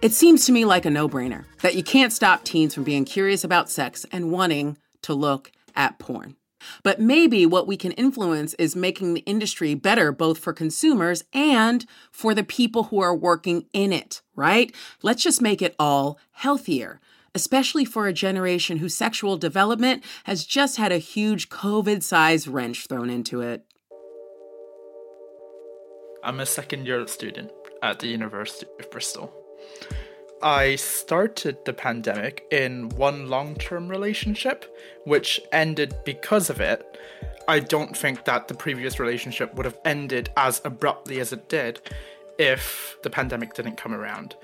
It 0.00 0.12
seems 0.12 0.46
to 0.46 0.52
me 0.52 0.64
like 0.64 0.86
a 0.86 0.90
no 0.90 1.08
brainer 1.08 1.44
that 1.60 1.74
you 1.74 1.82
can't 1.82 2.12
stop 2.12 2.44
teens 2.44 2.72
from 2.72 2.84
being 2.84 3.04
curious 3.04 3.44
about 3.44 3.68
sex 3.68 4.06
and 4.12 4.30
wanting 4.30 4.78
to 5.02 5.12
look 5.12 5.50
at 5.74 5.98
porn. 5.98 6.36
But 6.82 7.00
maybe 7.00 7.46
what 7.46 7.66
we 7.66 7.76
can 7.76 7.92
influence 7.92 8.54
is 8.54 8.74
making 8.76 9.14
the 9.14 9.20
industry 9.20 9.74
better 9.74 10.12
both 10.12 10.38
for 10.38 10.52
consumers 10.52 11.24
and 11.32 11.84
for 12.10 12.34
the 12.34 12.44
people 12.44 12.84
who 12.84 13.00
are 13.00 13.14
working 13.14 13.66
in 13.72 13.92
it, 13.92 14.22
right? 14.34 14.74
Let's 15.02 15.22
just 15.22 15.42
make 15.42 15.62
it 15.62 15.74
all 15.78 16.18
healthier, 16.32 17.00
especially 17.38 17.84
for 17.84 18.08
a 18.08 18.12
generation 18.12 18.78
whose 18.78 18.96
sexual 18.96 19.36
development 19.36 20.02
has 20.24 20.44
just 20.44 20.76
had 20.76 20.90
a 20.90 20.98
huge 20.98 21.48
COVID 21.48 22.02
sized 22.02 22.48
wrench 22.48 22.88
thrown 22.88 23.08
into 23.08 23.40
it. 23.40 23.62
I'm 26.24 26.40
a 26.40 26.46
second 26.46 26.84
year 26.84 27.06
student 27.06 27.52
at 27.80 28.00
the 28.00 28.08
University 28.08 28.66
of 28.80 28.90
Bristol. 28.90 29.32
I 30.42 30.74
started 30.74 31.64
the 31.64 31.72
pandemic 31.72 32.44
in 32.50 32.88
one 32.88 33.28
long 33.28 33.54
term 33.54 33.88
relationship, 33.88 34.76
which 35.04 35.40
ended 35.52 35.94
because 36.04 36.50
of 36.50 36.60
it. 36.60 36.98
I 37.46 37.60
don't 37.60 37.96
think 37.96 38.24
that 38.24 38.48
the 38.48 38.54
previous 38.54 38.98
relationship 38.98 39.54
would 39.54 39.64
have 39.64 39.78
ended 39.84 40.30
as 40.36 40.60
abruptly 40.64 41.20
as 41.20 41.32
it 41.32 41.48
did 41.48 41.80
if 42.36 42.96
the 43.04 43.10
pandemic 43.10 43.54
didn't 43.54 43.76
come 43.76 43.94
around. 43.94 44.34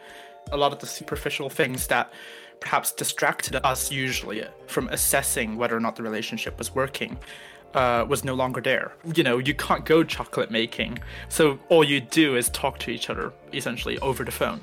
A 0.53 0.57
lot 0.57 0.73
of 0.73 0.79
the 0.79 0.87
superficial 0.87 1.51
things 1.51 1.89
that 1.89 2.13
perhaps 2.65 2.93
distracted 2.93 3.55
us 3.65 3.93
usually 3.93 4.43
from 4.67 4.89
assessing 4.89 5.57
whether 5.57 5.77
or 5.77 5.81
not 5.81 5.95
the 5.95 6.03
relationship 6.03 6.59
was 6.59 6.75
working 6.75 7.17
uh, 7.75 8.05
was 8.09 8.25
no 8.25 8.35
longer 8.35 8.61
there. 8.61 8.95
You 9.15 9.23
know, 9.23 9.39
you 9.39 9.55
can't 9.55 9.85
go 9.85 10.03
chocolate 10.03 10.51
making, 10.51 10.99
so 11.29 11.59
all 11.69 11.85
you 11.85 12.01
do 12.01 12.37
is 12.37 12.49
talk 12.51 12.79
to 12.81 12.91
each 12.91 13.11
other 13.11 13.33
essentially 13.53 13.99
over 13.99 14.25
the 14.25 14.33
phone 14.33 14.61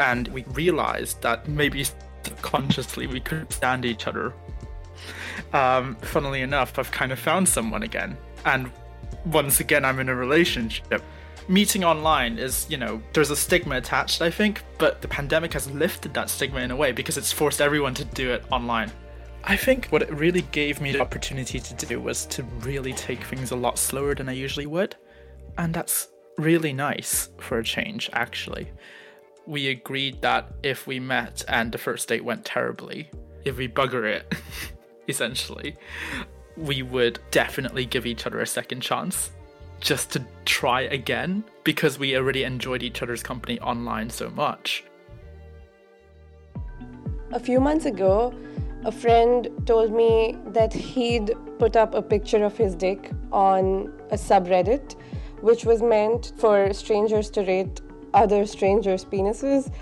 and 0.00 0.28
we 0.28 0.42
realized 0.44 1.20
that 1.22 1.46
maybe 1.46 1.84
subconsciously 2.24 3.06
we 3.06 3.20
couldn't 3.20 3.52
stand 3.52 3.84
each 3.84 4.06
other. 4.06 4.32
Um, 5.52 5.94
funnily 5.96 6.40
enough, 6.40 6.78
I've 6.78 6.90
kind 6.90 7.12
of 7.12 7.18
found 7.18 7.48
someone 7.48 7.82
again, 7.82 8.16
and 8.44 8.70
once 9.26 9.60
again, 9.60 9.84
I'm 9.84 10.00
in 10.00 10.08
a 10.08 10.14
relationship. 10.14 11.02
Meeting 11.50 11.84
online 11.84 12.38
is, 12.38 12.66
you 12.70 12.76
know, 12.76 13.02
there's 13.12 13.30
a 13.30 13.36
stigma 13.36 13.76
attached, 13.76 14.22
I 14.22 14.30
think, 14.30 14.62
but 14.78 15.02
the 15.02 15.08
pandemic 15.08 15.52
has 15.52 15.68
lifted 15.70 16.14
that 16.14 16.30
stigma 16.30 16.60
in 16.60 16.70
a 16.70 16.76
way 16.76 16.92
because 16.92 17.18
it's 17.18 17.32
forced 17.32 17.60
everyone 17.60 17.92
to 17.94 18.04
do 18.04 18.30
it 18.30 18.44
online. 18.52 18.90
I 19.42 19.56
think 19.56 19.86
what 19.86 20.02
it 20.02 20.12
really 20.12 20.42
gave 20.52 20.80
me 20.80 20.92
the 20.92 21.00
opportunity 21.00 21.58
to 21.58 21.74
do 21.86 22.00
was 22.00 22.24
to 22.26 22.44
really 22.60 22.92
take 22.92 23.24
things 23.24 23.50
a 23.50 23.56
lot 23.56 23.78
slower 23.78 24.14
than 24.14 24.28
I 24.28 24.32
usually 24.32 24.66
would. 24.66 24.94
And 25.58 25.74
that's 25.74 26.08
really 26.38 26.72
nice 26.72 27.30
for 27.38 27.58
a 27.58 27.64
change, 27.64 28.08
actually 28.12 28.70
we 29.46 29.68
agreed 29.68 30.22
that 30.22 30.52
if 30.62 30.86
we 30.86 31.00
met 31.00 31.44
and 31.48 31.72
the 31.72 31.78
first 31.78 32.08
date 32.08 32.24
went 32.24 32.44
terribly, 32.44 33.10
if 33.44 33.56
we 33.56 33.66
bugger 33.66 34.04
it, 34.04 34.32
essentially, 35.08 35.76
we 36.56 36.82
would 36.82 37.18
definitely 37.32 37.84
give 37.84 38.06
each 38.06 38.26
other 38.26 38.40
a 38.40 38.46
second 38.46 38.80
chance 38.80 39.30
just 39.80 40.10
to 40.12 40.24
try 40.44 40.82
again 40.82 41.42
because 41.64 41.98
we 41.98 42.16
already 42.16 42.44
enjoyed 42.44 42.82
each 42.82 43.02
other's 43.02 43.22
company 43.22 43.58
online 43.60 44.10
so 44.10 44.30
much. 44.30 44.84
A 47.32 47.40
few 47.40 47.60
months 47.60 47.86
ago, 47.86 48.34
a 48.84 48.92
friend 48.92 49.48
told 49.66 49.92
me 49.92 50.36
that 50.46 50.72
he'd 50.72 51.32
put 51.58 51.76
up 51.76 51.94
a 51.94 52.02
picture 52.02 52.44
of 52.44 52.56
his 52.56 52.74
dick 52.74 53.10
on 53.30 53.92
a 54.10 54.16
subreddit, 54.16 54.96
which 55.40 55.64
was 55.64 55.82
meant 55.82 56.32
for 56.38 56.72
strangers 56.72 57.30
to 57.30 57.42
rate 57.42 57.80
other 58.14 58.44
strangers' 58.46 59.04
penises. 59.04 59.72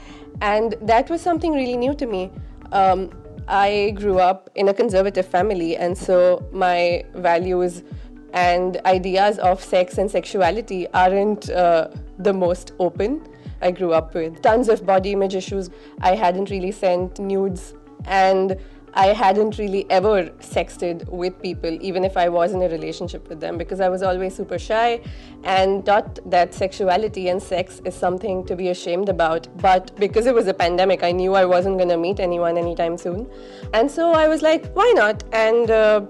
And 0.41 0.75
that 0.83 1.09
was 1.11 1.21
something 1.21 1.53
really 1.53 1.77
new 1.77 1.95
to 1.95 2.07
me. 2.07 2.31
Um, 2.73 3.11
I 3.49 3.95
grew 3.97 4.19
up 4.19 4.51
in 4.57 4.69
a 4.69 4.75
conservative 4.75 5.27
family, 5.27 5.75
and 5.77 5.97
so 5.97 6.47
my 6.53 7.05
values 7.15 7.83
and 8.33 8.81
ideas 8.85 9.39
of 9.39 9.63
sex 9.63 9.99
and 9.99 10.11
sexuality 10.11 10.87
aren't 10.89 11.51
uh, 11.51 11.89
the 12.19 12.33
most 12.33 12.73
open. 12.79 13.27
I 13.61 13.71
grew 13.71 13.93
up 13.93 14.15
with 14.15 14.41
tons 14.43 14.69
of 14.69 14.87
body 14.87 15.13
image 15.13 15.35
issues. 15.35 15.71
I 16.01 16.15
hadn't 16.15 16.51
really 16.51 16.71
sent 16.71 17.19
nudes, 17.19 17.75
and 18.05 18.57
I 18.95 19.09
hadn't 19.09 19.59
really 19.59 19.89
ever 19.91 20.25
sexted 20.41 21.09
with 21.09 21.41
people, 21.43 21.77
even 21.81 22.05
if 22.05 22.17
I 22.17 22.29
was 22.29 22.53
in 22.53 22.63
a 22.63 22.69
relationship 22.69 23.29
with 23.29 23.41
them, 23.41 23.59
because 23.59 23.81
I 23.81 23.89
was 23.89 24.03
always 24.03 24.35
super 24.35 24.59
shy 24.59 25.01
and 25.45 25.85
thought 25.85 26.19
that 26.31 26.55
sexuality 26.55 27.29
and 27.29 27.43
sex 27.43 27.81
is 27.85 27.95
something 27.95 28.45
to 28.47 28.57
be 28.57 28.69
ashamed 28.69 29.09
about. 29.09 29.47
But 29.59 29.95
because 29.97 30.27
it 30.27 30.35
was 30.35 30.47
a 30.49 30.55
pandemic, 30.55 31.03
I 31.03 31.13
knew 31.13 31.35
I 31.35 31.45
wasn't 31.45 31.77
going 31.77 31.91
to 31.91 31.97
meet 31.97 32.19
anyone 32.19 32.57
anytime 32.57 32.97
soon. 32.97 33.29
And 33.75 33.91
so 33.91 34.13
I 34.13 34.27
was 34.27 34.43
like, 34.43 34.73
why 34.73 34.91
not? 34.97 35.23
And 35.33 35.71
uh, 35.71 36.03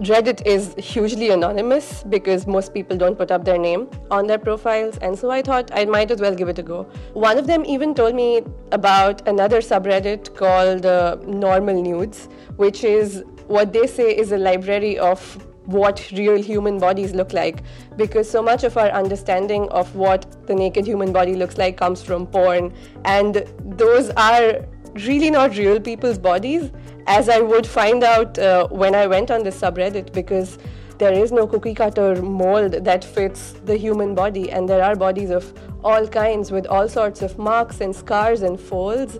Reddit 0.00 0.44
is 0.46 0.74
hugely 0.78 1.30
anonymous 1.30 2.02
because 2.08 2.46
most 2.46 2.72
people 2.72 2.96
don't 2.96 3.16
put 3.16 3.30
up 3.30 3.44
their 3.44 3.58
name 3.58 3.88
on 4.10 4.26
their 4.26 4.38
profiles, 4.38 4.96
and 4.98 5.18
so 5.18 5.30
I 5.30 5.42
thought 5.42 5.70
I 5.74 5.84
might 5.84 6.10
as 6.10 6.20
well 6.20 6.34
give 6.34 6.48
it 6.48 6.58
a 6.58 6.62
go. 6.62 6.84
One 7.12 7.38
of 7.38 7.46
them 7.46 7.64
even 7.66 7.94
told 7.94 8.14
me 8.14 8.42
about 8.72 9.26
another 9.28 9.60
subreddit 9.60 10.34
called 10.34 10.86
uh, 10.86 11.16
Normal 11.26 11.82
Nudes, 11.82 12.28
which 12.56 12.84
is 12.84 13.22
what 13.46 13.72
they 13.72 13.86
say 13.86 14.16
is 14.16 14.32
a 14.32 14.38
library 14.38 14.98
of 14.98 15.46
what 15.66 16.10
real 16.12 16.42
human 16.42 16.78
bodies 16.78 17.14
look 17.14 17.32
like 17.32 17.62
because 17.96 18.28
so 18.28 18.42
much 18.42 18.64
of 18.64 18.76
our 18.76 18.90
understanding 18.90 19.68
of 19.68 19.94
what 19.94 20.26
the 20.48 20.54
naked 20.54 20.84
human 20.84 21.12
body 21.12 21.36
looks 21.36 21.56
like 21.56 21.76
comes 21.76 22.02
from 22.02 22.26
porn 22.26 22.74
and 23.04 23.44
those 23.64 24.10
are 24.10 24.66
really 24.94 25.30
not 25.30 25.56
real 25.56 25.80
people's 25.80 26.18
bodies, 26.18 26.70
as 27.06 27.28
I 27.28 27.40
would 27.40 27.66
find 27.66 28.02
out 28.04 28.38
uh, 28.38 28.68
when 28.68 28.94
I 28.94 29.06
went 29.06 29.30
on 29.30 29.42
the 29.42 29.50
subreddit, 29.50 30.12
because 30.12 30.58
there 30.98 31.12
is 31.12 31.32
no 31.32 31.46
cookie 31.46 31.74
cutter 31.74 32.22
mold 32.22 32.72
that 32.84 33.04
fits 33.04 33.52
the 33.64 33.76
human 33.76 34.14
body, 34.14 34.50
and 34.50 34.68
there 34.68 34.82
are 34.82 34.94
bodies 34.94 35.30
of 35.30 35.52
all 35.82 36.06
kinds 36.06 36.50
with 36.50 36.66
all 36.66 36.88
sorts 36.88 37.22
of 37.22 37.38
marks 37.38 37.80
and 37.80 37.94
scars 37.94 38.42
and 38.42 38.60
folds. 38.60 39.18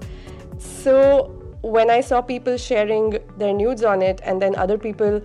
So 0.59 1.39
when 1.63 1.91
I 1.91 2.01
saw 2.01 2.21
people 2.21 2.57
sharing 2.57 3.19
their 3.37 3.53
nudes 3.53 3.83
on 3.83 4.03
it, 4.03 4.21
and 4.25 4.41
then 4.41 4.55
other 4.57 4.79
people 4.79 5.21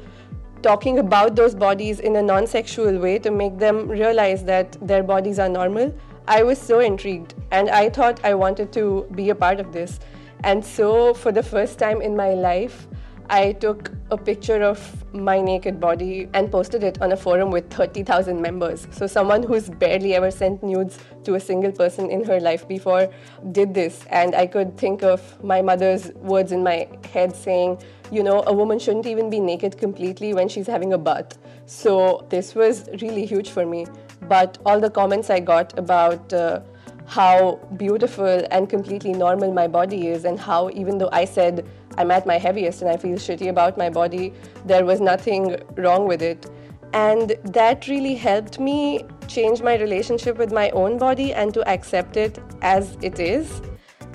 talking 0.61 0.99
about 0.99 1.35
those 1.35 1.53
bodies 1.53 1.99
in 1.99 2.15
a 2.15 2.21
non 2.21 2.47
sexual 2.47 2.97
way 2.97 3.19
to 3.19 3.31
make 3.31 3.57
them 3.59 3.87
realize 3.87 4.43
that 4.45 4.77
their 4.81 5.03
bodies 5.03 5.39
are 5.39 5.49
normal, 5.49 5.93
I 6.27 6.43
was 6.43 6.59
so 6.59 6.79
intrigued 6.79 7.35
and 7.51 7.69
I 7.69 7.89
thought 7.89 8.23
I 8.25 8.33
wanted 8.33 8.73
to 8.73 9.07
be 9.15 9.29
a 9.29 9.35
part 9.35 9.59
of 9.59 9.71
this. 9.71 9.99
And 10.43 10.63
so, 10.63 11.13
for 11.13 11.31
the 11.31 11.43
first 11.43 11.79
time 11.79 12.01
in 12.01 12.15
my 12.15 12.33
life, 12.33 12.87
I 13.29 13.51
took 13.53 13.91
a 14.09 14.17
picture 14.17 14.63
of 14.63 14.79
my 15.13 15.41
naked 15.41 15.79
body 15.81 16.29
and 16.33 16.49
posted 16.49 16.83
it 16.83 17.01
on 17.01 17.11
a 17.11 17.17
forum 17.17 17.51
with 17.51 17.69
30,000 17.69 18.41
members. 18.41 18.87
So, 18.91 19.07
someone 19.07 19.43
who's 19.43 19.69
barely 19.69 20.15
ever 20.15 20.31
sent 20.31 20.63
nudes 20.63 20.99
to 21.25 21.35
a 21.35 21.39
single 21.39 21.71
person 21.71 22.09
in 22.09 22.23
her 22.23 22.39
life 22.39 22.67
before 22.67 23.09
did 23.51 23.73
this. 23.73 24.05
And 24.09 24.33
I 24.35 24.47
could 24.47 24.77
think 24.77 25.03
of 25.03 25.43
my 25.43 25.61
mother's 25.61 26.11
words 26.13 26.51
in 26.51 26.63
my 26.63 26.87
head 27.11 27.35
saying, 27.35 27.81
you 28.11 28.23
know, 28.23 28.43
a 28.47 28.53
woman 28.53 28.79
shouldn't 28.79 29.07
even 29.07 29.29
be 29.29 29.41
naked 29.41 29.77
completely 29.77 30.33
when 30.33 30.47
she's 30.47 30.67
having 30.67 30.93
a 30.93 30.97
bath. 30.97 31.37
So, 31.65 32.25
this 32.29 32.55
was 32.55 32.87
really 33.01 33.25
huge 33.25 33.49
for 33.49 33.65
me. 33.65 33.87
But 34.21 34.57
all 34.65 34.79
the 34.79 34.89
comments 34.89 35.29
I 35.29 35.41
got 35.41 35.77
about 35.77 36.31
uh, 36.31 36.61
how 37.07 37.55
beautiful 37.77 38.45
and 38.51 38.69
completely 38.69 39.13
normal 39.13 39.53
my 39.53 39.67
body 39.67 40.09
is, 40.09 40.25
and 40.25 40.39
how 40.39 40.69
even 40.71 40.97
though 40.97 41.09
I 41.11 41.25
said 41.25 41.65
I'm 41.97 42.11
at 42.11 42.27
my 42.27 42.37
heaviest 42.37 42.81
and 42.81 42.91
I 42.91 42.97
feel 42.97 43.15
shitty 43.15 43.47
about 43.49 43.77
my 43.77 43.89
body, 43.89 44.33
there 44.65 44.85
was 44.85 44.99
nothing 44.99 45.55
wrong 45.77 46.07
with 46.07 46.21
it. 46.21 46.45
And 46.93 47.35
that 47.43 47.87
really 47.87 48.15
helped 48.15 48.59
me 48.59 49.05
change 49.27 49.61
my 49.61 49.75
relationship 49.75 50.37
with 50.37 50.51
my 50.51 50.69
own 50.71 50.97
body 50.97 51.33
and 51.33 51.53
to 51.53 51.67
accept 51.67 52.17
it 52.17 52.39
as 52.61 52.97
it 53.01 53.19
is. 53.19 53.61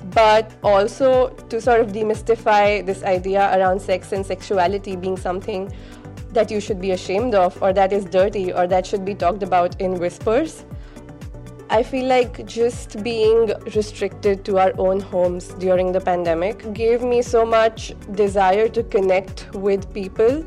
But 0.05 0.51
also 0.63 1.29
to 1.49 1.59
sort 1.59 1.81
of 1.81 1.91
demystify 1.91 2.85
this 2.85 3.03
idea 3.03 3.57
around 3.57 3.81
sex 3.81 4.11
and 4.11 4.25
sexuality 4.25 4.95
being 4.95 5.17
something 5.17 5.73
that 6.31 6.51
you 6.51 6.59
should 6.59 6.81
be 6.81 6.91
ashamed 6.91 7.35
of, 7.35 7.61
or 7.61 7.73
that 7.73 7.93
is 7.93 8.05
dirty, 8.05 8.51
or 8.51 8.67
that 8.67 8.85
should 8.85 9.05
be 9.05 9.15
talked 9.15 9.43
about 9.43 9.79
in 9.79 9.99
whispers. 9.99 10.65
I 11.69 11.81
feel 11.83 12.05
like 12.05 12.45
just 12.45 13.03
being 13.03 13.51
restricted 13.75 14.45
to 14.45 14.59
our 14.59 14.73
own 14.77 14.99
homes 14.99 15.47
during 15.55 15.91
the 15.91 16.01
pandemic 16.01 16.73
gave 16.73 17.01
me 17.01 17.21
so 17.21 17.45
much 17.45 17.93
desire 18.13 18.67
to 18.69 18.83
connect 18.83 19.53
with 19.53 19.91
people. 19.93 20.45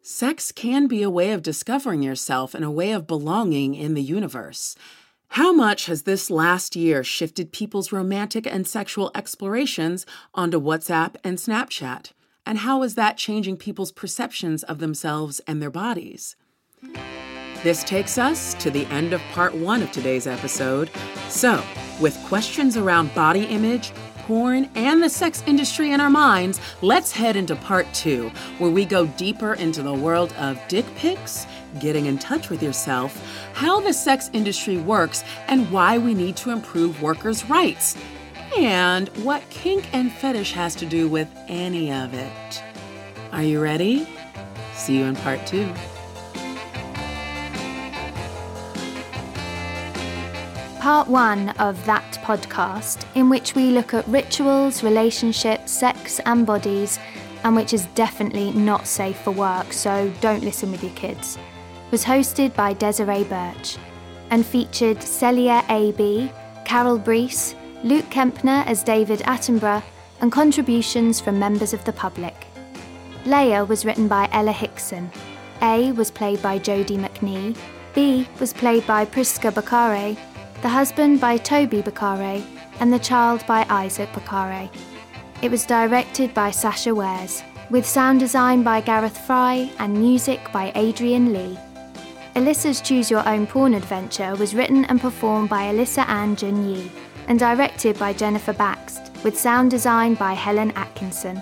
Sex 0.00 0.52
can 0.52 0.86
be 0.86 1.02
a 1.02 1.10
way 1.10 1.32
of 1.32 1.42
discovering 1.42 2.02
yourself 2.02 2.54
and 2.54 2.64
a 2.64 2.70
way 2.70 2.92
of 2.92 3.06
belonging 3.06 3.74
in 3.74 3.94
the 3.94 4.02
universe. 4.02 4.74
How 5.32 5.52
much 5.52 5.86
has 5.86 6.04
this 6.04 6.30
last 6.30 6.74
year 6.74 7.04
shifted 7.04 7.52
people's 7.52 7.92
romantic 7.92 8.46
and 8.46 8.66
sexual 8.66 9.10
explorations 9.14 10.06
onto 10.34 10.60
WhatsApp 10.60 11.16
and 11.22 11.36
Snapchat? 11.36 12.12
And 12.46 12.58
how 12.58 12.82
is 12.82 12.94
that 12.94 13.18
changing 13.18 13.58
people's 13.58 13.92
perceptions 13.92 14.62
of 14.62 14.78
themselves 14.78 15.40
and 15.46 15.60
their 15.60 15.70
bodies? 15.70 16.34
This 17.62 17.82
takes 17.82 18.18
us 18.18 18.54
to 18.54 18.70
the 18.70 18.86
end 18.86 19.12
of 19.12 19.20
part 19.32 19.52
one 19.52 19.82
of 19.82 19.90
today's 19.90 20.28
episode. 20.28 20.90
So, 21.28 21.62
with 22.00 22.16
questions 22.24 22.76
around 22.76 23.12
body 23.16 23.44
image, 23.46 23.92
porn, 24.18 24.68
and 24.76 25.02
the 25.02 25.10
sex 25.10 25.42
industry 25.44 25.90
in 25.90 26.00
our 26.00 26.10
minds, 26.10 26.60
let's 26.82 27.10
head 27.10 27.34
into 27.34 27.56
part 27.56 27.92
two, 27.92 28.28
where 28.58 28.70
we 28.70 28.84
go 28.84 29.06
deeper 29.06 29.54
into 29.54 29.82
the 29.82 29.92
world 29.92 30.32
of 30.34 30.60
dick 30.68 30.84
pics, 30.94 31.46
getting 31.80 32.06
in 32.06 32.16
touch 32.18 32.48
with 32.48 32.62
yourself, 32.62 33.20
how 33.54 33.80
the 33.80 33.92
sex 33.92 34.30
industry 34.32 34.76
works, 34.76 35.24
and 35.48 35.68
why 35.72 35.98
we 35.98 36.14
need 36.14 36.36
to 36.36 36.50
improve 36.50 37.02
workers' 37.02 37.44
rights, 37.46 37.96
and 38.56 39.08
what 39.24 39.42
kink 39.50 39.88
and 39.92 40.12
fetish 40.12 40.52
has 40.52 40.76
to 40.76 40.86
do 40.86 41.08
with 41.08 41.28
any 41.48 41.90
of 41.90 42.14
it. 42.14 42.62
Are 43.32 43.42
you 43.42 43.60
ready? 43.60 44.06
See 44.74 44.98
you 44.98 45.06
in 45.06 45.16
part 45.16 45.44
two. 45.44 45.74
Part 50.88 51.08
one 51.08 51.50
of 51.58 51.84
that 51.84 52.18
podcast, 52.22 53.04
in 53.14 53.28
which 53.28 53.54
we 53.54 53.64
look 53.72 53.92
at 53.92 54.08
rituals, 54.08 54.82
relationships, 54.82 55.70
sex, 55.70 56.18
and 56.24 56.46
bodies, 56.46 56.98
and 57.44 57.54
which 57.54 57.74
is 57.74 57.84
definitely 57.94 58.52
not 58.52 58.86
safe 58.86 59.18
for 59.18 59.30
work, 59.32 59.70
so 59.74 60.10
don't 60.22 60.42
listen 60.42 60.72
with 60.72 60.82
your 60.82 60.94
kids, 60.94 61.36
was 61.90 62.06
hosted 62.06 62.56
by 62.56 62.72
Desiree 62.72 63.24
Burch 63.24 63.76
and 64.30 64.46
featured 64.46 64.96
Celya 65.02 65.62
AB, 65.68 66.32
Carol 66.64 66.98
Bruess, 66.98 67.54
Luke 67.84 68.06
Kempner 68.06 68.64
as 68.66 68.82
David 68.82 69.20
Attenborough, 69.26 69.82
and 70.22 70.32
contributions 70.32 71.20
from 71.20 71.38
members 71.38 71.74
of 71.74 71.84
the 71.84 71.92
public. 71.92 72.46
Leia 73.24 73.68
was 73.68 73.84
written 73.84 74.08
by 74.08 74.26
Ella 74.32 74.52
Hickson. 74.52 75.10
A 75.60 75.92
was 75.92 76.10
played 76.10 76.40
by 76.40 76.58
Jodie 76.58 76.96
McNee. 76.96 77.54
B 77.94 78.26
was 78.40 78.54
played 78.54 78.86
by 78.86 79.04
Priska 79.04 79.52
Bakare 79.52 80.16
the 80.62 80.68
husband 80.68 81.20
by 81.20 81.36
Toby 81.36 81.82
Bakare, 81.82 82.44
and 82.80 82.92
the 82.92 82.98
child 82.98 83.46
by 83.46 83.64
Isaac 83.68 84.08
Bakare. 84.12 84.68
It 85.40 85.50
was 85.50 85.64
directed 85.64 86.34
by 86.34 86.50
Sasha 86.50 86.94
Wares, 86.94 87.44
with 87.70 87.86
sound 87.86 88.18
design 88.18 88.64
by 88.64 88.80
Gareth 88.80 89.18
Fry 89.18 89.70
and 89.78 89.94
music 89.94 90.40
by 90.52 90.72
Adrian 90.74 91.32
Lee. 91.32 91.58
Alyssa's 92.34 92.80
Choose 92.80 93.10
Your 93.10 93.28
Own 93.28 93.46
Porn 93.46 93.74
Adventure 93.74 94.34
was 94.36 94.54
written 94.54 94.84
and 94.86 95.00
performed 95.00 95.48
by 95.48 95.72
Alyssa 95.72 96.08
Ann 96.08 96.34
Jun 96.34 96.68
Yi 96.68 96.90
and 97.28 97.38
directed 97.38 97.98
by 97.98 98.12
Jennifer 98.12 98.52
Baxt, 98.52 99.12
with 99.22 99.38
sound 99.38 99.70
design 99.70 100.14
by 100.14 100.32
Helen 100.32 100.72
Atkinson. 100.72 101.40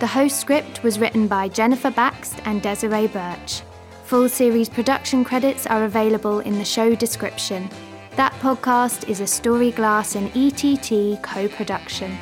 The 0.00 0.06
host 0.08 0.40
script 0.40 0.82
was 0.82 0.98
written 0.98 1.28
by 1.28 1.48
Jennifer 1.48 1.90
Baxt 1.90 2.40
and 2.46 2.60
Desiree 2.62 3.06
Burch. 3.06 3.62
Full 4.06 4.28
series 4.28 4.68
production 4.68 5.24
credits 5.24 5.66
are 5.66 5.84
available 5.84 6.40
in 6.40 6.58
the 6.58 6.64
show 6.64 6.94
description. 6.94 7.68
That 8.16 8.32
podcast 8.34 9.08
is 9.08 9.20
a 9.20 9.24
Storyglass 9.24 10.14
and 10.14 10.30
ETT 10.36 11.20
co 11.20 11.48
production. 11.48 12.16